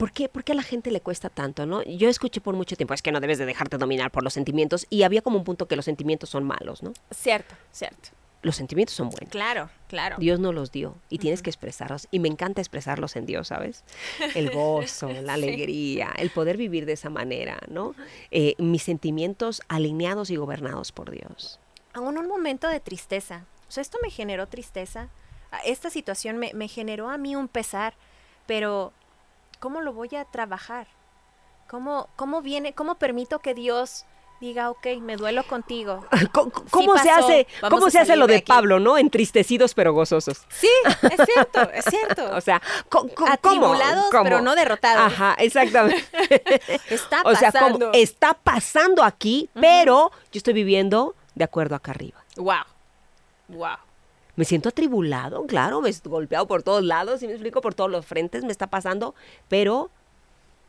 ¿Por 0.00 0.12
qué, 0.12 0.30
¿Por 0.30 0.44
qué 0.44 0.52
a 0.52 0.54
la 0.54 0.62
gente 0.62 0.90
le 0.90 1.02
cuesta 1.02 1.28
tanto, 1.28 1.66
no? 1.66 1.82
Yo 1.82 2.08
escuché 2.08 2.40
por 2.40 2.56
mucho 2.56 2.74
tiempo, 2.74 2.94
es 2.94 3.02
que 3.02 3.12
no 3.12 3.20
debes 3.20 3.36
de 3.36 3.44
dejarte 3.44 3.76
dominar 3.76 4.10
por 4.10 4.22
los 4.22 4.32
sentimientos, 4.32 4.86
y 4.88 5.02
había 5.02 5.20
como 5.20 5.36
un 5.36 5.44
punto 5.44 5.68
que 5.68 5.76
los 5.76 5.84
sentimientos 5.84 6.30
son 6.30 6.42
malos, 6.44 6.82
¿no? 6.82 6.94
Cierto, 7.10 7.54
cierto. 7.70 8.08
Los 8.40 8.56
sentimientos 8.56 8.96
son 8.96 9.10
buenos. 9.10 9.28
Claro, 9.28 9.68
claro. 9.88 10.16
Dios 10.18 10.40
no 10.40 10.54
los 10.54 10.72
dio 10.72 10.96
y 11.10 11.18
tienes 11.18 11.42
que 11.42 11.50
expresarlos. 11.50 12.08
Y 12.10 12.18
me 12.18 12.28
encanta 12.28 12.62
expresarlos 12.62 13.14
en 13.16 13.26
Dios, 13.26 13.48
¿sabes? 13.48 13.84
El 14.34 14.50
gozo, 14.50 15.10
la 15.10 15.34
alegría, 15.34 16.14
el 16.16 16.30
poder 16.30 16.56
vivir 16.56 16.86
de 16.86 16.94
esa 16.94 17.10
manera, 17.10 17.58
¿no? 17.68 17.94
Eh, 18.30 18.54
mis 18.56 18.82
sentimientos 18.82 19.60
alineados 19.68 20.30
y 20.30 20.36
gobernados 20.36 20.92
por 20.92 21.10
Dios. 21.10 21.60
aún 21.92 22.16
un 22.16 22.26
momento 22.26 22.68
de 22.68 22.80
tristeza. 22.80 23.44
O 23.68 23.70
sea, 23.70 23.82
esto 23.82 23.98
me 24.02 24.08
generó 24.08 24.46
tristeza. 24.46 25.10
Esta 25.66 25.90
situación 25.90 26.38
me, 26.38 26.52
me 26.54 26.68
generó 26.68 27.10
a 27.10 27.18
mí 27.18 27.36
un 27.36 27.48
pesar, 27.48 27.92
pero 28.46 28.94
¿cómo 29.60 29.80
lo 29.82 29.92
voy 29.92 30.08
a 30.16 30.24
trabajar? 30.24 30.88
¿Cómo, 31.68 32.08
cómo 32.16 32.42
viene, 32.42 32.72
cómo 32.72 32.96
permito 32.96 33.38
que 33.38 33.54
Dios 33.54 34.04
diga, 34.40 34.70
ok, 34.70 34.86
me 35.00 35.16
duelo 35.16 35.44
contigo? 35.44 36.04
¿Cómo, 36.32 36.50
cómo 36.70 36.98
se 36.98 37.08
pasó, 37.08 37.26
hace, 37.26 37.46
cómo 37.68 37.90
se 37.90 37.98
hace 38.00 38.16
lo 38.16 38.26
de. 38.26 38.42
Pablo, 38.42 38.80
¿no? 38.80 38.98
Entristecidos 38.98 39.74
pero 39.74 39.92
gozosos. 39.92 40.46
Sí, 40.48 40.70
es 41.02 41.20
cierto, 41.26 41.70
es 41.70 41.84
cierto. 41.84 42.30
O 42.34 42.40
sea. 42.40 42.60
Atribulados, 43.28 44.06
¿Cómo? 44.10 44.24
pero 44.24 44.40
no 44.40 44.56
derrotados. 44.56 45.12
Ajá, 45.12 45.34
exactamente. 45.38 46.02
Está 46.88 47.22
o 47.24 47.34
sea, 47.36 47.52
como 47.52 47.78
pasando. 47.78 47.90
está 47.92 48.34
pasando 48.34 49.04
aquí, 49.04 49.50
pero 49.54 50.10
yo 50.32 50.38
estoy 50.38 50.54
viviendo 50.54 51.14
de 51.34 51.44
acuerdo 51.44 51.76
acá 51.76 51.90
arriba. 51.90 52.24
Wow, 52.36 52.64
wow. 53.48 53.76
Me 54.36 54.44
siento 54.44 54.68
atribulado, 54.68 55.46
claro, 55.46 55.80
me 55.80 55.88
estoy 55.90 56.10
golpeado 56.10 56.46
por 56.46 56.62
todos 56.62 56.82
lados, 56.84 57.22
y 57.22 57.26
me 57.26 57.32
explico, 57.32 57.60
por 57.60 57.74
todos 57.74 57.90
los 57.90 58.06
frentes 58.06 58.44
me 58.44 58.52
está 58.52 58.68
pasando, 58.68 59.14
pero 59.48 59.90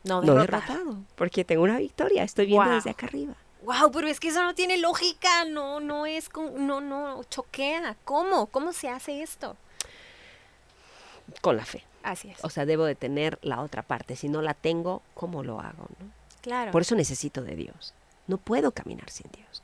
No 0.04 0.20
no 0.22 0.34
derrotado. 0.34 0.72
derrotado, 0.74 1.04
porque 1.14 1.44
tengo 1.44 1.62
una 1.62 1.78
victoria, 1.78 2.22
estoy 2.24 2.46
viendo 2.46 2.70
desde 2.70 2.90
acá 2.90 3.06
arriba. 3.06 3.34
Wow, 3.64 3.92
pero 3.92 4.08
es 4.08 4.18
que 4.18 4.28
eso 4.28 4.42
no 4.42 4.54
tiene 4.54 4.76
lógica, 4.78 5.44
no, 5.44 5.78
no 5.78 6.04
es, 6.04 6.28
no, 6.56 6.80
no, 6.80 7.22
choquea. 7.30 7.96
¿Cómo? 8.04 8.46
¿Cómo 8.46 8.72
se 8.72 8.88
hace 8.88 9.22
esto? 9.22 9.56
Con 11.40 11.56
la 11.56 11.64
fe. 11.64 11.84
Así 12.02 12.28
es. 12.30 12.44
O 12.44 12.50
sea, 12.50 12.66
debo 12.66 12.84
de 12.84 12.96
tener 12.96 13.38
la 13.42 13.60
otra 13.60 13.82
parte. 13.82 14.16
Si 14.16 14.28
no 14.28 14.42
la 14.42 14.54
tengo, 14.54 15.02
¿cómo 15.14 15.44
lo 15.44 15.60
hago? 15.60 15.86
no? 16.00 16.06
Claro. 16.40 16.72
Por 16.72 16.82
eso 16.82 16.96
necesito 16.96 17.42
de 17.42 17.54
Dios. 17.54 17.94
No 18.26 18.36
puedo 18.38 18.72
caminar 18.72 19.08
sin 19.10 19.30
Dios. 19.30 19.62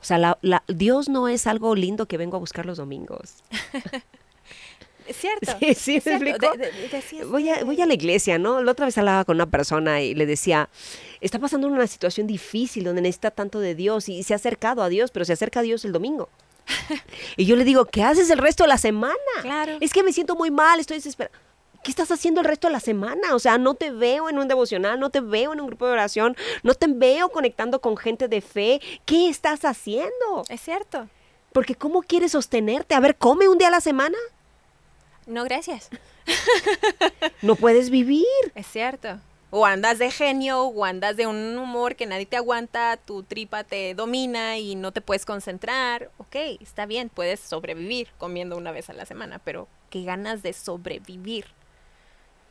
O 0.00 0.04
sea, 0.04 0.18
la- 0.18 0.38
la- 0.42 0.62
Dios 0.68 1.08
no 1.08 1.28
es 1.28 1.46
algo 1.46 1.74
lindo 1.74 2.06
que 2.06 2.16
vengo 2.18 2.36
a 2.36 2.40
buscar 2.40 2.66
los 2.66 2.78
domingos. 2.78 3.42
Es 5.06 5.16
cierto. 5.16 5.52
Sí, 5.60 5.74
sí, 5.74 5.92
¿me 5.94 6.00
cierto. 6.00 6.10
explico? 6.28 6.56
De- 6.56 6.72
de- 6.72 6.88
decías 6.88 7.28
Voy 7.28 7.48
a, 7.48 7.62
voy 7.64 7.80
a 7.80 7.86
la 7.86 7.94
iglesia, 7.94 8.38
¿no? 8.38 8.62
La 8.62 8.72
otra 8.72 8.86
vez 8.86 8.98
hablaba 8.98 9.24
con 9.24 9.36
una 9.36 9.46
persona 9.46 10.00
y 10.02 10.14
le 10.14 10.26
decía, 10.26 10.68
está 11.20 11.38
pasando 11.38 11.68
una 11.68 11.86
situación 11.86 12.26
difícil 12.26 12.84
donde 12.84 13.02
necesita 13.02 13.30
tanto 13.30 13.60
de 13.60 13.74
Dios 13.74 14.08
y 14.08 14.22
se 14.24 14.32
ha 14.32 14.36
acercado 14.36 14.82
a 14.82 14.88
Dios, 14.88 15.10
pero 15.12 15.24
se 15.24 15.32
acerca 15.32 15.60
a 15.60 15.62
Dios 15.62 15.84
el 15.84 15.92
domingo. 15.92 16.28
y 17.36 17.44
yo 17.46 17.54
le 17.54 17.64
digo, 17.64 17.84
¿qué 17.84 18.02
haces 18.02 18.28
el 18.30 18.38
resto 18.38 18.64
de 18.64 18.68
la 18.68 18.78
semana? 18.78 19.14
Claro. 19.42 19.76
Es 19.80 19.92
que 19.92 20.02
me 20.02 20.12
siento 20.12 20.34
muy 20.34 20.50
mal, 20.50 20.80
estoy 20.80 20.96
desesperada. 20.96 21.38
¿Qué 21.86 21.92
estás 21.92 22.10
haciendo 22.10 22.40
el 22.40 22.48
resto 22.48 22.66
de 22.66 22.72
la 22.72 22.80
semana? 22.80 23.36
O 23.36 23.38
sea, 23.38 23.58
no 23.58 23.74
te 23.74 23.92
veo 23.92 24.28
en 24.28 24.40
un 24.40 24.48
devocional, 24.48 24.98
no 24.98 25.10
te 25.10 25.20
veo 25.20 25.52
en 25.52 25.60
un 25.60 25.68
grupo 25.68 25.86
de 25.86 25.92
oración, 25.92 26.36
no 26.64 26.74
te 26.74 26.88
veo 26.88 27.28
conectando 27.28 27.80
con 27.80 27.96
gente 27.96 28.26
de 28.26 28.40
fe. 28.40 28.80
¿Qué 29.04 29.28
estás 29.28 29.64
haciendo? 29.64 30.42
Es 30.48 30.62
cierto. 30.62 31.08
Porque 31.52 31.76
¿cómo 31.76 32.02
quieres 32.02 32.32
sostenerte? 32.32 32.96
A 32.96 32.98
ver, 32.98 33.14
come 33.14 33.48
un 33.48 33.56
día 33.56 33.68
a 33.68 33.70
la 33.70 33.80
semana. 33.80 34.18
No, 35.28 35.44
gracias. 35.44 35.88
No 37.42 37.54
puedes 37.54 37.88
vivir. 37.90 38.26
Es 38.56 38.66
cierto. 38.66 39.20
O 39.50 39.64
andas 39.64 40.00
de 40.00 40.10
genio, 40.10 40.64
o 40.64 40.84
andas 40.84 41.16
de 41.16 41.28
un 41.28 41.56
humor 41.56 41.94
que 41.94 42.06
nadie 42.06 42.26
te 42.26 42.36
aguanta, 42.36 42.96
tu 42.96 43.22
tripa 43.22 43.62
te 43.62 43.94
domina 43.94 44.58
y 44.58 44.74
no 44.74 44.90
te 44.90 45.02
puedes 45.02 45.24
concentrar. 45.24 46.10
Ok, 46.18 46.34
está 46.60 46.84
bien, 46.84 47.10
puedes 47.10 47.38
sobrevivir 47.38 48.08
comiendo 48.18 48.56
una 48.56 48.72
vez 48.72 48.90
a 48.90 48.92
la 48.92 49.06
semana, 49.06 49.40
pero 49.44 49.68
qué 49.88 50.02
ganas 50.02 50.42
de 50.42 50.52
sobrevivir. 50.52 51.46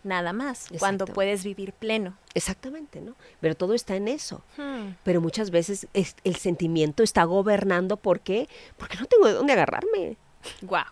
Nada 0.06 0.34
más, 0.34 0.68
cuando 0.78 1.06
puedes 1.08 1.44
vivir 1.44 1.74
pleno. 1.74 2.16
Exactamente, 2.36 3.02
¿no? 3.02 3.16
Pero 3.42 3.56
todo 3.56 3.74
está 3.74 3.96
en 3.96 4.08
eso. 4.08 4.44
Hmm, 4.56 4.92
Pero 5.04 5.20
muchas 5.20 5.50
veces 5.50 5.88
es- 5.94 6.16
el 6.24 6.36
sentimiento 6.36 7.02
está 7.02 7.24
gobernando. 7.24 7.98
¿Por 7.98 8.20
qué? 8.20 8.48
Porque 8.78 8.98
no 8.98 9.08
tengo 9.08 9.26
de 9.26 9.34
dónde 9.34 9.54
agarrarme. 9.54 10.16
Wow, 10.62 10.84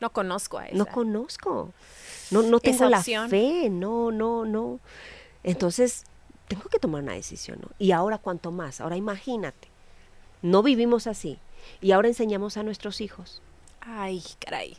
no 0.00 0.10
conozco 0.10 0.56
a 0.58 0.66
esa. 0.68 0.76
No 0.78 0.86
conozco. 0.86 1.72
No, 2.30 2.40
no 2.42 2.58
tengo 2.58 2.88
la 2.88 3.02
fe. 3.02 3.68
No, 3.70 4.10
no, 4.10 4.46
no. 4.46 4.80
Entonces, 5.42 6.04
tengo 6.48 6.64
que 6.70 6.78
tomar 6.78 7.02
una 7.02 7.12
decisión, 7.12 7.58
¿no? 7.60 7.68
Y 7.78 7.92
ahora 7.92 8.16
cuanto 8.16 8.50
más. 8.50 8.80
Ahora 8.80 8.96
imagínate. 8.96 9.68
No 10.40 10.62
vivimos 10.62 11.06
así. 11.06 11.38
Y 11.82 11.92
ahora 11.92 12.08
enseñamos 12.08 12.56
a 12.56 12.62
nuestros 12.62 13.02
hijos. 13.02 13.42
Ay, 13.82 14.22
caray. 14.38 14.76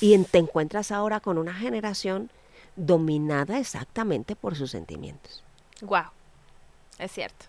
Y 0.00 0.12
en- 0.12 0.26
te 0.26 0.36
encuentras 0.38 0.92
ahora 0.92 1.20
con 1.20 1.38
una 1.38 1.54
generación 1.54 2.30
dominada 2.76 3.58
exactamente 3.58 4.36
por 4.36 4.56
sus 4.56 4.70
sentimientos. 4.70 5.42
Wow, 5.82 6.04
es 6.98 7.10
cierto. 7.12 7.46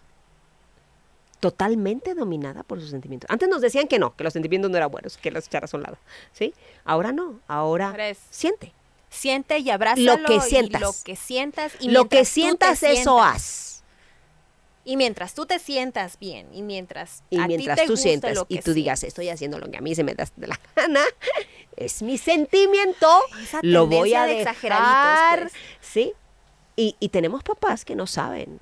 totalmente 1.40 2.14
dominada 2.16 2.64
por 2.64 2.80
sus 2.80 2.90
sentimientos. 2.92 3.30
Antes 3.30 3.50
nos 3.50 3.60
decían 3.62 3.88
que 3.90 4.00
no, 4.00 4.16
que 4.16 4.24
los 4.24 4.32
sentimientos 4.32 4.72
no 4.72 4.78
eran 4.78 4.90
buenos, 4.90 5.18
que 5.18 5.30
los 5.30 5.46
echaras 5.46 5.74
a 5.74 5.78
un 5.78 5.84
lado, 5.84 5.98
¿sí? 6.32 6.54
Ahora 6.86 7.12
no, 7.12 7.40
ahora, 7.50 7.94
siente. 8.30 8.72
Siente 9.10 9.60
y 9.60 9.70
abrázalo. 9.70 10.18
Lo 10.18 10.26
que 10.26 10.40
sientas. 10.40 10.82
lo 10.82 10.94
que 11.04 11.16
sientas. 11.18 11.74
Y 11.82 11.90
Lo 11.92 12.08
que 12.10 12.24
sientas, 12.26 12.82
eso 12.84 12.94
sientas- 13.18 13.36
haz. 13.36 13.84
Y 14.86 14.98
mientras 14.98 15.34
tú 15.36 15.46
te 15.46 15.60
sientas 15.60 16.18
bien 16.20 16.48
y 16.54 16.62
mientras 16.62 17.24
Y 17.30 17.40
a 17.40 17.44
ti 17.48 17.56
mientras 17.58 17.78
te 17.80 17.86
tú 17.88 17.96
lo 18.34 18.46
y 18.50 18.60
tú 18.60 18.74
digas, 18.74 19.04
estoy 19.04 19.30
haciendo 19.30 19.60
lo 19.60 19.70
que 19.70 19.78
a 19.78 19.82
mí 19.82 19.96
se 19.96 20.04
me 20.04 20.14
da 20.16 20.26
de 20.36 20.48
la 20.48 20.60
gana, 20.76 21.02
es 21.78 22.02
mi 22.02 22.18
sentimiento, 22.18 23.08
Esa 23.42 23.60
lo 23.64 23.88
voy 23.88 24.14
a 24.14 24.26
de 24.26 24.36
dejar, 24.46 25.42
pues. 25.42 25.54
¿sí? 25.82 26.14
Y, 26.76 26.96
y 27.00 27.10
tenemos 27.10 27.44
papás 27.44 27.86
que 27.86 27.96
no 27.96 28.08
saben, 28.08 28.60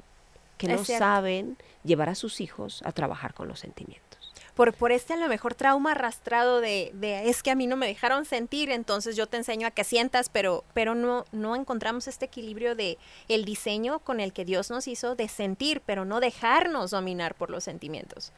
que 0.58 0.68
Es 0.68 0.80
no 0.80 0.86
cierto. 0.86 1.04
saben 1.06 1.58
llevar 1.84 2.10
a 2.10 2.16
sus 2.16 2.42
hijos 2.42 2.82
a 2.86 2.92
trabajar 2.92 3.34
con 3.34 3.48
los 3.48 3.60
sentimientos. 3.60 4.10
Por, 4.54 4.74
por 4.74 4.92
este 4.92 5.14
a 5.14 5.18
lo 5.18 5.30
mejor 5.30 5.56
trauma 5.56 5.94
arrastrado 5.94 6.60
de, 6.60 6.92
de 6.94 7.30
es 7.30 7.42
que 7.42 7.52
a 7.52 7.56
mí 7.56 7.68
no 7.68 7.78
me 7.78 7.88
dejaron 7.88 8.26
sentir, 8.26 8.70
entonces 8.70 9.16
yo 9.16 9.26
te 9.28 9.38
enseño 9.38 9.66
a 9.66 9.72
que 9.72 9.86
sientas, 9.86 10.28
pero, 10.28 10.66
pero 10.74 10.94
no, 10.94 11.24
no 11.32 11.56
encontramos 11.56 12.08
este 12.10 12.26
equilibrio 12.26 12.76
de 12.76 12.98
el 13.30 13.46
diseño 13.46 14.00
con 14.00 14.20
el 14.20 14.34
que 14.34 14.44
Dios 14.44 14.70
nos 14.70 14.90
hizo 14.90 15.16
de 15.16 15.30
sentir, 15.30 15.82
pero 15.86 16.04
no 16.04 16.20
dejarnos 16.20 16.92
dominar 16.92 17.34
por 17.34 17.50
los 17.50 17.64
sentimientos. 17.64 18.34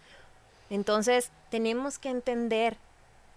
Entonces 0.69 1.31
tenemos 1.49 1.97
que 1.97 2.09
entender 2.09 2.77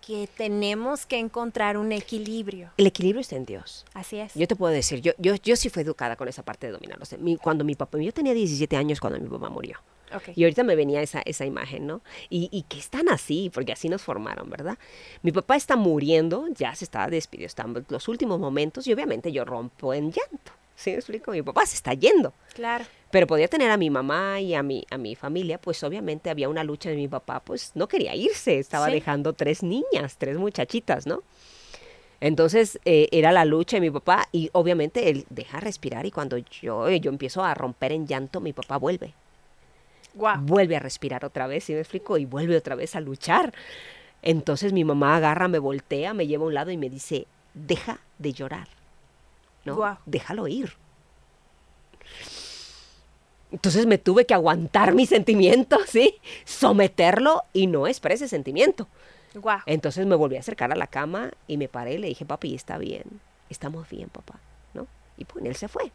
que 0.07 0.29
tenemos 0.37 1.05
que 1.07 1.19
encontrar 1.19 1.77
un 1.77 1.90
equilibrio. 1.90 2.71
El 2.77 2.87
equilibrio 2.87 3.21
está 3.21 3.35
en 3.37 3.45
Dios. 3.45 3.85
Así 3.92 4.19
es. 4.19 4.33
Yo 4.35 4.47
te 4.47 4.55
puedo 4.55 4.73
decir, 4.73 5.01
yo, 5.01 5.12
yo, 5.19 5.35
yo 5.37 5.57
sí 5.57 5.69
fui 5.69 5.83
educada 5.83 6.14
con 6.16 6.29
esa 6.29 6.42
parte 6.45 6.66
de 6.69 6.73
dominarlos. 6.75 7.19
Mi- 7.19 7.37
cuando 7.37 7.64
mi 7.64 7.75
papá, 7.75 7.99
yo 7.99 8.12
tenía 8.12 8.33
17 8.35 8.77
años 8.77 9.01
cuando 9.01 9.19
mi 9.19 9.29
papá 9.29 9.49
murió. 9.49 9.79
Ok. 10.14 10.29
Y 10.37 10.44
ahorita 10.44 10.63
me 10.63 10.77
venía 10.77 11.02
esa, 11.02 11.21
esa 11.25 11.44
imagen, 11.44 11.87
¿no? 11.88 12.00
Y, 12.31 12.48
y 12.52 12.63
que 12.63 12.79
están 12.79 13.09
así, 13.09 13.50
porque 13.52 13.73
así 13.73 13.88
nos 13.88 14.02
formaron, 14.02 14.48
¿verdad? 14.48 14.79
Mi 15.23 15.33
papá 15.33 15.57
está 15.57 15.75
muriendo, 15.75 16.46
ya 16.54 16.73
se 16.77 16.85
estaba 16.85 17.09
despidiendo, 17.09 17.48
están 17.48 17.87
los 17.88 18.07
últimos 18.07 18.38
momentos 18.38 18.87
y 18.87 18.92
obviamente 18.92 19.33
yo 19.33 19.44
rompo 19.44 19.92
en 19.92 20.13
llanto. 20.13 20.52
¿Sí 20.77 20.90
me 20.90 20.96
explico? 20.96 21.31
Mi 21.33 21.42
papá 21.42 21.64
se 21.66 21.74
está 21.74 21.94
yendo. 21.94 22.33
Claro. 22.54 22.85
Pero 23.10 23.27
podía 23.27 23.48
tener 23.48 23.70
a 23.70 23.77
mi 23.77 23.88
mamá 23.88 24.40
y 24.40 24.54
a 24.54 24.62
mi, 24.62 24.85
a 24.90 24.98
mi 24.98 25.14
familia, 25.14 25.58
pues 25.58 25.83
obviamente 25.83 26.29
había 26.29 26.48
una 26.48 26.64
lucha 26.64 26.90
de 26.90 26.96
mi 26.96 27.08
papá, 27.08 27.40
pues 27.40 27.72
no 27.74 27.88
quería 27.88 28.14
irse, 28.14 28.58
estaba 28.58 28.87
Sí. 28.87 28.92
dejando 28.92 29.33
tres 29.33 29.62
niñas, 29.62 30.16
tres 30.18 30.37
muchachitas, 30.37 31.06
¿no? 31.06 31.22
Entonces 32.20 32.79
eh, 32.85 33.08
era 33.12 33.31
la 33.33 33.44
lucha 33.44 33.77
de 33.77 33.83
mi 33.83 33.90
papá 33.90 34.27
y 34.33 34.48
obviamente 34.52 35.10
él 35.10 35.27
deja 35.31 35.60
respirar 35.60 36.06
y 36.06 36.10
cuando 36.10 36.38
yo, 36.38 36.90
yo 36.90 37.10
empiezo 37.10 37.44
a 37.44 37.54
romper 37.54 37.92
en 37.92 38.06
llanto, 38.06 38.40
mi 38.40 38.52
papá 38.52 38.77
vuelve, 38.79 39.12
Wow. 40.14 40.38
vuelve 40.40 40.77
a 40.77 40.81
respirar 40.81 41.24
otra 41.27 41.46
vez, 41.46 41.64
¿sí 41.64 41.74
me 41.74 41.81
explico? 41.81 42.16
Y 42.16 42.24
vuelve 42.24 42.56
otra 42.56 42.74
vez 42.74 42.96
a 42.96 43.00
luchar. 43.00 43.52
Entonces 44.22 44.72
mi 44.72 44.83
mamá 44.83 45.16
agarra, 45.16 45.46
me 45.46 45.58
voltea, 45.58 46.14
me 46.14 46.27
lleva 46.27 46.44
a 46.44 46.46
un 46.48 46.54
lado 46.54 46.70
y 46.70 46.79
me 46.79 46.88
dice, 46.88 47.27
deja 47.52 48.00
de 48.18 48.33
llorar, 48.33 48.66
¿no? 49.67 49.98
Déjalo 50.06 50.48
ir. 50.48 50.73
Entonces 53.52 53.87
me 53.87 53.98
tuve 53.98 54.27
que 54.27 54.35
aguantar 54.35 54.94
mi 54.94 55.06
sentimiento, 55.06 55.79
¿sí? 55.87 56.17
Someterlo 56.44 57.42
y 57.52 57.67
no 57.67 57.87
expresé 57.87 58.29
sentimiento. 58.29 58.88
Wow. 59.35 59.58
Entonces 59.67 60.06
me 60.06 60.17
volví 60.17 60.37
a 60.37 60.40
acercar 60.40 60.73
a 60.73 60.77
la 60.77 60.87
cama 60.87 61.31
y 61.46 61.56
me 61.56 61.69
paré 61.69 61.94
y 61.94 61.98
le 61.98 62.08
dije, 62.08 62.25
papi, 62.25 62.54
está 62.54 62.79
bien, 62.79 63.04
estamos 63.50 63.88
bien, 63.88 64.08
papá, 64.08 64.40
¿no? 64.75 64.87
Y 65.17 65.25
pues 65.25 65.44
él 65.44 65.54
se 65.54 65.69
fue. 65.69 65.92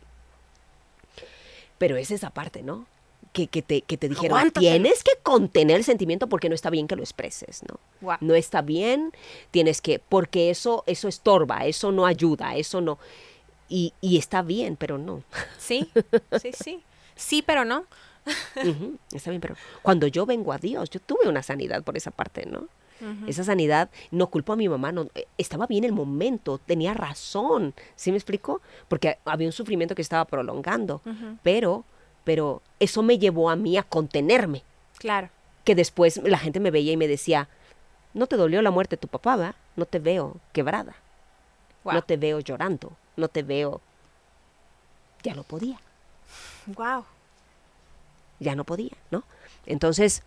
Pero 1.77 1.97
es 1.97 2.11
esa 2.11 2.29
parte, 2.29 2.61
¿no? 2.61 2.85
Que, 3.33 3.47
que 3.47 3.61
te, 3.61 3.81
que 3.81 3.97
te 3.97 4.09
dijeron, 4.09 4.51
tienes 4.51 5.03
que 5.03 5.13
contener 5.23 5.77
el 5.77 5.83
sentimiento 5.83 6.27
porque 6.27 6.49
no 6.49 6.55
está 6.55 6.69
bien 6.69 6.87
que 6.87 6.95
lo 6.95 7.01
expreses, 7.01 7.63
¿no? 7.67 7.79
No 8.19 8.35
está 8.35 8.61
bien, 8.61 9.13
tienes 9.51 9.81
que, 9.81 9.99
porque 9.99 10.49
eso, 10.49 10.83
eso 10.85 11.07
estorba, 11.07 11.65
eso 11.65 11.91
no 11.91 12.05
ayuda, 12.05 12.55
eso 12.55 12.81
no. 12.81 12.99
Y, 13.73 13.93
y 14.01 14.17
está 14.17 14.41
bien, 14.41 14.75
pero 14.75 14.97
no. 14.97 15.23
Sí, 15.57 15.89
sí, 16.41 16.51
sí. 16.51 16.83
Sí, 17.15 17.41
pero 17.41 17.63
no. 17.63 17.85
Está 19.13 19.29
bien, 19.29 19.39
pero 19.41 19.55
cuando 19.81 20.07
yo 20.07 20.25
vengo 20.25 20.51
a 20.51 20.57
Dios, 20.57 20.89
yo 20.89 20.99
tuve 20.99 21.27
una 21.29 21.41
sanidad 21.41 21.81
por 21.83 21.95
esa 21.95 22.11
parte, 22.11 22.45
¿no? 22.45 22.67
Esa 23.27 23.43
sanidad, 23.43 23.89
no 24.11 24.27
culpo 24.27 24.53
a 24.53 24.55
mi 24.55 24.69
mamá, 24.69 24.91
no, 24.91 25.07
eh, 25.15 25.25
estaba 25.39 25.65
bien 25.65 25.85
el 25.85 25.91
momento, 25.91 26.59
tenía 26.59 26.93
razón, 26.93 27.73
¿sí 27.95 28.11
me 28.11 28.17
explico? 28.17 28.61
Porque 28.89 29.17
había 29.25 29.47
un 29.47 29.51
sufrimiento 29.53 29.95
que 29.95 30.03
estaba 30.03 30.25
prolongando, 30.25 31.01
pero, 31.41 31.83
pero 32.25 32.61
eso 32.79 33.01
me 33.01 33.17
llevó 33.17 33.49
a 33.49 33.55
mí 33.55 33.75
a 33.75 33.81
contenerme, 33.81 34.61
Claro. 34.99 35.29
que 35.63 35.73
después 35.73 36.17
la 36.23 36.37
gente 36.37 36.59
me 36.59 36.69
veía 36.69 36.91
y 36.91 36.97
me 36.97 37.07
decía, 37.07 37.49
no 38.13 38.27
te 38.27 38.35
dolió 38.35 38.61
la 38.61 38.69
muerte 38.69 38.97
de 38.97 39.01
tu 39.01 39.07
papá, 39.07 39.35
¿va? 39.35 39.55
No 39.75 39.85
te 39.87 39.97
veo 39.97 40.37
quebrada, 40.53 40.93
Wow. 41.83 41.95
no 41.95 42.01
te 42.03 42.17
veo 42.17 42.39
llorando, 42.39 42.91
no 43.15 43.27
te 43.27 43.43
veo... 43.43 43.81
Ya 45.23 45.35
no 45.35 45.43
podía. 45.43 45.79
Wow. 46.65 47.05
ya 48.39 48.55
no 48.55 48.63
podía, 48.63 48.97
¿no? 49.11 49.23
Entonces, 49.65 50.23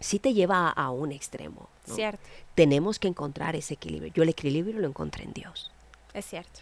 sí 0.00 0.18
te 0.18 0.32
lleva 0.32 0.68
a, 0.68 0.70
a 0.70 0.90
un 0.90 1.12
extremo. 1.12 1.68
¿no? 1.86 1.94
Cierto. 1.94 2.22
Tenemos 2.54 2.98
que 2.98 3.08
encontrar 3.08 3.54
ese 3.54 3.74
equilibrio. 3.74 4.12
Yo 4.12 4.22
el 4.22 4.28
equilibrio 4.30 4.80
lo 4.80 4.88
encontré 4.88 5.24
en 5.24 5.32
Dios. 5.32 5.70
Es 6.12 6.26
cierto. 6.26 6.60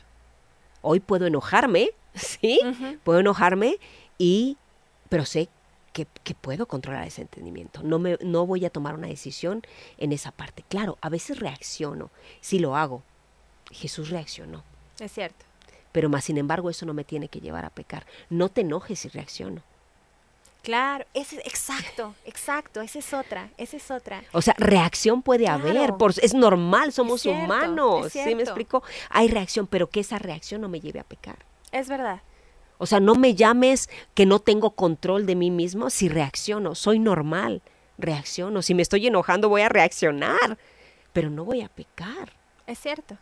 Hoy 0.82 1.00
puedo 1.00 1.26
enojarme, 1.26 1.90
¿sí? 2.14 2.60
Puedo 3.04 3.20
enojarme 3.20 3.76
y, 4.18 4.56
pero 5.08 5.24
sé 5.24 5.48
que, 5.92 6.06
que 6.22 6.34
puedo 6.34 6.66
controlar 6.66 7.06
ese 7.06 7.22
entendimiento. 7.22 7.82
No, 7.82 7.98
me, 7.98 8.18
no 8.20 8.46
voy 8.46 8.64
a 8.64 8.70
tomar 8.70 8.94
una 8.94 9.08
decisión 9.08 9.62
en 9.96 10.12
esa 10.12 10.32
parte. 10.32 10.64
Claro, 10.68 10.98
a 11.00 11.08
veces 11.08 11.38
reacciono. 11.38 12.10
Sí 12.40 12.58
lo 12.58 12.76
hago. 12.76 13.02
Jesús 13.70 14.10
reaccionó. 14.10 14.62
Es 14.98 15.12
cierto. 15.12 15.44
Pero 15.92 16.08
más 16.08 16.24
sin 16.24 16.38
embargo, 16.38 16.70
eso 16.70 16.86
no 16.86 16.94
me 16.94 17.04
tiene 17.04 17.28
que 17.28 17.40
llevar 17.40 17.64
a 17.64 17.70
pecar. 17.70 18.06
No 18.30 18.48
te 18.48 18.60
enojes 18.62 19.00
si 19.00 19.08
reacciono. 19.08 19.62
Claro. 20.62 21.04
Ese, 21.14 21.36
exacto, 21.46 22.14
exacto. 22.24 22.80
Esa 22.80 22.98
es 22.98 23.14
otra. 23.14 23.50
Esa 23.56 23.76
es 23.76 23.90
otra. 23.90 24.22
O 24.32 24.42
sea, 24.42 24.54
reacción 24.58 25.22
puede 25.22 25.48
haber, 25.48 25.94
por, 25.94 26.12
es 26.20 26.34
normal, 26.34 26.92
somos 26.92 27.22
cierto, 27.22 27.44
humanos, 27.44 28.12
¿sí 28.12 28.34
me 28.34 28.42
explico? 28.42 28.82
Hay 29.10 29.28
reacción, 29.28 29.66
pero 29.66 29.88
que 29.88 30.00
esa 30.00 30.18
reacción 30.18 30.60
no 30.60 30.68
me 30.68 30.80
lleve 30.80 31.00
a 31.00 31.04
pecar. 31.04 31.36
Es 31.72 31.88
verdad. 31.88 32.20
O 32.78 32.86
sea, 32.86 33.00
no 33.00 33.14
me 33.14 33.34
llames 33.34 33.88
que 34.14 34.26
no 34.26 34.38
tengo 34.38 34.70
control 34.70 35.26
de 35.26 35.34
mí 35.34 35.50
mismo 35.50 35.90
si 35.90 36.08
reacciono, 36.08 36.74
soy 36.74 36.98
normal, 36.98 37.62
reacciono. 37.98 38.62
Si 38.62 38.74
me 38.74 38.82
estoy 38.82 39.06
enojando 39.06 39.48
voy 39.48 39.62
a 39.62 39.68
reaccionar, 39.68 40.58
pero 41.12 41.30
no 41.30 41.44
voy 41.44 41.62
a 41.62 41.68
pecar. 41.68 42.32
Es 42.66 42.78
cierto. 42.78 43.16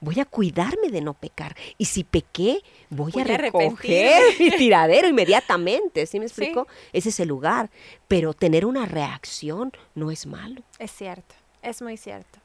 Voy 0.00 0.20
a 0.20 0.24
cuidarme 0.24 0.90
de 0.90 1.00
no 1.00 1.14
pecar. 1.14 1.56
Y 1.78 1.86
si 1.86 2.04
pequé, 2.04 2.62
voy, 2.90 3.12
Voy 3.12 3.22
a 3.22 3.36
recoger 3.36 4.20
mi 4.38 4.50
tiradero 4.50 5.08
inmediatamente. 5.08 6.06
¿Sí 6.06 6.20
me 6.20 6.28
Sí. 6.28 6.32
explico? 6.42 6.66
Ese 6.92 7.08
es 7.08 7.20
el 7.20 7.28
lugar. 7.28 7.70
Pero 8.08 8.34
tener 8.34 8.66
una 8.66 8.86
reacción 8.86 9.72
no 9.94 10.10
es 10.10 10.26
malo. 10.26 10.62
Es 10.78 10.90
cierto, 10.92 11.34
es 11.62 11.80
muy 11.82 11.96
cierto. 11.96 12.38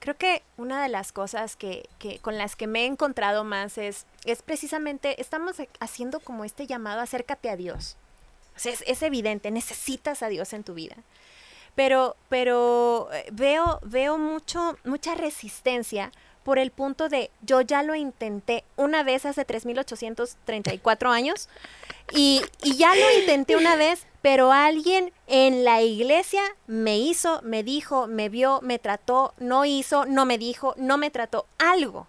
Creo 0.00 0.16
que 0.16 0.42
una 0.56 0.80
de 0.82 0.88
las 0.88 1.10
cosas 1.10 1.56
que, 1.56 1.88
que 1.98 2.18
con 2.20 2.38
las 2.38 2.54
que 2.54 2.66
me 2.68 2.82
he 2.82 2.86
encontrado 2.86 3.42
más 3.42 3.78
es, 3.78 4.06
es 4.24 4.42
precisamente, 4.42 5.20
estamos 5.20 5.56
haciendo 5.80 6.20
como 6.20 6.44
este 6.44 6.66
llamado, 6.68 7.00
acércate 7.00 7.50
a 7.50 7.56
Dios. 7.56 7.96
O 8.54 8.60
sea, 8.60 8.72
es, 8.72 8.84
es 8.86 9.02
evidente, 9.02 9.50
necesitas 9.50 10.22
a 10.22 10.28
Dios 10.28 10.52
en 10.52 10.62
tu 10.62 10.74
vida. 10.74 10.96
Pero, 11.74 12.16
pero 12.28 13.08
eh, 13.12 13.26
veo, 13.32 13.80
veo 13.82 14.18
mucho, 14.18 14.76
mucha 14.84 15.14
resistencia 15.14 16.12
por 16.48 16.58
el 16.58 16.70
punto 16.70 17.10
de 17.10 17.30
yo 17.42 17.60
ya 17.60 17.82
lo 17.82 17.94
intenté 17.94 18.64
una 18.76 19.02
vez 19.02 19.26
hace 19.26 19.46
3.834 19.46 21.10
años 21.10 21.46
y, 22.10 22.40
y 22.62 22.74
ya 22.78 22.94
lo 22.94 23.18
intenté 23.20 23.54
una 23.54 23.76
vez, 23.76 24.06
pero 24.22 24.50
alguien 24.50 25.12
en 25.26 25.62
la 25.62 25.82
iglesia 25.82 26.40
me 26.66 26.96
hizo, 26.96 27.42
me 27.42 27.62
dijo, 27.62 28.06
me 28.06 28.30
vio, 28.30 28.60
me 28.62 28.78
trató, 28.78 29.34
no 29.36 29.66
hizo, 29.66 30.06
no 30.06 30.24
me 30.24 30.38
dijo, 30.38 30.72
no 30.78 30.96
me 30.96 31.10
trató, 31.10 31.44
algo. 31.58 32.06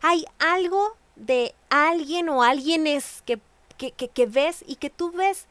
Hay 0.00 0.24
algo 0.38 0.96
de 1.16 1.54
alguien 1.68 2.30
o 2.30 2.42
alguienes 2.42 3.22
que, 3.26 3.38
que, 3.76 3.90
que, 3.90 4.08
que 4.08 4.24
ves 4.24 4.64
y 4.66 4.76
que 4.76 4.88
tú 4.88 5.12
ves, 5.12 5.46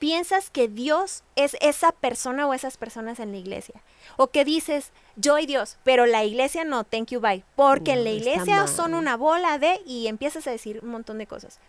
piensas 0.00 0.50
que 0.50 0.66
Dios 0.66 1.22
es 1.36 1.56
esa 1.60 1.92
persona 1.92 2.48
o 2.48 2.54
esas 2.54 2.76
personas 2.76 3.20
en 3.20 3.30
la 3.30 3.38
iglesia. 3.38 3.80
O 4.16 4.28
que 4.28 4.44
dices, 4.44 4.92
yo 5.14 5.38
y 5.38 5.46
Dios, 5.46 5.76
pero 5.84 6.06
la 6.06 6.24
iglesia 6.24 6.64
no, 6.64 6.82
thank 6.82 7.08
you, 7.10 7.20
bye. 7.20 7.44
Porque 7.54 7.92
en 7.92 8.02
la 8.02 8.10
iglesia 8.10 8.66
son 8.66 8.94
una 8.94 9.16
bola 9.16 9.58
de 9.58 9.80
y 9.86 10.08
empiezas 10.08 10.46
a 10.48 10.50
decir 10.50 10.80
un 10.82 10.88
montón 10.88 11.18
de 11.18 11.26
cosas. 11.26 11.60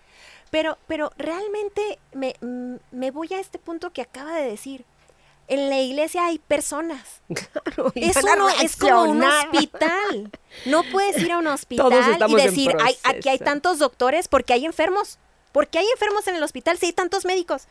Pero, 0.50 0.78
pero 0.88 1.12
realmente 1.18 2.00
me, 2.14 2.36
mm, 2.42 2.76
me 2.92 3.12
voy 3.12 3.34
a 3.34 3.40
este 3.40 3.60
punto 3.60 3.92
que 3.92 4.02
acaba 4.02 4.34
de 4.34 4.50
decir. 4.50 4.86
En 5.48 5.70
la 5.70 5.82
iglesia 5.82 6.26
hay 6.26 6.40
personas. 6.40 7.22
Claro, 7.52 7.92
y 7.96 8.06
Eso 8.06 8.22
van 8.22 8.30
a 8.30 8.36
no 8.38 8.50
es 8.50 8.78
como 8.78 9.04
un 9.04 9.22
hospital. 9.22 10.32
No 10.66 10.84
puedes 10.90 11.22
ir 11.22 11.34
a 11.34 11.40
un 11.40 11.48
hospital 11.58 11.92
y 12.30 12.36
decir, 12.36 12.74
"Ay, 12.80 12.96
aquí 13.04 13.28
hay 13.28 13.38
proceso". 13.38 13.44
tantos 13.44 13.80
doctores 13.80 14.30
porque 14.30 14.54
hay 14.54 14.66
enfermos. 14.66 15.20
Porque 15.52 15.80
hay 15.80 15.86
enfermos 15.94 16.28
en 16.28 16.36
el 16.36 16.44
hospital 16.44 16.78
si 16.78 16.88
hay 16.88 16.94
tantos 16.94 17.26
médicos. 17.26 17.64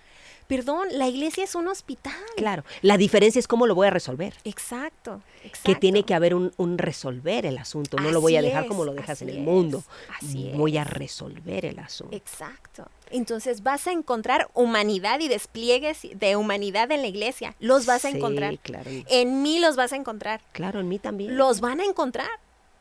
Perdón, 0.46 0.88
la 0.92 1.06
iglesia 1.06 1.44
es 1.44 1.54
un 1.54 1.68
hospital. 1.68 2.12
Claro, 2.36 2.64
la 2.82 2.96
diferencia 2.96 3.38
es 3.38 3.46
cómo 3.46 3.66
lo 3.68 3.76
voy 3.76 3.86
a 3.86 3.90
resolver. 3.90 4.34
Exacto, 4.44 5.22
exacto. 5.44 5.60
Que 5.64 5.74
tiene 5.76 6.02
que 6.02 6.12
haber 6.12 6.34
un, 6.34 6.52
un 6.56 6.76
resolver 6.76 7.46
el 7.46 7.56
asunto. 7.56 7.96
No 7.98 8.10
lo 8.10 8.20
voy 8.20 8.34
a 8.36 8.42
dejar 8.42 8.64
es, 8.64 8.68
como 8.68 8.84
lo 8.84 8.92
dejas 8.92 9.22
en 9.22 9.28
el 9.28 9.38
mundo. 9.40 9.78
es, 9.78 10.26
así 10.26 10.50
voy 10.54 10.76
a 10.76 10.82
es. 10.82 10.90
resolver 10.90 11.64
el 11.66 11.78
asunto. 11.78 12.16
Exacto. 12.16 12.88
Entonces 13.10 13.62
vas 13.62 13.86
a 13.86 13.92
encontrar 13.92 14.48
humanidad 14.54 15.20
y 15.20 15.28
despliegues 15.28 16.00
de 16.14 16.34
humanidad 16.36 16.90
en 16.90 17.02
la 17.02 17.08
iglesia. 17.08 17.54
Los 17.60 17.86
vas 17.86 18.04
a 18.04 18.10
Sí, 18.10 18.16
encontrar. 18.16 18.58
claro. 18.58 18.90
En 19.08 19.42
mí 19.42 19.60
los 19.60 19.76
vas 19.76 19.92
a 19.92 19.96
encontrar. 19.96 20.40
Claro, 20.52 20.80
en 20.80 20.88
mí 20.88 20.98
también. 20.98 21.36
Los 21.36 21.60
van 21.60 21.80
a 21.80 21.84
encontrar. 21.84 22.28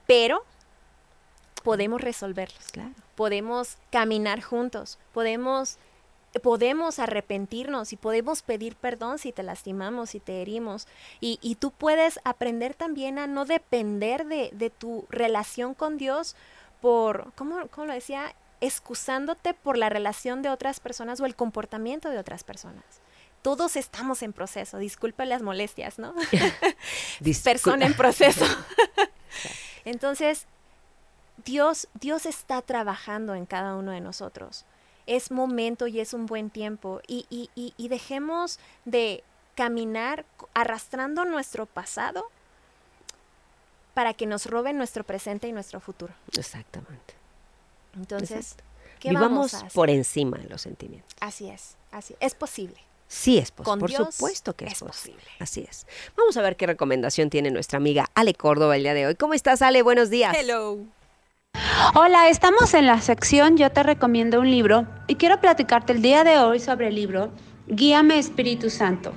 Pero 0.07 0.43
podemos 1.69 2.01
resolverlos. 2.01 2.65
Claro. 2.71 2.93
podemos 3.13 3.77
caminar 3.91 4.41
juntos, 4.41 4.97
podemos, 5.13 5.77
podemos 6.41 6.97
arrepentirnos 6.97 7.93
y 7.93 7.95
podemos 7.95 8.41
pedir 8.41 8.75
perdón 8.75 9.19
si 9.19 9.31
te 9.31 9.43
lastimamos, 9.43 10.09
si 10.09 10.19
te 10.19 10.41
herimos. 10.41 10.87
Y, 11.21 11.37
y 11.43 11.55
tú 11.55 11.69
puedes 11.69 12.19
aprender 12.23 12.73
también 12.73 13.19
a 13.19 13.27
no 13.27 13.45
depender 13.45 14.25
de, 14.25 14.49
de 14.51 14.71
tu 14.71 15.05
relación 15.11 15.75
con 15.75 15.99
Dios 15.99 16.35
por, 16.81 17.31
¿cómo, 17.35 17.67
cómo 17.67 17.85
lo 17.85 17.93
decía? 17.93 18.33
Excusándote 18.61 19.53
por 19.53 19.77
la 19.77 19.89
relación 19.89 20.41
de 20.41 20.49
otras 20.49 20.79
personas 20.79 21.19
o 21.21 21.27
el 21.27 21.35
comportamiento 21.35 22.09
de 22.09 22.17
otras 22.17 22.43
personas. 22.43 22.83
Todos 23.43 23.75
estamos 23.75 24.23
en 24.23 24.33
proceso, 24.33 24.79
disculpa 24.79 25.23
las 25.25 25.43
molestias, 25.43 25.99
¿no? 25.99 26.15
Persona 27.43 27.85
en 27.85 27.93
proceso. 27.93 28.45
Entonces, 29.85 30.47
Dios, 31.45 31.87
Dios 31.99 32.25
está 32.25 32.61
trabajando 32.61 33.35
en 33.35 33.45
cada 33.45 33.75
uno 33.75 33.91
de 33.91 34.01
nosotros. 34.01 34.65
Es 35.07 35.31
momento 35.31 35.87
y 35.87 35.99
es 35.99 36.13
un 36.13 36.25
buen 36.25 36.49
tiempo. 36.49 37.01
Y, 37.07 37.25
y- 37.29 37.49
y- 37.55 37.73
y 37.77 37.87
dejemos 37.87 38.59
de 38.85 39.23
caminar 39.55 40.25
arrastrando 40.53 41.25
nuestro 41.25 41.65
pasado 41.65 42.25
para 43.93 44.13
que 44.13 44.25
nos 44.25 44.45
roben 44.45 44.77
nuestro 44.77 45.03
presente 45.03 45.47
y 45.47 45.51
nuestro 45.51 45.79
futuro. 45.79 46.13
Exactamente. 46.37 47.15
Entonces, 47.95 48.31
Exacto. 48.51 48.63
¿Qué 48.99 49.09
Vivamos 49.09 49.29
vamos 49.31 49.53
a 49.53 49.57
hacer? 49.57 49.71
por 49.71 49.89
encima 49.89 50.37
de 50.37 50.47
los 50.49 50.61
sentimientos. 50.61 51.15
Así 51.21 51.49
es, 51.49 51.75
así 51.91 52.15
es 52.19 52.35
posible. 52.35 52.77
Sí 53.07 53.37
es 53.39 53.49
posible. 53.51 53.65
Con 53.71 53.79
Por 53.79 53.89
Dios 53.89 54.13
supuesto 54.15 54.55
que 54.55 54.65
es, 54.65 54.73
es 54.73 54.79
posible. 54.79 55.17
posible. 55.17 55.31
Así 55.39 55.65
es. 55.67 55.87
Vamos 56.15 56.37
a 56.37 56.41
ver 56.43 56.55
qué 56.57 56.67
recomendación 56.67 57.29
tiene 57.29 57.49
nuestra 57.49 57.77
amiga 57.77 58.05
Ale 58.13 58.35
Córdoba 58.35 58.75
el 58.75 58.83
día 58.83 58.93
de 58.93 59.07
hoy. 59.07 59.15
¿Cómo 59.15 59.33
estás, 59.33 59.61
Ale? 59.63 59.81
Buenos 59.81 60.09
días. 60.09 60.35
Hello. 60.37 60.77
Hola, 61.95 62.29
estamos 62.29 62.75
en 62.75 62.85
la 62.85 63.01
sección 63.01 63.57
Yo 63.57 63.71
te 63.71 63.81
recomiendo 63.81 64.39
un 64.39 64.51
libro 64.51 64.85
y 65.07 65.15
quiero 65.15 65.41
platicarte 65.41 65.91
el 65.91 66.03
día 66.03 66.23
de 66.23 66.37
hoy 66.37 66.59
sobre 66.59 66.89
el 66.89 66.95
libro 66.95 67.31
Guíame 67.67 68.19
Espíritu 68.19 68.69
Santo. 68.69 69.11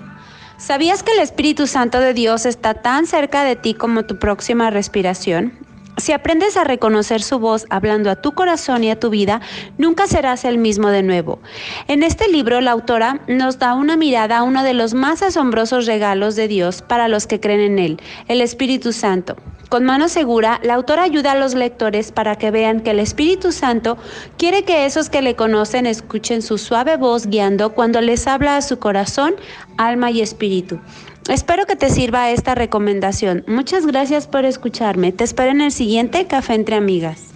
¿Sabías 0.56 1.02
que 1.02 1.12
el 1.12 1.18
Espíritu 1.18 1.66
Santo 1.66 2.00
de 2.00 2.14
Dios 2.14 2.46
está 2.46 2.72
tan 2.72 3.06
cerca 3.06 3.44
de 3.44 3.56
ti 3.56 3.74
como 3.74 4.04
tu 4.04 4.18
próxima 4.18 4.70
respiración? 4.70 5.52
Si 5.98 6.12
aprendes 6.12 6.56
a 6.56 6.64
reconocer 6.64 7.22
su 7.22 7.38
voz 7.38 7.66
hablando 7.68 8.10
a 8.10 8.16
tu 8.16 8.32
corazón 8.32 8.82
y 8.82 8.90
a 8.90 8.98
tu 8.98 9.10
vida, 9.10 9.42
nunca 9.76 10.06
serás 10.06 10.46
el 10.46 10.56
mismo 10.56 10.88
de 10.88 11.02
nuevo. 11.02 11.40
En 11.88 12.02
este 12.02 12.28
libro, 12.28 12.62
la 12.62 12.70
autora 12.70 13.20
nos 13.28 13.58
da 13.58 13.74
una 13.74 13.98
mirada 13.98 14.38
a 14.38 14.42
uno 14.42 14.62
de 14.62 14.72
los 14.72 14.94
más 14.94 15.22
asombrosos 15.22 15.84
regalos 15.84 16.36
de 16.36 16.48
Dios 16.48 16.80
para 16.80 17.08
los 17.08 17.26
que 17.26 17.38
creen 17.38 17.60
en 17.60 17.78
Él, 17.78 18.00
el 18.28 18.40
Espíritu 18.40 18.94
Santo. 18.94 19.36
Con 19.72 19.84
mano 19.84 20.10
segura, 20.10 20.60
la 20.62 20.74
autora 20.74 21.02
ayuda 21.02 21.32
a 21.32 21.34
los 21.34 21.54
lectores 21.54 22.12
para 22.12 22.36
que 22.36 22.50
vean 22.50 22.80
que 22.80 22.90
el 22.90 22.98
Espíritu 22.98 23.52
Santo 23.52 23.96
quiere 24.36 24.64
que 24.64 24.84
esos 24.84 25.08
que 25.08 25.22
le 25.22 25.34
conocen 25.34 25.86
escuchen 25.86 26.42
su 26.42 26.58
suave 26.58 26.98
voz 26.98 27.26
guiando 27.26 27.72
cuando 27.72 28.02
les 28.02 28.26
habla 28.26 28.58
a 28.58 28.60
su 28.60 28.78
corazón, 28.78 29.34
alma 29.78 30.10
y 30.10 30.20
espíritu. 30.20 30.78
Espero 31.26 31.64
que 31.64 31.74
te 31.74 31.88
sirva 31.88 32.30
esta 32.32 32.54
recomendación. 32.54 33.44
Muchas 33.46 33.86
gracias 33.86 34.26
por 34.26 34.44
escucharme. 34.44 35.10
Te 35.10 35.24
espero 35.24 35.52
en 35.52 35.62
el 35.62 35.72
siguiente 35.72 36.26
Café 36.26 36.52
entre 36.52 36.76
Amigas. 36.76 37.31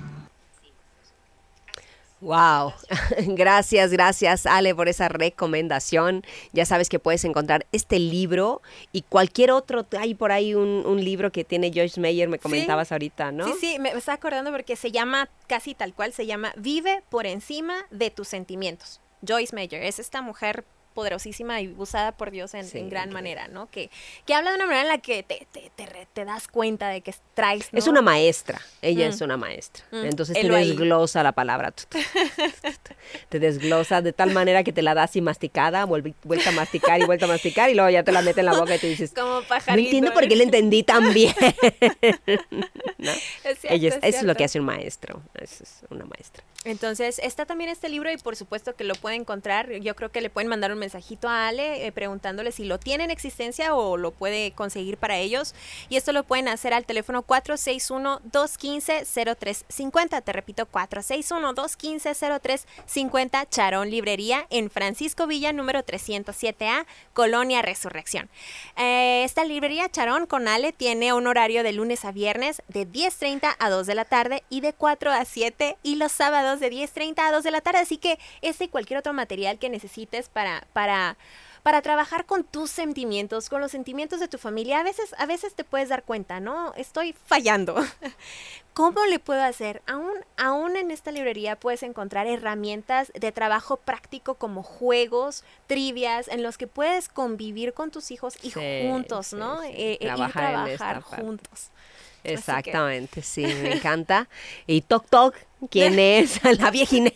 Wow, 2.27 2.73
gracias, 3.37 3.93
gracias 3.93 4.47
Ale 4.47 4.75
por 4.75 4.89
esa 4.89 5.09
recomendación. 5.09 6.25
Ya 6.53 6.67
sabes 6.67 6.89
que 6.89 6.99
puedes 6.99 7.25
encontrar 7.25 7.67
este 7.71 8.01
libro 8.01 8.63
y 8.91 9.03
cualquier 9.03 9.53
otro. 9.53 9.87
Hay 9.97 10.17
por 10.17 10.33
ahí 10.33 10.53
un, 10.53 10.83
un 10.87 11.05
libro 11.05 11.31
que 11.31 11.45
tiene 11.45 11.71
Joyce 11.73 12.01
Meyer, 12.01 12.29
me 12.29 12.41
comentabas 12.41 12.91
ahorita, 12.91 13.31
¿no? 13.31 13.47
Sí, 13.47 13.53
sí, 13.61 13.79
me 13.79 13.91
estaba 13.91 14.17
acordando 14.17 14.51
porque 14.51 14.75
se 14.75 14.91
llama 14.91 15.29
casi 15.47 15.77
tal 15.77 15.95
cual, 15.95 16.13
se 16.13 16.27
llama 16.27 16.53
Vive 16.57 17.05
por 17.11 17.27
encima 17.27 17.77
de 17.93 18.11
tus 18.11 18.27
sentimientos. 18.27 19.01
Joyce 19.25 19.55
Meyer 19.55 19.85
es 19.85 20.01
esta 20.01 20.21
mujer 20.21 20.65
poderosísima 20.97 21.61
y 21.61 21.69
usada 21.79 22.11
por 22.13 22.33
Dios 22.33 22.55
en, 22.55 22.65
Sí, 22.65 22.79
en 22.79 22.89
gran 22.89 23.11
manera, 23.13 23.47
¿no? 23.47 23.71
Que, 23.71 23.91
que 24.27 24.35
habla 24.35 24.51
de 24.51 24.57
una 24.57 24.67
manera 24.67 24.83
en 24.83 24.89
la 24.89 24.99
que 24.99 25.23
te, 25.23 25.47
te, 25.53 25.71
te, 26.13 26.25
das 26.25 26.49
cuenta 26.49 26.89
de 26.89 27.03
que 27.03 27.15
traes, 27.35 27.73
¿no? 27.73 27.79
Es 27.79 27.87
una 27.87 28.03
maestra, 28.03 28.61
ella 28.83 29.07
Mm. 29.07 29.11
es 29.11 29.21
una 29.21 29.37
maestra. 29.37 29.85
Mm, 29.93 30.07
Entonces 30.07 30.35
te 30.41 30.53
ahí. 30.57 30.69
desglosa 30.71 31.23
la 31.23 31.33
palabra. 31.33 31.73
te 33.29 33.39
desglosa 33.39 34.03
de 34.03 34.13
tal 34.13 34.33
manera 34.33 34.65
que 34.65 34.73
te 34.73 34.83
la 34.83 34.95
das 34.95 35.15
y 35.17 35.21
masticada, 35.21 35.85
vuelve, 35.85 36.15
vuelta 36.25 36.49
a 36.49 36.53
masticar 36.53 37.01
y 37.01 37.05
vuelta 37.05 37.27
a 37.27 37.29
masticar 37.29 37.71
y 37.71 37.75
luego 37.75 37.91
ya 37.91 38.03
te 38.03 38.11
la 38.13 38.23
mete 38.23 38.41
en 38.41 38.47
la 38.47 38.59
boca 38.59 38.75
y 38.75 38.79
te 38.79 38.89
dices, 38.89 39.13
Como 39.15 39.41
no 39.41 39.47
pajarito. 39.47 39.85
entiendo 39.87 40.13
por 40.15 40.27
qué 40.27 40.35
le 40.35 40.45
entendí 40.45 40.83
tan 40.83 41.13
bien. 41.13 41.35
¿No? 42.99 43.11
Es 43.45 43.59
cierto, 43.61 43.69
Ella 43.69 43.89
es- 43.91 43.95
es 43.97 44.01
eso 44.05 44.19
es 44.19 44.23
lo 44.25 44.35
que 44.35 44.45
hace 44.45 44.59
un 44.59 44.67
maestro, 44.67 45.23
eso 45.35 45.63
es 45.65 45.81
una 45.91 46.05
maestra. 46.07 46.43
Entonces, 46.65 47.21
está 47.21 47.47
también 47.47 47.71
este 47.71 47.89
libro 47.89 48.11
y 48.11 48.17
por 48.17 48.35
supuesto 48.35 48.75
que 48.75 48.83
lo 48.85 48.95
puede 48.97 49.15
encontrar. 49.17 49.71
Yo 49.73 49.95
creo 49.95 50.11
que 50.11 50.21
le 50.21 50.31
pueden 50.31 50.49
mandar 50.49 50.73
un 50.73 50.79
mensajito 50.87 51.29
a 51.29 51.49
Ale 51.49 51.85
eh, 51.85 51.93
preguntándole 51.93 52.53
si 52.53 52.65
lo 52.65 52.79
tiene 52.79 53.03
en 53.05 53.11
existencia 53.11 53.75
o 53.75 53.97
lo 53.97 54.13
puede 54.13 54.53
conseguir 54.53 54.99
para 54.99 55.19
ellos. 55.19 55.53
Y 55.89 55.97
esto 55.97 56.13
lo 56.13 56.23
pueden 56.23 56.47
hacer 56.47 56.73
al 56.73 56.87
teléfono 56.87 57.27
461-215-0350. 57.27 60.23
Te 60.23 60.33
repito, 60.33 60.69
461-215-0350, 60.71 63.49
Charón 63.51 63.91
Librería 63.91 64.47
en 64.51 64.71
Francisco 64.71 65.27
Villa, 65.27 65.53
número 65.53 65.85
307A, 65.85 66.87
Colonia 67.13 67.63
Resurrección. 67.63 68.31
Eh, 68.77 69.25
esta 69.25 69.45
librería 69.45 69.89
Charón 69.89 70.27
con 70.27 70.47
Ale 70.47 70.73
tiene 70.73 71.13
un 71.13 71.27
horario 71.27 71.65
de 71.65 71.73
lunes 71.73 72.05
a 72.05 72.13
viernes 72.13 72.63
de 72.69 72.87
10.30 72.87 73.57
a 73.59 73.71
2 73.71 73.89
de 73.89 73.95
la 73.97 74.05
tarde 74.05 74.45
y 74.51 74.61
de 74.61 74.73
4 74.73 75.11
a 75.11 75.25
7 75.25 75.79
y 75.83 75.97
los 75.97 76.13
sábados 76.13 76.61
de 76.61 76.71
10.30 76.71 77.19
a 77.19 77.33
2 77.33 77.43
de 77.43 77.51
la 77.51 77.61
tarde. 77.61 77.81
Así 77.81 77.97
que 77.97 78.21
este 78.43 78.63
y 78.65 78.69
cualquier 78.69 79.01
otro 79.01 79.13
material 79.13 79.59
que 79.59 79.69
necesites 79.69 80.29
para, 80.29 80.67
para, 80.81 81.17
para 81.63 81.81
trabajar 81.81 82.27
con 82.27 82.45
tus 82.45 82.71
sentimientos, 82.71 83.49
con 83.49 83.63
los 83.63 83.71
sentimientos 83.73 84.21
de 84.21 84.29
tu 84.29 84.37
familia, 84.37 84.81
a 84.81 84.83
veces, 84.83 85.15
a 85.17 85.25
veces 85.25 85.55
te 85.55 85.65
puedes 85.65 85.89
dar 85.89 86.03
cuenta, 86.03 86.39
¿no? 86.39 86.75
Estoy 86.75 87.15
fallando. 87.15 87.77
¿Cómo 88.75 89.07
le 89.07 89.19
puedo 89.19 89.43
hacer? 89.43 89.81
Aún, 89.87 90.13
aún 90.37 90.77
en 90.77 90.91
esta 90.91 91.11
librería 91.13 91.57
puedes 91.57 91.83
encontrar 91.83 92.27
herramientas 92.27 93.11
de 93.19 93.33
trabajo 93.33 93.79
práctico 93.79 94.35
como 94.35 94.63
juegos, 94.63 95.45
trivias, 95.67 96.29
en 96.29 96.43
los 96.43 96.59
que 96.59 96.67
puedes 96.67 97.09
convivir 97.09 97.73
con 97.73 97.91
tus 97.91 98.11
hijos 98.11 98.35
y 98.43 98.51
Sí, 98.51 98.61
juntos, 98.61 99.29
sí, 99.29 99.37
¿no? 99.37 99.63
sí. 99.63 99.69
Eh, 99.69 99.93
eh, 99.95 99.99
Trabajar 100.01 100.69
esta 100.69 100.85
trabajar 100.91 101.01
juntos. 101.25 101.71
que- 102.23 102.35
Exactamente, 102.35 103.23
sí, 103.23 103.47
me 103.47 103.73
encanta. 103.77 104.29
Y 104.67 104.83
Toc 104.83 105.09
Toc, 105.09 105.35
¿quién 105.71 105.99
es? 105.99 106.41
La 106.59 106.71
viejine. 106.71 107.15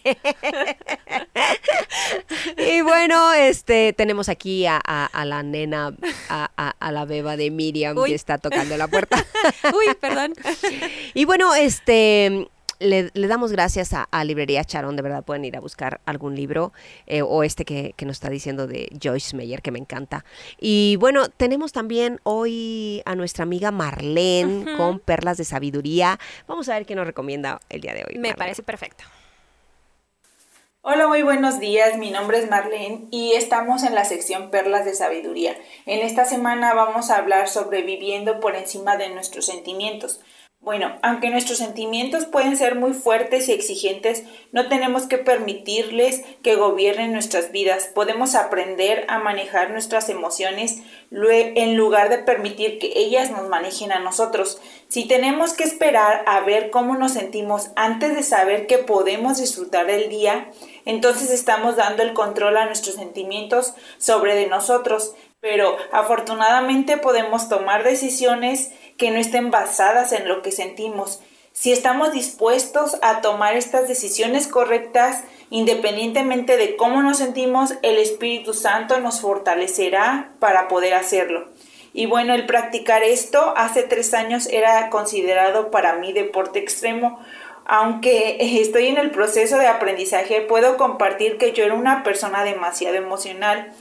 y 2.57 2.81
bueno, 2.83 3.33
este, 3.33 3.93
tenemos 3.93 4.29
aquí 4.29 4.67
a, 4.67 4.81
a- 4.85 5.07
a 5.07 5.25
la 5.25 5.43
nena, 5.43 5.95
a, 6.29 6.51
a- 6.57 6.75
a 6.79 6.93
la 6.93 7.05
beba 7.05 7.37
de 7.37 7.51
Miriam 7.51 7.97
Uy. 7.97 8.11
que 8.11 8.15
está 8.15 8.39
tocando 8.39 8.77
la 8.77 8.89
puerta. 8.89 9.25
Uy, 9.75 9.95
perdón. 10.01 10.35
Y 11.15 11.25
bueno, 11.25 11.55
este 11.55 12.49
le, 12.81 13.11
le 13.15 13.27
damos 13.29 13.53
gracias 13.53 13.93
a, 13.93 14.09
a 14.11 14.25
Librería 14.25 14.65
Charón, 14.65 14.97
de 14.97 15.03
verdad 15.03 15.23
pueden 15.25 15.45
ir 15.45 15.57
a 15.57 15.61
buscar 15.61 16.01
algún 16.07 16.35
libro 16.35 16.73
eh, 17.07 17.23
o 17.23 17.45
este 17.45 17.65
que, 17.65 17.95
que 17.97 18.07
nos 18.07 18.17
está 18.17 18.31
diciendo 18.31 18.67
de 18.67 18.89
Joyce 19.01 19.37
Meyer, 19.37 19.63
que 19.63 19.71
me 19.71 19.79
encanta. 19.79 20.25
Y 20.59 20.97
bueno, 20.97 21.29
tenemos 21.29 21.73
también 21.73 22.19
hoy 22.25 23.03
a 23.05 23.15
nuestra 23.15 23.45
amiga 23.45 23.71
Marlene 23.71 24.77
con 24.77 24.99
Perlas 24.99 25.37
de 25.37 25.45
Sabiduría. 25.45 26.19
Vamos 26.49 26.69
a 26.69 26.75
ver 26.75 26.87
qué 26.87 26.95
nos 26.95 27.07
recomienda 27.07 27.61
el 27.69 27.81
día 27.81 27.95
de 27.95 28.01
hoy. 28.01 28.15
Me 28.15 28.31
Marlene. 28.31 28.35
parece 28.37 28.63
perfecto. 28.63 29.05
Hola, 30.83 31.09
muy 31.09 31.21
buenos 31.23 31.61
días. 31.61 31.99
Mi 31.99 32.11
nombre 32.11 32.39
es 32.39 32.49
Marlene 32.49 33.07
y 33.11 33.33
estamos 33.33 33.83
en 33.83 33.95
la 33.95 34.07
sección 34.07 34.51
Perlas 34.51 34.87
de 34.87 34.95
Sabiduría. 34.95 35.55
En 35.85 36.01
esta 36.01 36.25
semana 36.25 36.73
vamos 36.73 37.11
a 37.11 37.19
hablar 37.19 37.49
sobre 37.49 37.83
viviendo 37.83 38.41
por 38.41 38.57
encima 38.57 38.97
de 38.97 39.11
nuestros 39.11 39.45
sentimientos. 39.45 40.21
Bueno, 40.63 40.99
aunque 41.03 41.31
nuestros 41.31 41.57
sentimientos 41.57 42.27
pueden 42.27 42.55
ser 42.55 42.75
muy 42.75 42.93
fuertes 42.93 43.49
y 43.49 43.53
exigentes, 43.53 44.25
no 44.53 44.69
tenemos 44.69 45.07
que 45.07 45.17
permitirles 45.17 46.23
que 46.43 46.55
gobiernen 46.55 47.15
nuestras 47.15 47.51
vidas. 47.51 47.89
Podemos 47.95 48.35
aprender 48.35 49.07
a 49.09 49.19
manejar 49.19 49.71
nuestras 49.71 50.11
emociones 50.11 50.83
en 51.11 51.77
lugar 51.79 52.11
de 52.11 52.19
permitir 52.19 52.79
que 52.79 52.93
ellas 52.95 53.31
nos 53.31 53.49
manejen 53.49 53.91
a 53.91 54.01
nosotros. 54.01 54.61
Si 54.89 55.09
tenemos 55.09 55.55
que 55.55 55.65
esperar 55.65 56.25
a 56.27 56.41
ver 56.41 56.69
cómo 56.69 56.95
nos 56.95 57.13
sentimos 57.13 57.71
antes 57.75 58.15
de 58.15 58.23
saber 58.23 58.67
que 58.67 58.77
podemos 58.77 59.39
disfrutar 59.39 59.87
del 59.87 60.11
día, 60.11 60.51
entonces 60.85 61.31
estamos 61.31 61.77
dando 61.77 62.03
el 62.03 62.13
control 62.13 62.59
a 62.59 62.67
nuestros 62.67 62.97
sentimientos 62.97 63.73
sobre 63.97 64.35
de 64.35 64.47
nosotros. 64.47 65.15
Pero 65.41 65.75
afortunadamente 65.91 66.99
podemos 66.99 67.49
tomar 67.49 67.83
decisiones 67.83 68.73
que 69.01 69.11
no 69.11 69.19
estén 69.19 69.51
basadas 69.51 70.13
en 70.13 70.29
lo 70.29 70.43
que 70.43 70.53
sentimos. 70.53 71.21
Si 71.53 71.73
estamos 71.73 72.13
dispuestos 72.13 72.99
a 73.01 73.23
tomar 73.23 73.57
estas 73.57 73.89
decisiones 73.89 74.47
correctas, 74.47 75.25
independientemente 75.49 76.59
de 76.59 76.77
cómo 76.77 77.03
nos 77.03 77.17
sentimos, 77.17 77.73
el 77.83 77.97
Espíritu 77.97 78.53
Santo 78.53 79.01
nos 79.01 79.23
fortalecerá 79.23 80.33
para 80.39 80.69
poder 80.69 80.93
hacerlo. 80.95 81.49
Y 81.95 82.05
bueno, 82.07 82.35
el 82.35 82.45
practicar 82.45 83.03
esto 83.03 83.55
hace 83.57 83.83
tres 83.83 84.13
años 84.13 84.47
era 84.47 84.91
considerado 84.91 85.71
para 85.71 85.95
mí 85.95 86.13
deporte 86.13 86.59
extremo. 86.59 87.19
Aunque 87.65 88.37
estoy 88.61 88.89
en 88.89 88.99
el 88.99 89.11
proceso 89.11 89.57
de 89.57 89.67
aprendizaje, 89.67 90.43
puedo 90.43 90.77
compartir 90.77 91.39
que 91.39 91.53
yo 91.53 91.65
era 91.65 91.75
una 91.75 92.05
persona 92.05 92.45
demasiado 92.45 92.97
emocional. 92.97 93.73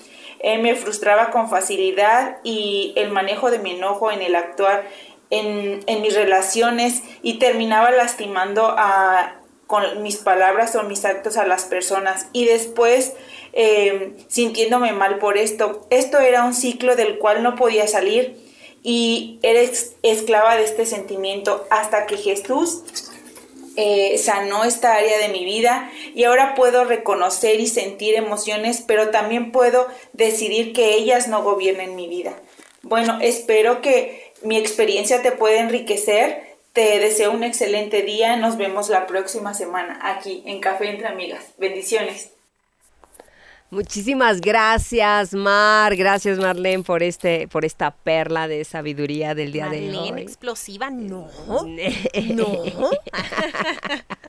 Eh, 0.42 0.58
me 0.58 0.74
frustraba 0.76 1.32
con 1.32 1.50
facilidad 1.50 2.38
y 2.44 2.94
el 2.96 3.12
manejo 3.12 3.52
de 3.52 3.60
mi 3.60 3.72
enojo 3.72 4.10
en 4.10 4.22
el 4.22 4.36
actuar 4.36 4.88
en, 5.30 6.02
mis 6.02 6.16
relaciones 6.16 7.04
y 7.22 7.40
terminaba 7.40 7.92
lastimando 7.92 8.68
a, 8.78 9.42
con 9.68 10.02
mis 10.02 10.18
palabras 10.18 10.76
o 10.76 10.84
mis 10.84 11.06
actos 11.06 11.38
a 11.38 11.46
las 11.46 11.66
personas 11.66 12.28
y 12.34 12.46
después 12.46 13.14
eh, 13.54 14.14
sintiéndome 14.28 14.94
mal 14.94 15.20
por 15.20 15.38
esto. 15.38 15.86
Esto 15.90 16.20
era 16.20 16.46
un 16.46 16.54
ciclo 16.54 16.96
del 16.96 17.18
cual 17.20 17.44
no 17.44 17.56
podía 17.56 17.88
salir 17.88 18.38
y 18.82 19.40
era 19.44 19.60
esclava 20.04 20.56
de 20.56 20.64
este 20.64 20.86
sentimiento 20.86 21.68
hasta 21.70 22.06
que 22.06 22.18
Jesús 22.18 22.84
eh, 23.76 24.18
sanó 24.18 24.64
esta 24.64 24.96
área 24.96 25.20
de 25.20 25.30
mi 25.30 25.46
vida 25.46 25.92
y 26.16 26.24
ahora 26.24 26.56
puedo 26.56 26.86
reconocer 26.86 27.60
y 27.60 27.68
sentir 27.68 28.16
emociones, 28.16 28.84
pero 28.86 29.10
también 29.10 29.52
puedo 29.52 29.88
decidir 30.14 30.74
que 30.74 30.96
ellas 30.96 31.28
no 31.28 31.44
gobiernen 31.44 31.96
mi 31.96 32.08
vida. 32.08 32.36
Bueno, 32.82 33.20
espero 33.22 33.82
que 33.82 34.29
mi 34.44 34.58
experiencia 34.58 35.22
te 35.22 35.32
pueda 35.32 35.60
enriquecer 35.60 36.58
Te 36.74 37.00
deseo 37.00 37.32
un 37.32 37.44
excelente 37.44 38.04
día. 38.04 38.36
Nos 38.36 38.58
vemos 38.58 38.90
la 38.90 39.08
próxima 39.08 39.54
semana 39.54 40.00
aquí 40.04 40.44
en 40.46 40.62
Café 40.62 40.90
entre 40.90 41.08
Amigas. 41.08 41.54
Bendiciones. 41.58 42.32
Muchísimas 43.72 44.42
gracias, 44.42 45.34
Mar. 45.36 45.96
Gracias, 45.96 46.40
Marlene, 46.40 46.84
por 46.84 47.04
este, 47.04 47.48
por 47.48 47.66
esta 47.66 47.92
perla 47.92 48.48
de 48.48 48.66
sabiduría 48.66 49.36
del 49.36 49.52
día 49.52 49.70
de 49.70 49.82
Marlene, 49.82 50.12
hoy. 50.14 50.22
explosiva, 50.22 50.90
no. 50.90 51.28
No. 52.34 52.48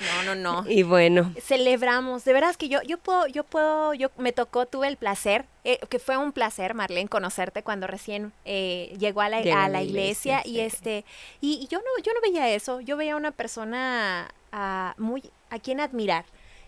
No, 0.00 0.34
no, 0.34 0.34
no. 0.34 0.70
Y 0.70 0.82
bueno, 0.82 1.32
Celebramos, 1.40 2.24
de 2.24 2.32
veras 2.32 2.56
que 2.56 2.68
yo, 2.68 2.82
yo 2.82 2.98
puedo, 2.98 3.26
yo 3.28 3.44
puedo, 3.44 3.94
yo 3.94 4.10
me 4.16 4.32
tocó, 4.32 4.66
tuve 4.66 4.88
el 4.88 4.96
placer, 4.96 5.46
eh, 5.64 5.78
que 5.88 5.98
fue 5.98 6.16
un 6.16 6.32
placer, 6.32 6.74
Marlene, 6.74 7.08
conocerte 7.08 7.62
cuando 7.62 7.86
recién 7.86 8.32
eh, 8.44 8.94
llegó 8.98 9.20
a 9.20 9.28
la, 9.28 9.38
a 9.38 9.82
iglesia, 9.82 10.42
y 10.44 10.60
este, 10.60 11.04
y, 11.40 11.60
y 11.62 11.66
yo 11.68 11.78
no, 11.78 12.02
yo 12.02 12.12
no 12.12 12.20
veía 12.20 12.50
eso, 12.50 12.80
yo 12.80 12.96
veía 12.96 13.16
una 13.16 13.30
persona 13.30 14.28
ah, 14.50 14.94
muy 14.98 15.22
a 15.50 15.58
quien 15.58 15.80
admirar. 15.80 16.24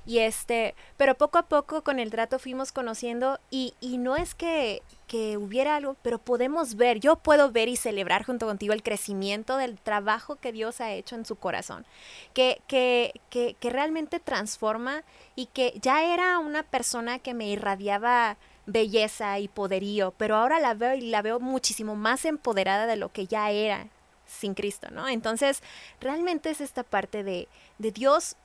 Y 0.07 0.19
este, 0.19 0.75
pero 0.97 1.15
poco 1.15 1.39
a 1.39 1.47
poco 1.47 1.83
con 1.83 1.99
el 1.99 2.11
trato 2.11 2.39
fuimos 2.39 2.73
conociendo 2.73 3.41
y, 3.51 3.75
y 3.81 3.97
no 3.99 4.17
es 4.17 4.35
que, 4.35 4.83
que 5.07 5.39
hubiera 5.39 5.77
algo, 5.77 5.97
pero 6.03 6.19
podemos 6.19 6.75
ver, 6.75 7.01
yo 7.01 7.17
puedo 7.17 7.51
ver 7.51 7.69
y 7.69 7.77
celebrar 7.77 8.25
junto 8.25 8.47
contigo 8.47 8.75
el 8.75 8.83
crecimiento 8.83 9.57
del 9.57 9.79
trabajo 9.79 10.37
que 10.37 10.53
Dios 10.53 10.81
ha 10.81 10.93
hecho 10.93 11.17
en 11.17 11.25
su 11.25 11.37
corazón, 11.37 11.87
que, 12.35 12.61
que, 12.67 13.21
que, 13.31 13.57
que 13.59 13.71
realmente 13.71 14.21
transforma 14.21 15.05
y 15.37 15.47
que 15.47 15.79
ya 15.81 16.05
era 16.05 16.39
una 16.39 16.63
persona 16.63 17.19
que 17.19 17.33
me 17.33 17.49
irradiaba 17.49 18.37
belleza 18.67 19.39
y 19.39 19.49
poderío, 19.49 20.13
pero 20.17 20.37
ahora 20.37 20.61
la 20.61 20.75
veo 20.75 20.95
y 20.95 21.03
la 21.03 21.23
veo 21.23 21.41
muchísimo 21.41 21.97
más 21.97 22.25
empoderada 22.25 22.87
de 22.87 22.97
lo 22.97 23.13
que 23.13 23.27
ya 23.27 23.51
era 23.51 23.89
sin 24.27 24.55
Cristo, 24.55 24.89
¿no? 24.91 25.09
Entonces, 25.09 25.63
realmente 26.01 26.51
es 26.51 26.61
esta 26.61 26.83
parte 26.83 27.23
de, 27.23 27.49
de 27.79 27.93
Dios 27.93 28.37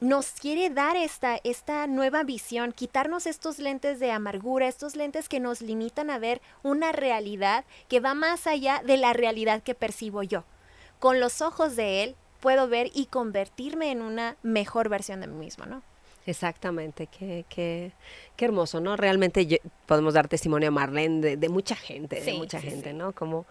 nos 0.00 0.30
quiere 0.32 0.70
dar 0.70 0.96
esta, 0.96 1.38
esta 1.44 1.86
nueva 1.86 2.22
visión, 2.24 2.72
quitarnos 2.72 3.26
estos 3.26 3.58
lentes 3.58 4.00
de 4.00 4.10
amargura, 4.10 4.66
estos 4.66 4.96
lentes 4.96 5.28
que 5.28 5.40
nos 5.40 5.60
limitan 5.60 6.08
a 6.10 6.18
ver 6.18 6.40
una 6.62 6.90
realidad 6.92 7.64
que 7.88 8.00
va 8.00 8.14
más 8.14 8.46
allá 8.46 8.82
de 8.84 8.96
la 8.96 9.12
realidad 9.12 9.62
que 9.62 9.74
percibo 9.74 10.22
yo. 10.22 10.44
Con 10.98 11.20
los 11.20 11.42
ojos 11.42 11.76
de 11.76 12.02
Él 12.02 12.16
puedo 12.40 12.68
ver 12.68 12.90
y 12.94 13.06
convertirme 13.06 13.90
en 13.90 14.00
una 14.00 14.36
mejor 14.42 14.88
versión 14.88 15.20
de 15.20 15.26
mí 15.26 15.34
mismo, 15.36 15.66
¿no? 15.66 15.82
exactamente, 16.26 17.06
qué, 17.08 17.44
qué, 17.48 17.92
qué 18.36 18.44
hermoso, 18.44 18.78
¿no? 18.80 18.96
Realmente 18.96 19.46
yo- 19.46 19.56
podemos 19.86 20.14
dar 20.14 20.28
testimonio 20.28 20.68
a 20.68 20.70
Marlene 20.70 21.20
de, 21.20 21.36
de 21.36 21.48
mucha 21.48 21.74
gente, 21.74 22.20
de 22.20 22.34
mucha 22.34 22.60
sí, 22.60 22.68
gente, 22.68 22.90
sí. 22.90 22.96
¿no? 22.96 23.12
Como, 23.12 23.46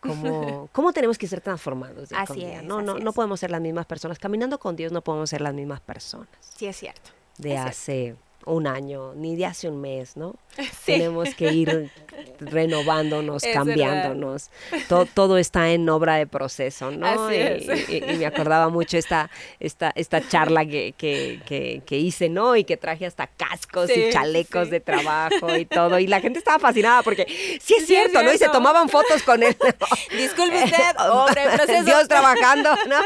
como, 0.00 0.68
cómo 0.72 0.92
tenemos 0.92 1.18
que 1.18 1.26
ser 1.26 1.40
transformados 1.40 2.08
día 2.08 2.18
con 2.18 2.18
Así 2.18 2.34
día, 2.34 2.60
es, 2.60 2.64
¿no? 2.64 2.80
No, 2.82 2.94
así 2.94 3.04
no 3.04 3.12
podemos 3.12 3.40
ser 3.40 3.50
las 3.50 3.60
mismas 3.60 3.86
personas. 3.86 4.18
Caminando 4.18 4.58
con 4.58 4.76
Dios 4.76 4.92
no 4.92 5.02
podemos 5.02 5.30
ser 5.30 5.40
las 5.40 5.54
mismas 5.54 5.80
personas 5.80 6.28
Sí, 6.40 6.66
es 6.66 6.76
cierto. 6.76 7.10
de 7.38 7.54
Es 7.54 7.76
cierto. 7.76 8.16
Un 8.46 8.66
año, 8.66 9.12
ni 9.14 9.36
de 9.36 9.46
hace 9.46 9.68
un 9.68 9.80
mes, 9.80 10.16
¿no? 10.16 10.34
Sí. 10.60 10.92
Tenemos 10.92 11.34
que 11.34 11.52
ir 11.52 11.90
renovándonos, 12.40 13.44
Es 13.44 13.54
cambiándonos. 13.54 14.50
To- 14.88 15.06
todo 15.06 15.38
está 15.38 15.70
en 15.70 15.88
obra 15.88 16.16
de 16.16 16.26
proceso, 16.26 16.90
¿no? 16.90 17.32
Y, 17.32 17.36
y- 17.36 18.04
y 18.12 18.16
me 18.18 18.26
acordaba 18.26 18.68
mucho 18.68 18.98
esta, 18.98 19.30
esta, 19.60 19.92
esta 19.94 20.26
charla 20.26 20.64
que, 20.66 20.94
que, 20.96 21.40
que, 21.46 21.82
que 21.86 21.98
hice, 21.98 22.28
¿no? 22.28 22.56
Y 22.56 22.64
que 22.64 22.76
traje 22.76 23.06
hasta 23.06 23.26
cascos 23.26 23.88
Sí, 23.92 24.04
y 24.08 24.12
chalecos 24.12 24.64
sí. 24.66 24.70
de 24.72 24.80
trabajo 24.80 25.56
y 25.56 25.64
todo. 25.66 25.98
Y 25.98 26.06
la 26.06 26.20
gente 26.20 26.38
estaba 26.38 26.58
fascinada 26.58 27.02
porque 27.02 27.26
sí 27.60 27.74
es 27.78 27.86
cierto, 27.86 28.22
¿no? 28.22 28.32
Y 28.32 28.38
se 28.38 28.48
tomaban 28.48 28.88
fotos 28.88 29.22
con 29.22 29.42
él. 29.42 29.56
Disculpe 30.16 30.64
usted, 30.64 30.96
hombre, 31.10 31.42
proceso. 31.54 31.84
Dios 31.84 32.08
trabajando, 32.08 32.70
¿no? 32.88 33.00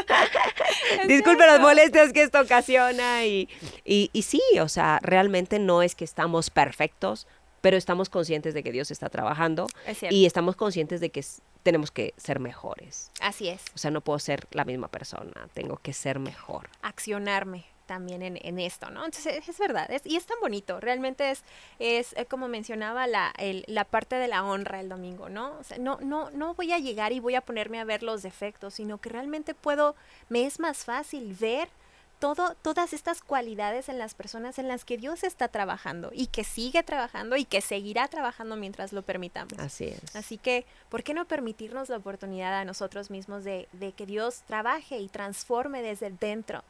Disculpe 1.07 1.45
las 1.45 1.59
molestias 1.59 2.11
que 2.11 2.23
esto 2.23 2.39
ocasiona. 2.41 3.25
Y, 3.25 3.47
y, 3.83 4.09
y 4.13 4.21
sí, 4.23 4.41
o 4.59 4.67
sea, 4.67 4.99
realmente 5.01 5.24
no 5.59 5.81
es 5.81 5.95
que 5.95 6.03
estamos 6.05 6.49
perfectos, 6.49 7.27
pero 7.61 7.77
estamos 7.77 8.09
conscientes 8.09 8.53
de 8.53 8.61
que 8.63 8.71
Dios 8.71 8.91
está 8.91 9.09
trabajando 9.09 9.67
Es 9.87 10.03
y 10.11 10.25
estamos 10.25 10.55
conscientes 10.55 10.99
de 11.01 11.09
que 11.09 11.23
tenemos 11.63 11.89
que 11.89 12.13
ser 12.17 12.39
mejores. 12.39 13.09
Así 13.21 13.47
es. 13.49 13.61
O 13.73 13.77
sea, 13.79 13.89
no 13.91 14.01
puedo 14.01 14.19
ser 14.19 14.47
la 14.51 14.65
misma 14.65 14.87
persona, 14.87 15.47
tengo 15.53 15.77
que 15.77 15.93
ser 15.93 16.19
mejor. 16.19 16.69
accionarme 16.83 17.65
también 17.87 18.23
en, 18.23 18.39
en 18.41 18.57
esto, 18.59 18.89
¿no? 18.89 19.05
Entonces 19.05 19.37
es, 19.37 19.47
es 19.49 19.59
verdad, 19.59 19.89
es- 19.91 20.05
y 20.07 20.15
es 20.15 20.25
tan 20.25 20.39
bonito, 20.41 20.79
realmente 20.79 21.29
es, 21.29 21.43
es 21.77 22.13
eh, 22.17 22.25
como 22.25 22.47
mencionaba 22.47 23.05
la, 23.05 23.31
el- 23.37 23.63
la 23.67 23.85
parte 23.85 24.15
de 24.15 24.27
la 24.27 24.43
honra 24.43 24.79
el 24.79 24.89
domingo, 24.89 25.29
¿no? 25.29 25.55
O 25.59 25.63
sea, 25.63 25.77
no, 25.77 25.99
no, 26.01 26.31
no 26.31 26.55
voy 26.55 26.71
a 26.71 26.79
llegar 26.79 27.11
y 27.13 27.19
voy 27.19 27.35
a 27.35 27.41
ponerme 27.41 27.79
a 27.79 27.83
ver 27.83 28.01
los 28.01 28.23
defectos, 28.23 28.73
sino 28.73 28.97
que 28.99 29.09
realmente 29.09 29.53
puedo, 29.53 29.95
me 30.29 30.45
es 30.47 30.59
más 30.59 30.83
fácil 30.83 31.35
ver 31.39 31.69
todo, 32.19 32.55
todas 32.61 32.93
estas 32.93 33.21
cualidades 33.21 33.89
en 33.89 33.97
las 33.97 34.13
personas 34.13 34.59
en 34.59 34.67
las 34.67 34.85
que 34.85 34.97
Dios 34.97 35.23
está 35.23 35.47
trabajando 35.47 36.11
y 36.13 36.27
que 36.27 36.43
sigue 36.43 36.83
trabajando 36.83 37.35
y 37.35 37.45
que 37.45 37.61
seguirá 37.61 38.07
trabajando 38.07 38.55
mientras 38.55 38.93
lo 38.93 39.01
permitamos. 39.01 39.53
Así 39.59 39.85
es. 39.85 40.15
Así 40.15 40.37
que, 40.37 40.65
¿por 40.89 41.03
qué 41.03 41.13
no 41.13 41.25
permitirnos 41.25 41.89
la 41.89 41.97
oportunidad 41.97 42.53
a 42.53 42.65
nosotros 42.65 43.09
mismos 43.09 43.43
de, 43.43 43.67
de 43.73 43.91
que 43.91 44.05
Dios 44.05 44.43
trabaje 44.47 44.99
y 44.99 45.07
transforme 45.09 45.81
desde 45.81 46.09
dentro 46.09 46.63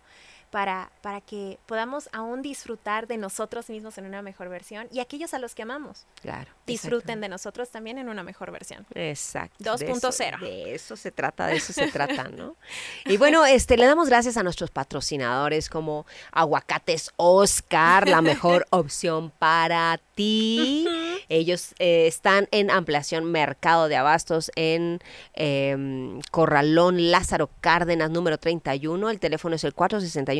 para, 0.56 0.90
para 1.02 1.20
que 1.20 1.60
podamos 1.66 2.08
aún 2.14 2.42
disfrutar 2.42 3.08
de 3.08 3.18
nosotros 3.18 3.68
mismos 3.70 3.98
en 3.98 4.06
una 4.06 4.22
mejor 4.22 4.48
versión 4.48 4.88
y 4.90 5.02
aquellos 5.02 5.34
a 5.34 5.40
los 5.40 5.54
que 5.54 5.64
amamos 5.64 6.06
Claro. 6.22 6.50
disfruten 6.66 7.20
de 7.20 7.28
nosotros 7.28 7.72
también 7.72 7.98
en 7.98 8.08
una 8.08 8.24
mejor 8.24 8.52
versión? 8.54 8.86
Exacto. 8.96 9.54
de 9.60 9.70
2.0. 9.70 10.38
eso- 10.38 10.46
De 10.46 10.74
eso 10.76 10.96
se 10.96 11.12
trata, 11.12 11.48
de 11.48 11.58
eso 11.58 11.74
se 11.74 11.88
trata, 11.92 12.30
¿no? 12.30 12.56
Y 13.04 13.18
bueno, 13.18 13.46
este, 13.46 13.76
le 13.76 13.86
damos 13.86 14.08
gracias 14.08 14.38
a 14.38 14.44
nuestros 14.44 14.72
patrocinadores 14.72 15.68
como 15.68 16.06
Aguacates 16.32 17.12
Oscar, 17.18 18.08
la 18.08 18.22
mejor 18.22 18.66
opción 18.70 19.32
para 19.38 20.00
ti. 20.16 20.88
Ellos 21.28 21.74
eh, 21.80 22.08
están 22.08 22.48
en 22.52 22.72
ampliación 22.72 23.26
Mercado 23.30 23.90
de 23.90 23.98
Abastos 23.98 24.52
en 24.56 25.00
em, 25.34 26.22
Corralón 26.32 27.12
Lázaro 27.12 27.50
Cárdenas, 27.60 28.10
número 28.10 28.38
31. 28.38 29.10
El 29.10 29.20
teléfono 29.20 29.56
es 29.56 29.64
el 29.66 29.74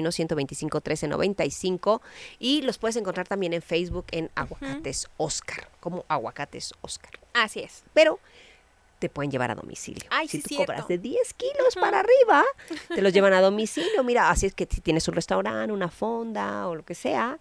461-125-1395 0.06 2.02
y 2.40 2.62
los 2.62 2.78
puedes 2.78 2.96
encontrar 2.96 3.28
también 3.28 3.54
en 3.54 3.62
Facebook 3.62 4.06
en 4.12 4.30
Aguacates 4.36 5.08
Oscar, 5.18 5.68
como 5.80 6.06
Aguacates 6.08 6.74
Oscar 6.82 7.12
Así 7.34 7.60
es. 7.62 7.84
pero 7.94 8.20
te 9.00 9.10
pueden 9.10 9.30
llevar 9.30 9.52
a 9.52 9.56
domicilio. 9.56 10.06
Ay, 10.10 10.28
si 10.30 10.38
sí, 10.38 10.44
tú 10.44 10.48
cierto. 10.56 10.72
cobras 10.72 10.88
de 10.88 10.98
10 10.98 11.34
kilos 11.34 11.76
para 11.80 12.00
arriba, 12.00 12.44
te 12.88 13.02
los 13.02 13.12
llevan 13.12 13.34
a 13.34 13.42
domicilio. 13.42 14.04
Mira, 14.06 14.30
así 14.30 14.46
es 14.46 14.56
que 14.56 14.66
si 14.72 14.80
tienes 14.80 15.06
un 15.10 15.16
restaurante, 15.16 15.74
una 15.74 15.90
fonda 15.90 16.68
o 16.70 16.76
lo 16.76 16.84
que 16.86 16.96
sea, 16.96 17.38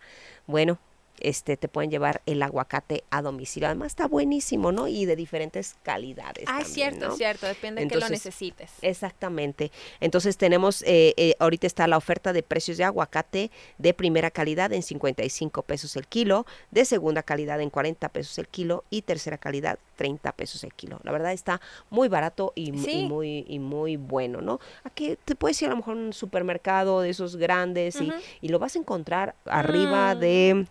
bueno, 0.46 0.78
este 1.20 1.56
te 1.56 1.68
pueden 1.68 1.90
llevar 1.90 2.22
el 2.26 2.42
aguacate 2.42 3.04
a 3.10 3.22
domicilio. 3.22 3.68
Además 3.68 3.88
está 3.88 4.06
buenísimo, 4.06 4.72
¿no? 4.72 4.88
Y 4.88 5.04
de 5.06 5.16
diferentes 5.16 5.76
calidades. 5.82 6.44
Ah, 6.46 6.60
es 6.60 6.66
también, 6.66 6.74
cierto, 6.74 7.06
¿no? 7.06 7.12
es 7.12 7.18
cierto, 7.18 7.46
depende 7.46 7.82
de 7.82 7.88
que 7.88 7.96
lo 7.96 8.08
necesites. 8.08 8.72
Exactamente. 8.82 9.70
Entonces 10.00 10.36
tenemos, 10.36 10.82
eh, 10.82 11.14
eh, 11.16 11.34
ahorita 11.38 11.66
está 11.66 11.86
la 11.86 11.96
oferta 11.96 12.32
de 12.32 12.42
precios 12.42 12.76
de 12.76 12.84
aguacate 12.84 13.50
de 13.78 13.94
primera 13.94 14.30
calidad 14.30 14.72
en 14.72 14.82
55 14.82 15.62
pesos 15.62 15.96
el 15.96 16.06
kilo, 16.06 16.46
de 16.70 16.84
segunda 16.84 17.22
calidad 17.22 17.60
en 17.60 17.70
40 17.70 18.08
pesos 18.08 18.38
el 18.38 18.48
kilo 18.48 18.84
y 18.90 19.02
tercera 19.02 19.38
calidad 19.38 19.78
30 19.96 20.32
pesos 20.32 20.64
el 20.64 20.74
kilo. 20.74 21.00
La 21.04 21.12
verdad 21.12 21.32
está 21.32 21.60
muy 21.90 22.08
barato 22.08 22.52
y, 22.54 22.72
muy 22.72 23.44
y 23.48 23.58
muy 23.58 23.96
bueno, 23.96 24.40
¿no? 24.40 24.60
Aquí 24.82 25.16
te 25.24 25.34
puedes 25.34 25.60
ir 25.62 25.68
a 25.68 25.70
lo 25.70 25.76
mejor 25.76 25.96
a 25.96 26.00
un 26.00 26.12
supermercado 26.12 27.00
de 27.00 27.10
esos 27.10 27.36
grandes 27.36 28.00
y, 28.00 28.12
y 28.40 28.48
lo 28.48 28.58
vas 28.58 28.76
a 28.76 28.78
encontrar 28.78 29.34
arriba 29.44 30.14
Mm. 30.14 30.18
de 30.18 30.66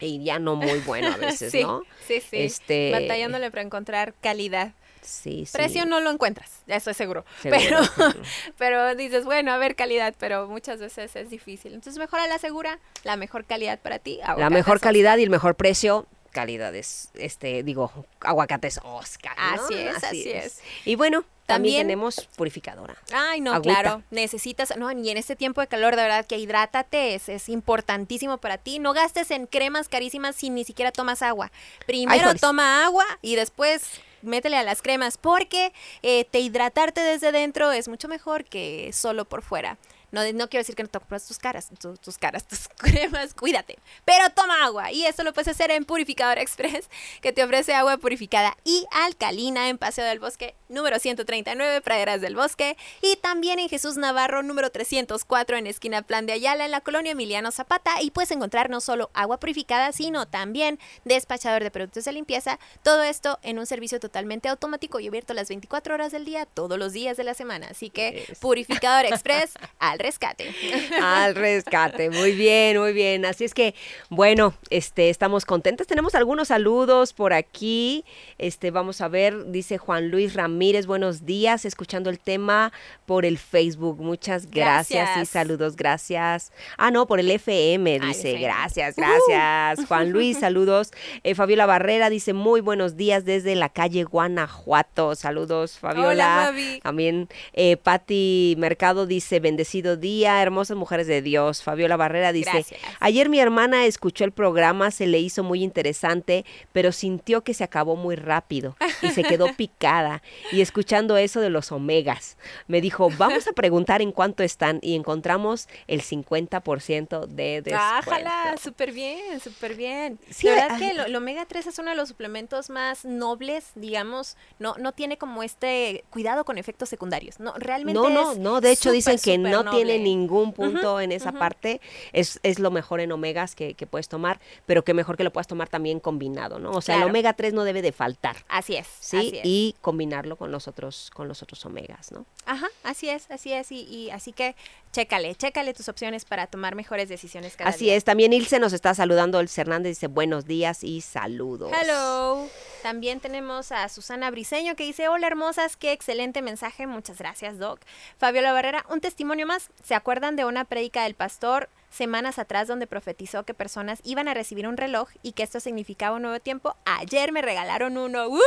y 0.00 0.22
ya 0.24 0.38
no 0.38 0.56
muy 0.56 0.80
bueno 0.80 1.12
a 1.12 1.16
veces, 1.16 1.52
sí, 1.52 1.62
¿no? 1.62 1.82
sí, 2.06 2.20
sí. 2.20 2.38
Este- 2.42 2.90
Batallándole 2.92 3.50
para 3.50 3.62
encontrar 3.62 4.14
calidad. 4.20 4.72
Sí, 5.02 5.46
sí. 5.46 5.52
Precio 5.52 5.86
no 5.86 6.00
lo 6.00 6.10
encuentras, 6.10 6.50
eso 6.66 6.90
es 6.90 6.96
seguro. 6.96 7.24
Seguro. 7.40 7.60
Pero, 7.96 8.14
pero 8.58 8.94
dices, 8.96 9.24
bueno, 9.24 9.52
a 9.52 9.58
ver, 9.58 9.76
calidad, 9.76 10.14
pero 10.18 10.48
muchas 10.48 10.80
veces 10.80 11.14
es 11.14 11.30
difícil. 11.30 11.74
Entonces, 11.74 11.98
mejor 11.98 12.18
a 12.20 12.26
la 12.26 12.38
segura, 12.38 12.80
la 13.04 13.16
mejor 13.16 13.44
calidad 13.44 13.78
para 13.78 14.00
ti. 14.00 14.18
La 14.36 14.50
mejor 14.50 14.80
calidad 14.80 15.16
y 15.18 15.22
el 15.22 15.30
mejor 15.30 15.54
precio, 15.54 16.06
calidades, 16.32 17.10
este, 17.14 17.62
digo, 17.62 17.92
aguacates 18.20 18.80
Oscar. 18.82 19.36
¿no? 19.38 19.64
Así 19.64 19.74
es, 19.74 20.04
así 20.04 20.30
es. 20.30 20.60
Y 20.84 20.96
bueno, 20.96 21.24
también, 21.46 21.74
También- 21.74 21.86
tenemos 21.86 22.28
purificadora. 22.36 22.96
Ay, 23.12 23.40
no, 23.40 23.52
Agüita. 23.52 23.80
claro. 23.80 24.02
Necesitas, 24.10 24.76
no, 24.76 24.90
y 24.92 25.10
en 25.10 25.16
este 25.16 25.36
tiempo 25.36 25.60
de 25.60 25.68
calor, 25.68 25.94
de 25.96 26.02
verdad 26.02 26.26
que 26.26 26.38
hidrátate, 26.38 27.14
es, 27.14 27.28
es 27.28 27.48
importantísimo 27.48 28.38
para 28.38 28.58
ti. 28.58 28.78
No 28.80 28.92
gastes 28.92 29.30
en 29.30 29.46
cremas 29.46 29.88
carísimas 29.88 30.34
si 30.36 30.50
ni 30.50 30.64
siquiera 30.64 30.90
tomas 30.92 31.22
agua. 31.22 31.52
Primero 31.86 32.34
toma 32.34 32.84
agua 32.84 33.04
y 33.22 33.36
después 33.36 33.82
métele 34.22 34.56
a 34.56 34.64
las 34.64 34.82
cremas, 34.82 35.18
porque 35.18 35.72
eh, 36.02 36.24
te 36.30 36.40
hidratarte 36.40 37.00
desde 37.00 37.30
dentro 37.30 37.70
es 37.70 37.86
mucho 37.86 38.08
mejor 38.08 38.44
que 38.44 38.90
solo 38.92 39.24
por 39.24 39.42
fuera. 39.42 39.78
No, 40.12 40.20
no 40.32 40.48
quiero 40.48 40.60
decir 40.62 40.74
que 40.76 40.82
no 40.82 40.88
toques 40.88 41.26
tus 41.26 41.38
caras, 41.38 41.68
tu- 41.80 41.96
tus 41.96 42.18
caras, 42.18 42.44
tus 42.48 42.68
cremas, 42.76 43.34
cuídate. 43.34 43.78
Pero 44.04 44.30
toma 44.30 44.64
agua. 44.64 44.92
Y 44.92 45.04
esto 45.06 45.22
lo 45.24 45.32
puedes 45.32 45.48
hacer 45.48 45.70
en 45.70 45.84
Purificador 45.84 46.38
Express, 46.38 46.88
que 47.20 47.32
te 47.32 47.42
ofrece 47.44 47.74
agua 47.74 47.96
purificada 47.98 48.56
y 48.64 48.86
alcalina 48.90 49.68
en 49.68 49.78
Paseo 49.78 50.04
del 50.04 50.18
Bosque 50.20 50.54
número 50.68 50.98
139, 50.98 51.80
Praderas 51.80 52.20
del 52.20 52.34
Bosque. 52.36 52.76
Y 53.02 53.16
también 53.16 53.58
en 53.58 53.68
Jesús 53.68 53.96
Navarro 53.96 54.42
número 54.42 54.70
304 54.70 55.56
en 55.56 55.66
esquina 55.66 56.02
Plan 56.02 56.26
de 56.26 56.32
Ayala, 56.34 56.64
en 56.64 56.70
la 56.70 56.80
colonia 56.80 57.12
Emiliano 57.12 57.50
Zapata. 57.52 58.00
Y 58.02 58.10
puedes 58.10 58.30
encontrar 58.30 58.70
no 58.70 58.80
solo 58.80 59.10
agua 59.14 59.38
purificada, 59.40 59.92
sino 59.92 60.26
también 60.26 60.78
despachador 61.04 61.62
de 61.62 61.70
productos 61.70 62.04
de 62.04 62.12
limpieza. 62.12 62.58
Todo 62.82 63.02
esto 63.02 63.38
en 63.42 63.58
un 63.58 63.66
servicio 63.66 64.00
totalmente 64.00 64.48
automático 64.48 65.00
y 65.00 65.08
abierto 65.08 65.34
las 65.34 65.48
24 65.48 65.94
horas 65.94 66.12
del 66.12 66.24
día, 66.24 66.46
todos 66.46 66.78
los 66.78 66.92
días 66.92 67.16
de 67.16 67.24
la 67.24 67.34
semana. 67.34 67.68
Así 67.70 67.90
que. 67.90 68.26
Purificador 68.40 69.04
Express 69.12 69.52
al 69.78 69.95
rescate. 69.98 70.54
Al 71.02 71.34
rescate, 71.34 72.10
muy 72.10 72.32
bien, 72.32 72.78
muy 72.78 72.92
bien. 72.92 73.24
Así 73.24 73.44
es 73.44 73.54
que, 73.54 73.74
bueno, 74.10 74.54
este, 74.70 75.10
estamos 75.10 75.44
contentos. 75.44 75.86
Tenemos 75.86 76.14
algunos 76.14 76.48
saludos 76.48 77.12
por 77.12 77.32
aquí. 77.32 78.04
Este, 78.38 78.70
vamos 78.70 79.00
a 79.00 79.08
ver, 79.08 79.50
dice 79.50 79.78
Juan 79.78 80.10
Luis 80.10 80.34
Ramírez, 80.34 80.86
buenos 80.86 81.24
días, 81.24 81.64
escuchando 81.64 82.10
el 82.10 82.18
tema 82.18 82.72
por 83.06 83.24
el 83.24 83.38
Facebook. 83.38 84.00
Muchas 84.00 84.50
gracias, 84.50 85.08
y 85.22 85.26
saludos, 85.26 85.76
gracias. 85.76 86.52
Ah, 86.76 86.90
no, 86.90 87.06
por 87.06 87.20
el 87.20 87.30
FM, 87.30 88.00
dice, 88.00 88.38
gracias, 88.38 88.96
gracias. 88.96 89.86
Juan 89.86 90.10
Luis, 90.10 90.38
saludos. 90.40 90.92
Eh, 91.22 91.34
Fabiola 91.34 91.66
Barrera 91.66 92.10
dice, 92.10 92.32
muy 92.32 92.60
buenos 92.60 92.96
días 92.96 93.24
desde 93.24 93.54
la 93.54 93.68
calle 93.68 94.04
Guanajuato. 94.04 95.14
Saludos, 95.14 95.78
Fabiola. 95.78 96.08
Hola, 96.08 96.42
Fabi. 96.46 96.80
También 96.82 97.28
eh, 97.52 97.76
Patti 97.76 98.54
Mercado 98.58 99.06
dice, 99.06 99.40
bendecido 99.40 99.85
día, 99.94 100.42
hermosas 100.42 100.76
mujeres 100.76 101.06
de 101.06 101.22
Dios. 101.22 101.62
Fabiola 101.62 101.96
Barrera 101.96 102.32
dice, 102.32 102.50
Gracias. 102.50 102.80
ayer 102.98 103.28
mi 103.28 103.38
hermana 103.38 103.86
escuchó 103.86 104.24
el 104.24 104.32
programa, 104.32 104.90
se 104.90 105.06
le 105.06 105.20
hizo 105.20 105.44
muy 105.44 105.62
interesante, 105.62 106.44
pero 106.72 106.90
sintió 106.90 107.44
que 107.44 107.54
se 107.54 107.62
acabó 107.62 107.94
muy 107.94 108.16
rápido 108.16 108.76
y 109.02 109.10
se 109.10 109.22
quedó 109.22 109.46
picada. 109.56 110.22
Y 110.50 110.62
escuchando 110.62 111.16
eso 111.16 111.40
de 111.40 111.50
los 111.50 111.70
omegas, 111.70 112.36
me 112.66 112.80
dijo, 112.80 113.08
vamos 113.16 113.46
a 113.46 113.52
preguntar 113.52 114.02
en 114.02 114.10
cuánto 114.10 114.42
están 114.42 114.80
y 114.82 114.96
encontramos 114.96 115.68
el 115.86 116.02
50% 116.02 117.26
de 117.26 117.62
descuento. 117.62 118.10
Ájala, 118.10 118.56
súper 118.60 118.90
bien, 118.90 119.38
súper 119.40 119.76
bien. 119.76 120.18
Sí, 120.30 120.48
la 120.48 120.54
verdad 120.54 120.70
ah, 120.72 120.78
que 120.78 120.90
el, 120.90 121.00
el 121.00 121.14
omega 121.14 121.44
3 121.46 121.68
es 121.68 121.78
uno 121.78 121.90
de 121.90 121.96
los 121.96 122.08
suplementos 122.08 122.70
más 122.70 123.04
nobles, 123.04 123.70
digamos, 123.74 124.36
no, 124.58 124.74
no 124.78 124.92
tiene 124.92 125.18
como 125.18 125.42
este 125.42 126.04
cuidado 126.10 126.44
con 126.44 126.58
efectos 126.58 126.88
secundarios. 126.88 127.38
No, 127.40 127.52
realmente 127.56 128.00
No, 128.00 128.08
no, 128.08 128.32
es 128.32 128.38
no, 128.38 128.60
de 128.60 128.72
hecho 128.72 128.90
súper, 128.90 128.94
dicen 128.94 129.18
que 129.18 129.38
no 129.38 129.64
tiene 129.76 129.98
ningún 129.98 130.52
punto 130.52 131.00
en 131.00 131.12
esa 131.12 131.32
parte, 131.32 131.80
es, 132.12 132.40
es 132.42 132.58
lo 132.58 132.70
mejor 132.70 133.00
en 133.00 133.12
omegas 133.12 133.54
que, 133.54 133.74
que 133.74 133.86
puedes 133.86 134.08
tomar, 134.08 134.40
pero 134.66 134.84
que 134.84 134.94
mejor 134.94 135.16
que 135.16 135.24
lo 135.24 135.32
puedas 135.32 135.46
tomar 135.46 135.68
también 135.68 136.00
combinado, 136.00 136.58
¿no? 136.58 136.70
O 136.72 136.80
sea, 136.80 136.96
Claro. 136.96 137.06
el 137.06 137.10
omega 137.10 137.32
3 137.32 137.52
no 137.54 137.64
debe 137.64 137.82
de 137.82 137.92
faltar, 137.92 138.36
Así 138.48 138.76
es, 138.76 138.86
¿sí? 139.00 139.16
así 139.16 139.36
es. 139.38 139.40
Y 139.44 139.74
combinarlo 139.80 140.36
con 140.36 140.50
los 140.50 140.68
otros, 140.68 141.10
con 141.14 141.28
los 141.28 141.42
otros 141.42 141.64
omegas, 141.66 142.12
¿no? 142.12 142.24
Ajá, 142.46 142.68
así 142.84 143.08
es, 143.08 143.30
así 143.30 143.52
es. 143.52 143.70
Y, 143.72 143.80
y 143.82 144.10
así 144.10 144.32
que 144.32 144.54
chécale, 144.92 145.34
chécale 145.34 145.74
tus 145.74 145.88
opciones 145.90 146.24
para 146.24 146.46
tomar 146.46 146.74
mejores 146.74 147.08
decisiones 147.08 147.54
cada 147.56 147.68
Así 147.70 147.86
día. 147.86 147.96
es, 147.96 148.04
también 148.04 148.32
Ilse 148.32 148.58
nos 148.58 148.72
está 148.72 148.94
saludando, 148.94 149.40
el 149.40 149.50
Hernández 149.54 149.90
dice 149.96 150.06
buenos 150.06 150.46
días 150.46 150.82
y 150.84 151.00
saludos. 151.02 151.70
Hello. 151.82 152.46
También 152.82 153.20
tenemos 153.20 153.72
a 153.72 153.88
Susana 153.88 154.30
Briseño 154.30 154.74
que 154.76 154.84
dice, 154.84 155.08
hola 155.08 155.26
hermosas, 155.26 155.76
qué 155.76 155.92
excelente 155.92 156.40
mensaje, 156.40 156.86
muchas 156.86 157.18
gracias 157.18 157.58
Doc. 157.58 157.80
Fabiola 158.16 158.52
Barrera, 158.52 158.86
un 158.88 159.00
testimonio 159.00 159.46
más. 159.46 159.65
¿Se 159.82 159.94
acuerdan 159.94 160.36
de 160.36 160.44
una 160.44 160.64
prédica 160.64 161.04
del 161.04 161.14
pastor 161.14 161.68
semanas 161.88 162.38
atrás 162.38 162.68
donde 162.68 162.86
profetizó 162.86 163.44
que 163.44 163.54
personas 163.54 164.00
iban 164.04 164.28
a 164.28 164.34
recibir 164.34 164.66
un 164.66 164.76
reloj 164.76 165.08
y 165.22 165.32
que 165.32 165.42
esto 165.42 165.60
significaba 165.60 166.16
un 166.16 166.22
nuevo 166.22 166.40
tiempo? 166.40 166.76
Ayer 166.84 167.32
me 167.32 167.42
regalaron 167.42 167.96
uno. 167.96 168.28
¡Uh! 168.28 168.38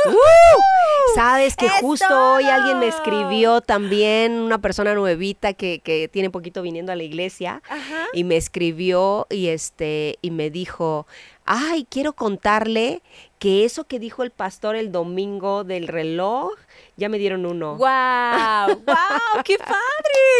Sabes 1.14 1.56
que 1.56 1.66
¡Es 1.66 1.72
justo 1.80 2.34
hoy 2.34 2.44
alguien 2.44 2.78
me 2.78 2.88
escribió 2.88 3.60
también, 3.60 4.32
una 4.32 4.58
persona 4.58 4.94
nuevita 4.94 5.54
que, 5.54 5.80
que 5.80 6.08
tiene 6.08 6.30
poquito 6.30 6.62
viniendo 6.62 6.92
a 6.92 6.96
la 6.96 7.02
iglesia, 7.02 7.62
Ajá. 7.68 8.06
y 8.12 8.24
me 8.24 8.36
escribió 8.36 9.26
y 9.30 9.48
este 9.48 10.18
y 10.22 10.30
me 10.30 10.50
dijo, 10.50 11.06
ay, 11.44 11.86
quiero 11.90 12.12
contarle 12.12 13.02
que 13.40 13.64
eso 13.64 13.84
que 13.84 13.98
dijo 13.98 14.22
el 14.22 14.30
pastor 14.30 14.76
el 14.76 14.92
domingo 14.92 15.64
del 15.64 15.88
reloj, 15.88 16.52
ya 17.00 17.08
me 17.08 17.18
dieron 17.18 17.46
uno. 17.46 17.76
¡Wow! 17.76 17.86
¡Wow! 18.86 19.42
¡Qué 19.44 19.56
padre! 19.58 19.74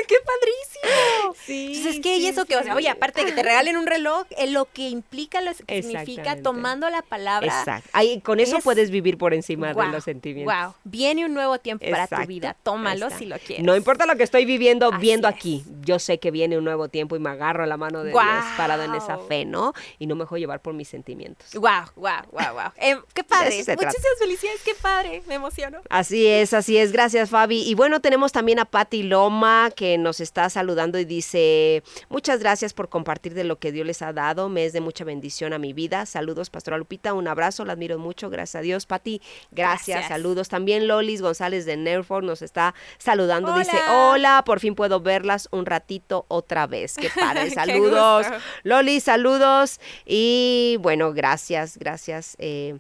¡Qué 0.06 0.16
padrísimo! 0.24 1.34
Sí, 1.44 1.66
Entonces, 1.68 1.94
es 1.96 2.00
que, 2.02 2.16
y 2.16 2.20
sí, 2.20 2.26
eso 2.28 2.44
que, 2.44 2.56
o 2.56 2.62
sea, 2.62 2.74
oye, 2.74 2.88
aparte 2.88 3.20
de 3.20 3.26
que 3.30 3.32
te 3.32 3.42
regalen 3.42 3.76
un 3.76 3.86
reloj, 3.86 4.26
eh, 4.36 4.46
lo 4.48 4.66
que 4.66 4.88
implica, 4.88 5.40
lo 5.40 5.52
que 5.66 5.82
significa 5.82 6.36
tomando 6.42 6.88
la 6.90 7.02
palabra. 7.02 7.46
Exacto. 7.46 7.88
Ahí, 7.92 8.20
con 8.20 8.40
eso 8.40 8.58
es- 8.58 8.64
puedes 8.64 8.90
vivir 8.90 9.16
por 9.18 9.32
encima 9.34 9.72
de 9.72 9.86
los 9.88 10.04
sentimientos. 10.04 10.54
Wow. 10.54 10.74
Viene 10.84 11.24
un 11.24 11.34
nuevo 11.34 11.58
tiempo 11.58 11.84
para 11.90 12.06
tu 12.06 12.26
vida. 12.26 12.56
Tómalo 12.62 13.11
si 13.11 13.26
lo 13.26 13.38
quieres. 13.38 13.64
No 13.64 13.74
importa 13.76 14.04
lo 14.06 14.16
que 14.16 14.22
estoy 14.22 14.44
viviendo, 14.44 14.88
Así 14.92 15.00
viendo 15.00 15.28
es. 15.28 15.34
aquí. 15.34 15.64
Yo 15.82 15.98
sé 15.98 16.18
que 16.18 16.30
viene 16.30 16.58
un 16.58 16.64
nuevo 16.64 16.88
tiempo 16.88 17.16
y 17.16 17.18
me 17.20 17.30
agarro 17.30 17.64
a 17.64 17.66
la 17.66 17.76
mano 17.76 18.02
de 18.02 18.11
Dios 18.11 18.22
parado 18.56 18.82
en 18.82 18.94
esa 18.94 19.16
fe, 19.18 19.44
¿no? 19.44 19.72
Y 19.98 20.06
no 20.06 20.14
me 20.14 20.24
dejo 20.24 20.36
llevar 20.36 20.61
por 20.61 20.74
mis 20.74 20.88
sentimientos. 20.88 21.52
Wow, 21.54 21.86
wow, 21.96 22.11
wow, 22.32 22.52
wow. 22.52 22.72
Eh, 22.76 22.96
qué 23.14 23.24
padre. 23.24 23.56
Muchísimas 23.56 24.18
felicidades, 24.18 24.61
qué 24.64 24.74
padre. 24.74 25.22
Me 25.26 25.34
emociono. 25.34 25.80
Así 25.88 26.26
es, 26.26 26.49
así 26.53 26.76
es. 26.76 26.92
Gracias, 26.92 27.30
Fabi. 27.30 27.62
Y 27.62 27.74
bueno, 27.74 28.01
tenemos 28.01 28.32
también 28.32 28.59
a 28.59 28.64
Patti 28.64 29.03
Loma 29.03 29.70
que 29.74 29.98
nos 29.98 30.20
está 30.20 30.48
saludando 30.51 30.98
y 30.98 31.05
dice, 31.05 31.82
muchas 32.09 32.40
gracias 32.40 32.72
por 32.72 32.88
compartir 32.88 33.34
de 33.34 33.44
lo 33.44 33.59
que 33.59 33.72
Dios 33.72 33.86
les 33.86 34.03
ha 34.03 34.12
dado. 34.12 34.48
Me 34.48 34.64
es 34.64 34.72
de 34.72 34.80
mucha 34.80 35.05
bendición 35.05 35.53
a 35.53 35.59
mi 35.59 35.72
vida. 35.72 36.07
Saludos, 36.07 36.51
Pastora 36.51 36.78
Lupita. 36.78 37.14
Un 37.14 37.28
abrazo, 37.28 37.64
la 37.64 37.72
admiro 37.74 37.98
mucho. 37.98 38.30
Gracias 38.30 38.57
a 38.61 38.62
Dios, 38.62 38.86
Patti. 38.86 39.20
Gracias, 39.51 39.98
Gracias. 39.98 40.09
saludos. 40.09 40.48
También 40.48 40.88
Lolis 40.88 41.22
González 41.22 41.66
de 41.66 41.76
Nerford 41.76 42.24
nos 42.24 42.42
está 42.42 42.74
saludando. 42.98 43.55
Dice, 43.55 43.76
Hola. 43.90 44.42
por 44.44 44.61
fin 44.61 44.74
puedo 44.74 45.01
verlas 45.01 45.48
un 45.53 45.66
ratito 45.66 46.24
otra 46.28 46.66
vez. 46.66 46.96
Qué 46.96 47.11
padre, 47.14 47.44
Qué 47.48 47.51
saludos. 47.55 48.26
gusto. 48.28 48.42
Loli, 48.64 49.01
saludos. 49.01 49.80
Y 50.07 50.76
bueno, 50.80 51.12
gracias, 51.12 51.76
gracias. 51.78 52.36
eh, 52.38 52.78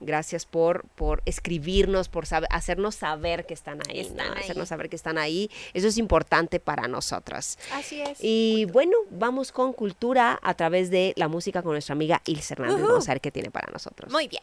Gracias 0.00 0.44
por, 0.44 0.84
por 0.96 1.22
escribirnos, 1.24 2.08
por 2.08 2.26
saber- 2.26 2.48
hacernos 2.52 2.94
saber 2.96 3.46
que 3.46 3.54
están 3.54 3.80
ahí, 3.88 4.00
Están 4.00 4.26
¿no? 4.28 4.32
ahí. 4.34 4.40
Hacernos 4.42 4.68
saber 4.68 4.88
que 4.90 4.96
están 4.96 5.16
ahí. 5.18 5.50
Eso 5.72 5.86
es 5.88 5.96
importante 5.98 6.60
para 6.60 6.88
nosotras. 6.88 7.58
Así 7.72 8.00
es. 8.02 8.18
Y 8.20 8.66
bueno, 8.66 8.92
vamos 9.10 9.52
con 9.52 9.72
cultura 9.72 10.38
a 10.42 10.54
través 10.54 10.90
de 10.90 11.14
la 11.16 11.28
música 11.28 11.62
con 11.62 11.72
nuestra 11.72 11.92
amiga 11.94 12.20
Ilse 12.26 12.54
Hernández. 12.54 12.82
Vamos 12.82 13.08
a 13.08 13.12
ver 13.12 13.20
qué 13.20 13.30
tiene 13.30 13.50
para 13.50 13.70
nosotros. 13.72 14.12
Muy 14.12 14.28
bien. 14.28 14.42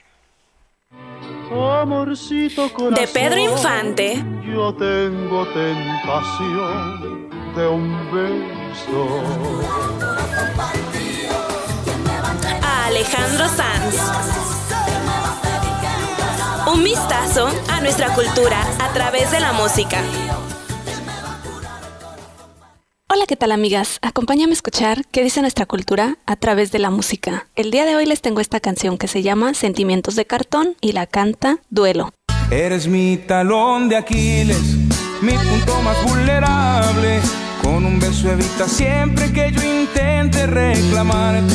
Amorcito 1.53 2.71
corazón, 2.73 2.93
De 2.95 3.07
Pedro 3.07 3.37
Infante. 3.37 4.23
Yo 4.45 4.73
tengo 4.75 5.45
tentación 5.53 7.29
de 7.55 7.67
un 7.67 8.11
beso. 8.11 9.21
A 12.63 12.85
Alejandro 12.87 13.47
Sanz. 13.49 14.30
Un 16.81 16.85
vistazo 16.85 17.47
a 17.69 17.79
nuestra 17.81 18.11
cultura 18.15 18.59
a 18.79 18.91
través 18.91 19.29
de 19.29 19.39
la 19.39 19.53
música. 19.53 20.01
Hola, 23.07 23.25
¿qué 23.27 23.35
tal 23.35 23.51
amigas? 23.51 23.99
Acompáñame 24.01 24.53
a 24.53 24.53
escuchar 24.53 25.05
qué 25.11 25.23
dice 25.23 25.41
nuestra 25.41 25.67
cultura 25.67 26.17
a 26.25 26.35
través 26.37 26.71
de 26.71 26.79
la 26.79 26.89
música. 26.89 27.45
El 27.55 27.69
día 27.69 27.85
de 27.85 27.95
hoy 27.95 28.07
les 28.07 28.21
tengo 28.21 28.41
esta 28.41 28.59
canción 28.59 28.97
que 28.97 29.07
se 29.07 29.21
llama 29.21 29.53
Sentimientos 29.53 30.15
de 30.15 30.25
Cartón 30.25 30.75
y 30.81 30.93
la 30.93 31.05
canta 31.05 31.59
Duelo. 31.69 32.13
Eres 32.49 32.87
mi 32.87 33.17
talón 33.17 33.87
de 33.87 33.97
Aquiles, 33.97 34.57
mi 35.21 35.33
punto 35.33 35.79
más 35.83 36.03
vulnerable. 36.03 37.21
Con 37.61 37.85
un 37.85 37.99
beso 37.99 38.27
evita 38.27 38.67
siempre 38.67 39.31
que 39.31 39.51
yo 39.51 39.61
intente 39.61 40.47
reclamarte. 40.47 41.53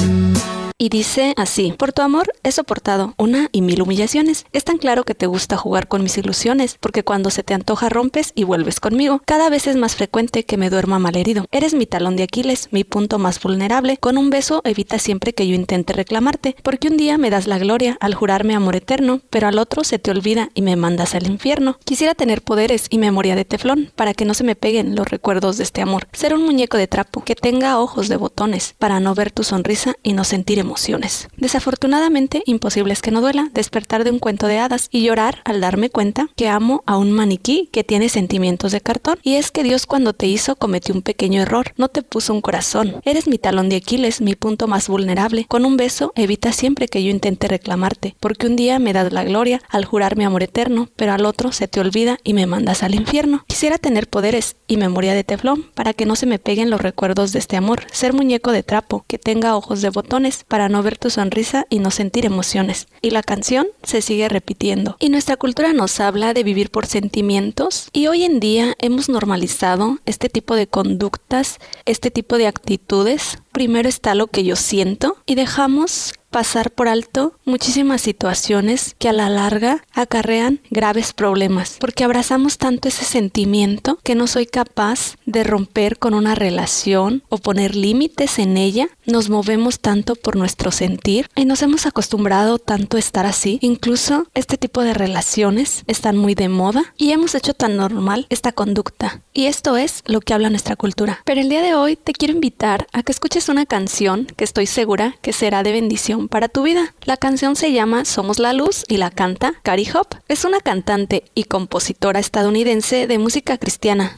Y 0.78 0.90
dice 0.90 1.32
así, 1.38 1.72
por 1.72 1.94
tu 1.94 2.02
amor 2.02 2.30
he 2.42 2.52
soportado 2.52 3.14
una 3.16 3.48
y 3.50 3.62
mil 3.62 3.80
humillaciones. 3.80 4.44
Es 4.52 4.64
tan 4.64 4.76
claro 4.76 5.04
que 5.04 5.14
te 5.14 5.26
gusta 5.26 5.56
jugar 5.56 5.88
con 5.88 6.02
mis 6.02 6.18
ilusiones, 6.18 6.76
porque 6.78 7.02
cuando 7.02 7.30
se 7.30 7.42
te 7.42 7.54
antoja 7.54 7.88
rompes 7.88 8.32
y 8.34 8.44
vuelves 8.44 8.78
conmigo. 8.78 9.22
Cada 9.24 9.48
vez 9.48 9.68
es 9.68 9.76
más 9.76 9.96
frecuente 9.96 10.44
que 10.44 10.58
me 10.58 10.68
duerma 10.68 10.98
malherido. 10.98 11.46
Eres 11.50 11.72
mi 11.72 11.86
talón 11.86 12.16
de 12.16 12.24
Aquiles, 12.24 12.68
mi 12.72 12.84
punto 12.84 13.18
más 13.18 13.40
vulnerable. 13.40 13.96
Con 13.96 14.18
un 14.18 14.28
beso 14.28 14.60
evita 14.64 14.98
siempre 14.98 15.32
que 15.32 15.48
yo 15.48 15.54
intente 15.54 15.94
reclamarte, 15.94 16.56
porque 16.62 16.88
un 16.88 16.98
día 16.98 17.16
me 17.16 17.30
das 17.30 17.46
la 17.46 17.56
gloria 17.56 17.96
al 18.00 18.14
jurarme 18.14 18.54
amor 18.54 18.76
eterno, 18.76 19.22
pero 19.30 19.48
al 19.48 19.58
otro 19.58 19.82
se 19.82 19.98
te 19.98 20.10
olvida 20.10 20.50
y 20.52 20.60
me 20.60 20.76
mandas 20.76 21.14
al 21.14 21.26
infierno. 21.26 21.78
Quisiera 21.86 22.14
tener 22.14 22.42
poderes 22.42 22.88
y 22.90 22.98
memoria 22.98 23.34
de 23.34 23.46
teflón, 23.46 23.92
para 23.96 24.12
que 24.12 24.26
no 24.26 24.34
se 24.34 24.44
me 24.44 24.56
peguen 24.56 24.94
los 24.94 25.08
recuerdos 25.08 25.56
de 25.56 25.62
este 25.62 25.80
amor. 25.80 26.06
Ser 26.12 26.34
un 26.34 26.44
muñeco 26.44 26.76
de 26.76 26.86
trapo, 26.86 27.24
que 27.24 27.34
tenga 27.34 27.80
ojos 27.80 28.08
de 28.08 28.16
botones, 28.18 28.74
para 28.78 29.00
no 29.00 29.14
ver 29.14 29.30
tu 29.30 29.42
sonrisa 29.42 29.94
y 30.02 30.12
no 30.12 30.24
sentir 30.24 30.65
emociones. 30.66 31.28
Desafortunadamente, 31.36 32.42
imposible 32.44 32.92
es 32.92 33.02
que 33.02 33.12
no 33.12 33.20
duela 33.20 33.48
despertar 33.54 34.02
de 34.02 34.10
un 34.10 34.18
cuento 34.18 34.48
de 34.48 34.58
hadas 34.58 34.88
y 34.90 35.04
llorar 35.04 35.40
al 35.44 35.60
darme 35.60 35.90
cuenta 35.90 36.28
que 36.36 36.48
amo 36.48 36.82
a 36.86 36.98
un 36.98 37.12
maniquí 37.12 37.68
que 37.72 37.84
tiene 37.84 38.08
sentimientos 38.08 38.72
de 38.72 38.80
cartón. 38.80 39.18
Y 39.22 39.34
es 39.34 39.50
que 39.50 39.62
Dios 39.62 39.86
cuando 39.86 40.12
te 40.12 40.26
hizo 40.26 40.56
cometió 40.56 40.94
un 40.94 41.02
pequeño 41.02 41.40
error, 41.42 41.72
no 41.76 41.88
te 41.88 42.02
puso 42.02 42.34
un 42.34 42.40
corazón. 42.40 42.96
Eres 43.04 43.28
mi 43.28 43.38
talón 43.38 43.68
de 43.68 43.76
Aquiles, 43.76 44.20
mi 44.20 44.34
punto 44.34 44.66
más 44.66 44.88
vulnerable. 44.88 45.46
Con 45.48 45.64
un 45.64 45.76
beso 45.76 46.12
evita 46.16 46.52
siempre 46.52 46.88
que 46.88 47.02
yo 47.02 47.10
intente 47.10 47.48
reclamarte, 47.48 48.16
porque 48.18 48.46
un 48.46 48.56
día 48.56 48.78
me 48.78 48.92
das 48.92 49.12
la 49.12 49.24
gloria 49.24 49.62
al 49.68 49.84
jurar 49.84 50.16
mi 50.16 50.24
amor 50.24 50.42
eterno, 50.42 50.88
pero 50.96 51.12
al 51.12 51.24
otro 51.26 51.52
se 51.52 51.68
te 51.68 51.80
olvida 51.80 52.18
y 52.24 52.34
me 52.34 52.46
mandas 52.46 52.82
al 52.82 52.94
infierno. 52.94 53.44
Quisiera 53.46 53.78
tener 53.78 54.08
poderes 54.08 54.56
y 54.66 54.76
memoria 54.76 55.14
de 55.14 55.24
teflón 55.24 55.64
para 55.74 55.92
que 55.92 56.06
no 56.06 56.16
se 56.16 56.26
me 56.26 56.38
peguen 56.38 56.70
los 56.70 56.80
recuerdos 56.80 57.32
de 57.32 57.38
este 57.38 57.56
amor, 57.56 57.84
ser 57.92 58.12
muñeco 58.12 58.50
de 58.50 58.62
trapo, 58.62 59.04
que 59.06 59.18
tenga 59.18 59.56
ojos 59.56 59.82
de 59.82 59.90
botones 59.90 60.44
no 60.68 60.82
ver 60.82 60.98
tu 60.98 61.10
sonrisa 61.10 61.66
y 61.70 61.78
no 61.78 61.90
sentir 61.90 62.26
emociones. 62.26 62.88
Y 63.02 63.10
la 63.10 63.22
canción 63.22 63.66
se 63.82 64.02
sigue 64.02 64.28
repitiendo. 64.28 64.96
Y 64.98 65.08
nuestra 65.08 65.36
cultura 65.36 65.72
nos 65.72 66.00
habla 66.00 66.34
de 66.34 66.42
vivir 66.42 66.70
por 66.70 66.86
sentimientos 66.86 67.88
y 67.92 68.06
hoy 68.06 68.24
en 68.24 68.40
día 68.40 68.74
hemos 68.80 69.08
normalizado 69.08 69.98
este 70.06 70.28
tipo 70.28 70.54
de 70.54 70.66
conductas, 70.66 71.58
este 71.84 72.10
tipo 72.10 72.38
de 72.38 72.46
actitudes. 72.46 73.38
Primero 73.52 73.88
está 73.88 74.14
lo 74.14 74.26
que 74.26 74.44
yo 74.44 74.56
siento 74.56 75.16
y 75.26 75.34
dejamos 75.34 76.12
pasar 76.36 76.70
por 76.70 76.86
alto 76.86 77.32
muchísimas 77.46 78.02
situaciones 78.02 78.94
que 78.98 79.08
a 79.08 79.14
la 79.14 79.30
larga 79.30 79.82
acarrean 79.94 80.60
graves 80.68 81.14
problemas, 81.14 81.78
porque 81.80 82.04
abrazamos 82.04 82.58
tanto 82.58 82.88
ese 82.88 83.06
sentimiento 83.06 83.98
que 84.02 84.14
no 84.14 84.26
soy 84.26 84.44
capaz 84.44 85.16
de 85.24 85.44
romper 85.44 85.98
con 85.98 86.12
una 86.12 86.34
relación 86.34 87.22
o 87.30 87.38
poner 87.38 87.74
límites 87.74 88.38
en 88.38 88.58
ella, 88.58 88.88
nos 89.06 89.30
movemos 89.30 89.80
tanto 89.80 90.14
por 90.14 90.36
nuestro 90.36 90.70
sentir 90.70 91.28
y 91.34 91.44
nos 91.44 91.62
hemos 91.62 91.86
acostumbrado 91.86 92.58
tanto 92.58 92.96
a 92.96 93.00
estar 93.00 93.26
así, 93.26 93.58
incluso 93.62 94.26
este 94.34 94.58
tipo 94.58 94.82
de 94.82 94.94
relaciones 94.94 95.84
están 95.86 96.16
muy 96.16 96.34
de 96.34 96.48
moda 96.48 96.92
y 96.96 97.12
hemos 97.12 97.34
hecho 97.34 97.54
tan 97.54 97.76
normal 97.76 98.26
esta 98.30 98.52
conducta. 98.52 99.22
Y 99.32 99.46
esto 99.46 99.76
es 99.76 100.02
lo 100.06 100.20
que 100.20 100.34
habla 100.34 100.50
nuestra 100.50 100.76
cultura. 100.76 101.20
Pero 101.24 101.40
el 101.40 101.48
día 101.48 101.62
de 101.62 101.74
hoy 101.74 101.96
te 101.96 102.12
quiero 102.12 102.34
invitar 102.34 102.86
a 102.92 103.02
que 103.02 103.12
escuches 103.12 103.48
una 103.48 103.66
canción 103.66 104.26
que 104.36 104.44
estoy 104.44 104.66
segura 104.66 105.16
que 105.22 105.32
será 105.32 105.62
de 105.62 105.72
bendición 105.72 106.28
para 106.28 106.48
tu 106.48 106.62
vida. 106.62 106.94
La 107.04 107.16
canción 107.16 107.56
se 107.56 107.72
llama 107.72 108.04
Somos 108.04 108.38
la 108.38 108.52
Luz 108.52 108.84
y 108.88 108.96
la 108.96 109.10
canta 109.10 109.54
Cari 109.62 109.88
Hop. 109.94 110.08
Es 110.28 110.44
una 110.44 110.60
cantante 110.60 111.24
y 111.34 111.44
compositora 111.44 112.20
estadounidense 112.20 113.06
de 113.06 113.18
música 113.18 113.58
cristiana. 113.58 114.16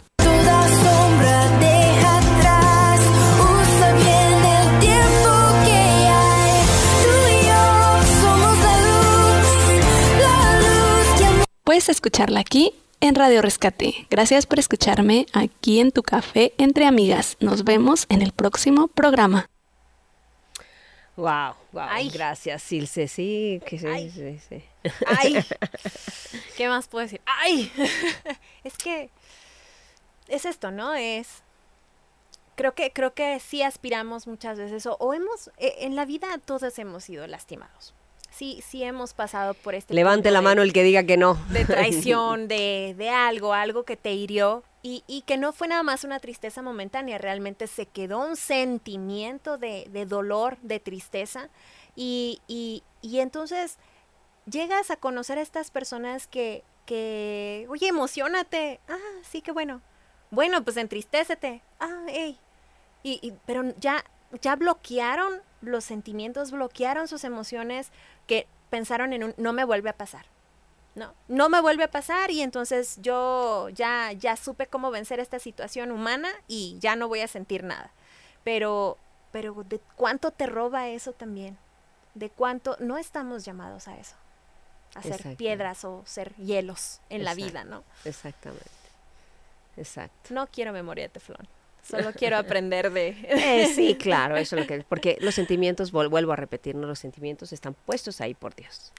Puedes 11.68 11.90
escucharla 11.90 12.40
aquí 12.40 12.72
en 13.02 13.14
Radio 13.14 13.42
Rescate. 13.42 14.06
Gracias 14.08 14.46
por 14.46 14.58
escucharme 14.58 15.26
aquí 15.34 15.80
en 15.80 15.92
tu 15.92 16.02
café 16.02 16.54
entre 16.56 16.86
amigas. 16.86 17.36
Nos 17.40 17.62
vemos 17.62 18.06
en 18.08 18.22
el 18.22 18.32
próximo 18.32 18.88
programa. 18.88 19.50
Wow, 21.16 21.56
wow. 21.72 21.86
Ay. 21.90 22.08
Gracias, 22.08 22.62
Silce. 22.62 23.06
Sí, 23.06 23.60
que 23.66 23.78
sí, 23.78 23.86
Ay. 23.86 24.10
sí, 24.10 24.38
sí. 24.48 24.64
¡Ay! 25.08 25.44
¿Qué 26.56 26.68
más 26.70 26.88
puedo 26.88 27.02
decir? 27.02 27.20
¡Ay! 27.26 27.70
es 28.64 28.78
que 28.78 29.10
es 30.28 30.46
esto, 30.46 30.70
¿no? 30.70 30.94
Es 30.94 31.42
creo 32.54 32.74
que 32.74 32.94
creo 32.94 33.12
que 33.12 33.38
sí 33.40 33.62
aspiramos 33.62 34.26
muchas 34.26 34.56
veces 34.58 34.86
o, 34.86 34.96
o 35.00 35.12
hemos 35.12 35.48
eh, 35.58 35.74
en 35.80 35.96
la 35.96 36.06
vida 36.06 36.28
todos 36.38 36.78
hemos 36.78 37.04
sido 37.04 37.26
lastimados. 37.26 37.92
Sí, 38.38 38.62
sí 38.64 38.84
hemos 38.84 39.14
pasado 39.14 39.54
por 39.54 39.74
este 39.74 39.94
Levante 39.94 40.30
la 40.30 40.38
de- 40.38 40.44
mano 40.44 40.62
el 40.62 40.72
que 40.72 40.84
diga 40.84 41.02
que 41.02 41.16
no. 41.16 41.34
de 41.50 41.64
traición, 41.64 42.46
de, 42.46 42.94
de 42.96 43.10
algo, 43.10 43.52
algo 43.52 43.82
que 43.82 43.96
te 43.96 44.12
hirió 44.12 44.62
y, 44.82 45.02
y 45.08 45.22
que 45.22 45.36
no 45.36 45.52
fue 45.52 45.66
nada 45.66 45.82
más 45.82 46.04
una 46.04 46.20
tristeza 46.20 46.62
momentánea, 46.62 47.18
realmente 47.18 47.66
se 47.66 47.86
quedó 47.86 48.20
un 48.24 48.36
sentimiento 48.36 49.58
de, 49.58 49.88
de 49.90 50.06
dolor, 50.06 50.56
de 50.62 50.78
tristeza 50.78 51.48
y, 51.96 52.40
y, 52.46 52.84
y 53.02 53.18
entonces 53.18 53.76
llegas 54.48 54.92
a 54.92 54.96
conocer 54.96 55.38
a 55.38 55.42
estas 55.42 55.72
personas 55.72 56.28
que, 56.28 56.62
que, 56.86 57.66
oye, 57.68 57.88
emocionate, 57.88 58.78
ah, 58.88 58.96
sí, 59.28 59.42
qué 59.42 59.50
bueno, 59.50 59.82
bueno, 60.30 60.62
pues 60.62 60.76
entristécete, 60.76 61.60
ah, 61.80 62.04
hey, 62.06 62.38
y, 63.02 63.18
y- 63.20 63.32
pero 63.46 63.64
ya, 63.80 64.04
ya 64.40 64.54
bloquearon 64.54 65.42
los 65.60 65.84
sentimientos, 65.84 66.50
bloquearon 66.50 67.08
sus 67.08 67.24
emociones 67.24 67.90
que 68.26 68.46
pensaron 68.70 69.12
en 69.12 69.24
un, 69.24 69.34
no 69.36 69.52
me 69.52 69.64
vuelve 69.64 69.90
a 69.90 69.96
pasar. 69.96 70.26
No, 70.94 71.14
no 71.28 71.48
me 71.48 71.60
vuelve 71.60 71.84
a 71.84 71.90
pasar 71.90 72.30
y 72.30 72.42
entonces 72.42 72.98
yo 73.00 73.68
ya, 73.68 74.12
ya 74.12 74.36
supe 74.36 74.66
cómo 74.66 74.90
vencer 74.90 75.20
esta 75.20 75.38
situación 75.38 75.92
humana 75.92 76.28
y 76.48 76.76
ya 76.80 76.96
no 76.96 77.06
voy 77.06 77.20
a 77.20 77.28
sentir 77.28 77.62
nada. 77.62 77.92
Pero, 78.42 78.98
pero 79.30 79.64
¿de 79.68 79.80
cuánto 79.96 80.32
te 80.32 80.46
roba 80.46 80.88
eso 80.88 81.12
también? 81.12 81.56
¿De 82.14 82.30
cuánto? 82.30 82.76
No 82.80 82.98
estamos 82.98 83.44
llamados 83.44 83.86
a 83.86 83.96
eso. 83.96 84.16
A 84.94 85.02
ser 85.02 85.36
piedras 85.36 85.84
o 85.84 86.02
ser 86.04 86.34
hielos 86.36 87.00
en 87.10 87.22
la 87.22 87.34
vida, 87.34 87.62
¿no? 87.62 87.84
Exactamente. 88.04 88.66
Exacto. 89.76 90.34
No 90.34 90.48
quiero 90.48 90.72
memoria 90.72 91.04
de 91.04 91.10
teflón. 91.10 91.46
Solo 91.88 92.12
quiero 92.12 92.36
aprender 92.36 92.90
de... 92.92 93.08
Eh, 93.28 93.72
sí, 93.74 93.94
claro, 94.00 94.36
eso 94.36 94.56
es 94.56 94.62
lo 94.62 94.66
que 94.68 94.84
porque 94.84 95.16
los 95.20 95.34
sentimientos, 95.34 95.90
vuelvo 95.92 96.32
a 96.32 96.36
repetir, 96.36 96.74
¿no? 96.74 96.86
los 96.86 96.98
sentimientos 96.98 97.52
están 97.52 97.74
puestos 97.74 98.20
ahí 98.20 98.34
por 98.34 98.54
Dios. 98.54 98.92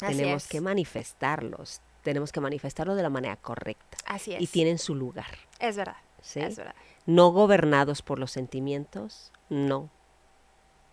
Así 0.00 0.16
tenemos 0.16 0.44
es. 0.44 0.48
que 0.48 0.60
manifestarlos, 0.60 1.80
tenemos 2.02 2.32
que 2.32 2.40
manifestarlos 2.40 2.96
de 2.96 3.02
la 3.02 3.10
manera 3.10 3.36
correcta 3.36 3.98
Así 4.06 4.32
es. 4.34 4.40
y 4.40 4.46
tienen 4.46 4.78
su 4.78 4.94
lugar, 4.94 5.26
Es 5.58 5.76
verdad. 5.76 5.96
¿sí? 6.22 6.40
Es 6.40 6.56
verdad. 6.56 6.74
No 7.06 7.30
gobernados 7.32 8.00
por 8.02 8.18
los 8.18 8.30
sentimientos, 8.30 9.30
no, 9.50 9.90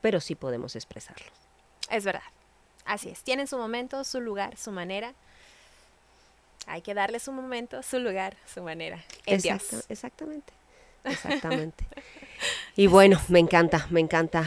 pero 0.02 0.20
sí 0.20 0.36
podemos 0.36 0.76
expresarlos. 0.76 1.30
Es 1.90 2.04
verdad. 2.04 2.22
Así 2.86 3.10
es. 3.10 3.22
Tienen 3.24 3.48
su 3.48 3.58
momento, 3.58 4.04
su 4.04 4.20
lugar, 4.22 4.58
su 4.58 4.72
manera. 4.72 5.14
Hay 6.66 6.82
que 6.82 6.94
darle 6.94 7.20
su 7.20 7.32
momento, 7.32 7.82
su 7.84 8.00
lugar, 8.00 8.36
su 8.46 8.62
manera. 8.62 9.04
En 9.26 9.40
Dios. 9.42 9.56
Exacta- 9.64 9.86
Exactamente, 9.94 10.54
exactamente. 11.10 11.86
y 12.76 12.88
bueno, 12.88 13.20
me 13.30 13.40
encanta, 13.40 13.88
me 13.90 14.00
encanta, 14.00 14.46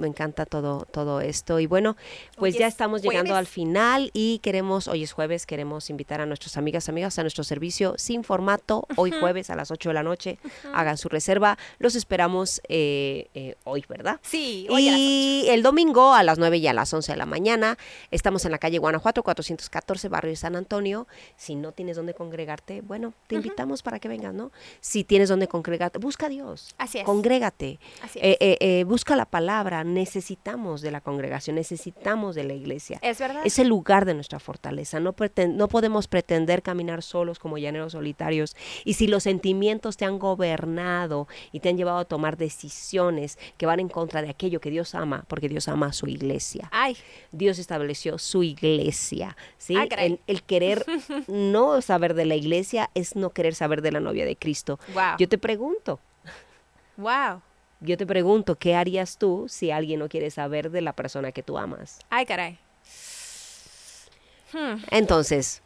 me 0.00 0.08
encanta 0.08 0.46
todo, 0.46 0.86
todo 0.90 1.20
esto. 1.20 1.60
Y 1.60 1.66
bueno, 1.66 1.96
pues 2.36 2.54
Hoy 2.54 2.60
ya 2.60 2.66
es 2.66 2.74
estamos 2.74 3.02
llegando 3.02 3.34
al 3.36 3.46
final 3.46 4.10
y 4.12 4.38
queremos, 4.40 4.88
hoy 4.88 5.02
es 5.02 5.12
jueves, 5.12 5.46
queremos 5.46 5.90
invitar 5.90 6.20
a 6.20 6.26
nuestras 6.26 6.56
amigas, 6.56 6.88
amigas 6.88 7.18
a 7.18 7.22
nuestro 7.22 7.44
servicio 7.44 7.94
sin 7.98 8.24
formato, 8.24 8.86
hoy 8.96 9.12
jueves 9.12 9.50
a 9.50 9.56
las 9.56 9.70
8 9.70 9.90
de 9.90 9.94
la 9.94 10.02
noche. 10.02 10.38
Hagan 10.72 10.96
su 10.98 11.08
reserva, 11.08 11.58
los 11.78 11.94
esperamos 11.94 12.60
eh, 12.68 13.28
eh, 13.34 13.56
hoy, 13.64 13.84
¿verdad? 13.88 14.18
Sí, 14.22 14.66
hoy 14.70 14.88
a 14.88 14.92
las 14.92 15.00
Y 15.00 15.46
el 15.50 15.62
domingo 15.62 16.14
a 16.14 16.22
las 16.22 16.38
9 16.38 16.56
y 16.58 16.66
a 16.66 16.72
las 16.72 16.92
11 16.92 17.12
de 17.12 17.18
la 17.18 17.26
mañana 17.26 17.76
estamos 18.10 18.44
en 18.44 18.50
la 18.52 18.58
calle 18.58 18.78
Guanajuato 18.78 19.22
414, 19.22 20.08
barrio 20.08 20.30
de 20.30 20.36
San 20.36 20.56
Antonio. 20.56 21.06
Si 21.36 21.54
no 21.54 21.72
tienes 21.72 21.96
dónde 21.96 22.14
congregarte, 22.14 22.80
bueno, 22.80 23.12
te 23.26 23.34
invitamos 23.36 23.82
para 23.82 23.98
que 24.00 24.08
vengas, 24.08 24.32
¿no? 24.34 24.50
Si 24.80 25.04
tienes 25.04 25.28
dónde 25.28 25.48
congregarte, 25.48 25.98
busca 25.98 26.26
a 26.26 26.28
Dios. 26.30 26.74
Así 26.78 26.98
es. 26.98 27.04
Congrégate. 27.04 27.78
Así 28.02 28.18
Eh, 28.22 28.36
es. 28.40 28.56
eh, 28.60 28.84
busca 28.84 29.16
la 29.16 29.26
palabra. 29.26 29.84
Necesitamos 29.94 30.80
de 30.80 30.90
la 30.90 31.00
congregación, 31.00 31.56
necesitamos 31.56 32.34
de 32.34 32.44
la 32.44 32.54
iglesia. 32.54 32.98
Es 33.02 33.18
verdad. 33.18 33.42
Es 33.44 33.58
el 33.58 33.68
lugar 33.68 34.04
de 34.04 34.14
nuestra 34.14 34.38
fortaleza. 34.38 35.00
No, 35.00 35.14
no 35.48 35.68
podemos 35.68 36.08
pretender 36.08 36.62
caminar 36.62 37.02
solos 37.02 37.38
como 37.38 37.58
llaneros 37.58 37.92
solitarios. 37.92 38.56
Y 38.84 38.94
si 38.94 39.06
los 39.06 39.24
sentimientos 39.24 39.96
te 39.96 40.04
han 40.04 40.18
gobernado 40.18 41.28
y 41.52 41.60
te 41.60 41.68
han 41.68 41.76
llevado 41.76 41.98
a 41.98 42.04
tomar 42.04 42.36
decisiones 42.36 43.38
que 43.56 43.66
van 43.66 43.80
en 43.80 43.88
contra 43.88 44.22
de 44.22 44.30
aquello 44.30 44.60
que 44.60 44.70
Dios 44.70 44.94
ama, 44.94 45.24
porque 45.28 45.48
Dios 45.48 45.68
ama 45.68 45.86
a 45.86 45.92
su 45.92 46.06
iglesia. 46.06 46.68
Ay, 46.72 46.96
Dios 47.32 47.58
estableció 47.58 48.18
su 48.18 48.42
iglesia, 48.42 49.36
¿sí? 49.58 49.76
Ah, 49.76 49.86
el 50.26 50.42
querer 50.42 50.84
no 51.28 51.82
saber 51.82 52.14
de 52.14 52.24
la 52.24 52.36
iglesia 52.36 52.90
es 52.94 53.16
no 53.16 53.30
querer 53.30 53.54
saber 53.54 53.82
de 53.82 53.92
la 53.92 54.00
novia 54.00 54.24
de 54.24 54.36
Cristo. 54.36 54.78
wow. 54.94 55.16
Yo 55.18 55.28
te 55.28 55.38
pregunto, 55.38 56.00
Wow. 56.96 57.40
Yo 57.80 57.96
te 57.96 58.06
pregunto, 58.06 58.56
¿qué 58.56 58.74
harías 58.74 59.18
tú 59.18 59.46
si 59.48 59.70
alguien 59.70 60.00
no 60.00 60.08
quiere 60.08 60.30
saber 60.30 60.70
de 60.70 60.80
la 60.80 60.94
persona 60.94 61.32
que 61.32 61.42
tú 61.42 61.58
amas? 61.58 62.00
Ay, 62.10 62.26
caray. 62.26 62.58
Hmm. 64.52 64.82
Entonces, 64.90 65.62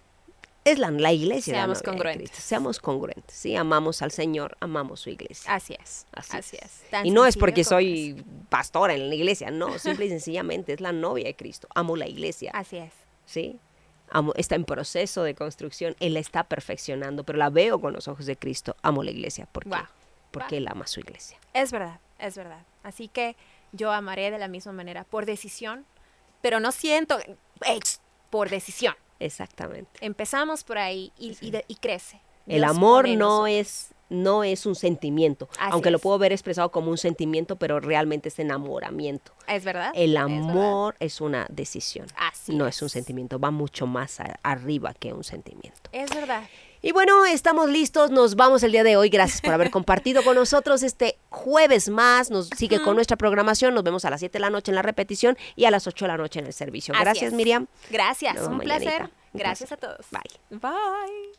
es 0.65 0.79
la, 0.79 0.91
la 0.91 1.13
iglesia. 1.13 1.55
Seamos 1.55 1.83
congruentes. 1.83 2.31
Seamos 2.31 2.79
congruentes, 2.79 3.37
¿sí? 3.37 3.57
Amamos 3.57 4.01
al 4.03 4.11
Señor, 4.11 4.57
amamos 4.61 5.01
su 5.01 5.11
iglesia. 5.11 5.55
Así 5.55 5.77
es. 5.81 6.07
Así 6.13 6.37
Así, 6.37 6.59
es. 6.61 6.83
Y 7.05 7.11
no 7.11 7.27
es 7.27 7.37
porque 7.37 7.65
soy 7.65 8.25
pastora 8.49 8.95
en 8.95 9.09
la 9.09 9.15
iglesia, 9.15 9.51
no, 9.51 9.79
simple 9.79 10.07
y 10.07 10.09
sencillamente 10.09 10.73
es 10.73 10.81
la 10.81 10.93
novia 10.93 11.27
de 11.27 11.37
Cristo. 11.37 11.69
Amo 11.75 11.97
la 11.97 12.07
iglesia, 12.07 12.51
es. 12.51 12.61
Así 12.61 12.77
es. 12.79 12.93
¿sí? 13.27 13.61
Amo, 14.11 14.33
está 14.37 14.55
en 14.55 14.65
proceso 14.65 15.23
de 15.23 15.35
construcción, 15.35 15.97
Él 15.99 16.15
la 16.15 16.21
está 16.21 16.45
perfeccionando, 16.45 17.25
pero 17.25 17.39
la 17.39 17.51
veo 17.51 17.81
con 17.81 17.93
los 17.93 18.07
ojos 18.09 18.27
de 18.27 18.37
Cristo. 18.37 18.77
Amo 18.83 19.03
la 19.03 19.11
iglesia, 19.11 19.47
¿por 19.51 19.65
qué? 19.65 19.77
Porque. 20.41 20.57
Él 20.59 20.69
ama 20.69 20.87
su 20.87 21.01
iglesia. 21.01 21.39
Es 21.53 21.73
verdad, 21.73 21.99
es 22.19 22.37
verdad. 22.37 22.63
Así 22.83 23.09
que 23.09 23.37
yo 23.73 23.91
amaré 23.93 24.31
de 24.31 24.39
la 24.39 24.49
misma 24.49 24.73
manera, 24.73 25.05
por 25.05 25.27
decisión, 25.27 25.85
pero 26.43 26.61
no 26.61 26.71
siento, 26.73 27.19
por 28.31 28.51
decisión. 28.51 28.95
Exactamente. 29.21 29.91
Empezamos 30.01 30.65
por 30.65 30.79
ahí 30.79 31.13
y, 31.19 31.37
y 31.41 31.51
de- 31.51 31.65
y 31.69 31.77
crece. 31.77 32.21
El 32.47 32.65
amor 32.65 33.09
no 33.09 33.47
es 33.47 33.91
no 34.11 34.45
es 34.45 34.67
un 34.67 34.75
sentimiento, 34.75 35.49
Así 35.53 35.71
aunque 35.73 35.91
lo 35.91 35.99
puedo 35.99 36.19
ver 36.19 36.31
expresado 36.31 36.71
como 36.71 36.91
un 36.91 36.99
sentimiento, 36.99 37.57
pero 37.57 37.81
realmente 37.81 38.29
es 38.29 38.39
enamoramiento. 38.39 39.33
Es 39.49 39.65
verdad. 39.65 39.93
El 39.95 40.15
es 40.17 40.23
verdad. 40.23 40.39
amor 40.41 40.95
es, 41.01 41.21
una 41.23 41.47
decisión, 41.49 42.07
Así 42.17 42.55
no 42.55 42.67
es. 42.69 42.77
es. 42.77 42.83
un 42.83 42.91
sentimiento, 42.91 43.41
va 43.41 43.51
mucho 43.51 43.87
más 43.87 44.21
a- 44.21 44.39
arriba 44.43 44.93
que 44.93 45.13
un 45.15 45.25
sentimiento. 45.25 45.89
Es 45.91 46.15
verdad. 46.15 46.45
Y 46.87 46.93
bueno, 46.93 47.25
estamos 47.25 47.71
listos, 47.71 48.11
nos 48.11 48.37
vamos 48.37 48.63
el 48.63 48.71
día 48.71 48.85
de 48.85 48.99
hoy. 48.99 49.09
Gracias 49.09 49.41
por 49.41 49.55
haber 49.55 49.71
compartido 49.71 50.23
con 50.23 50.35
nosotros 50.35 50.83
este 50.83 51.17
jueves 51.31 51.89
más. 51.89 52.31
Nos 52.31 52.49
sigue 52.49 52.79
con 52.83 52.95
nuestra 52.95 53.17
programación. 53.17 53.73
Nos 53.73 53.85
vemos 53.85 54.05
a 54.05 54.11
las 54.11 54.21
7 54.21 54.35
de 54.35 54.41
la 54.41 54.51
noche 54.51 54.71
en 54.71 54.75
la 54.75 54.83
repetición 54.83 55.39
y 55.57 55.65
a 55.65 55.71
las 55.71 55.87
8 55.87 56.05
de 56.05 56.09
la 56.11 56.19
noche 56.19 56.41
en 56.41 56.47
el 56.47 56.53
servicio. 56.53 56.93
Así 56.93 57.03
Gracias, 57.03 57.29
es. 57.29 57.33
Miriam. 57.33 57.69
Gracias, 57.91 58.37
un 58.37 58.59
mañanita. 58.59 58.91
placer. 58.99 59.03
Un 59.03 59.11
Gracias 59.33 59.69
placer. 59.71 59.91
a 59.91 59.97
todos. 59.97 60.07
Bye. 60.11 60.61
Bye. 60.61 61.33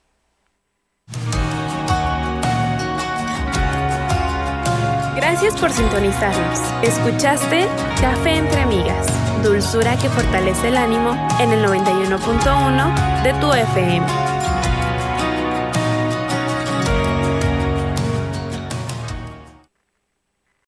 Gracias 5.15 5.55
por 5.57 5.71
sintonizarnos. 5.71 6.59
Escuchaste 6.81 7.67
Café 8.01 8.37
entre 8.37 8.61
Amigas, 8.61 9.05
dulzura 9.43 9.95
que 9.99 10.09
fortalece 10.09 10.69
el 10.69 10.77
ánimo 10.77 11.11
en 11.39 11.51
el 11.51 11.63
91.1 11.63 13.21
de 13.21 13.33
tu 13.35 13.53
FM. 13.53 14.34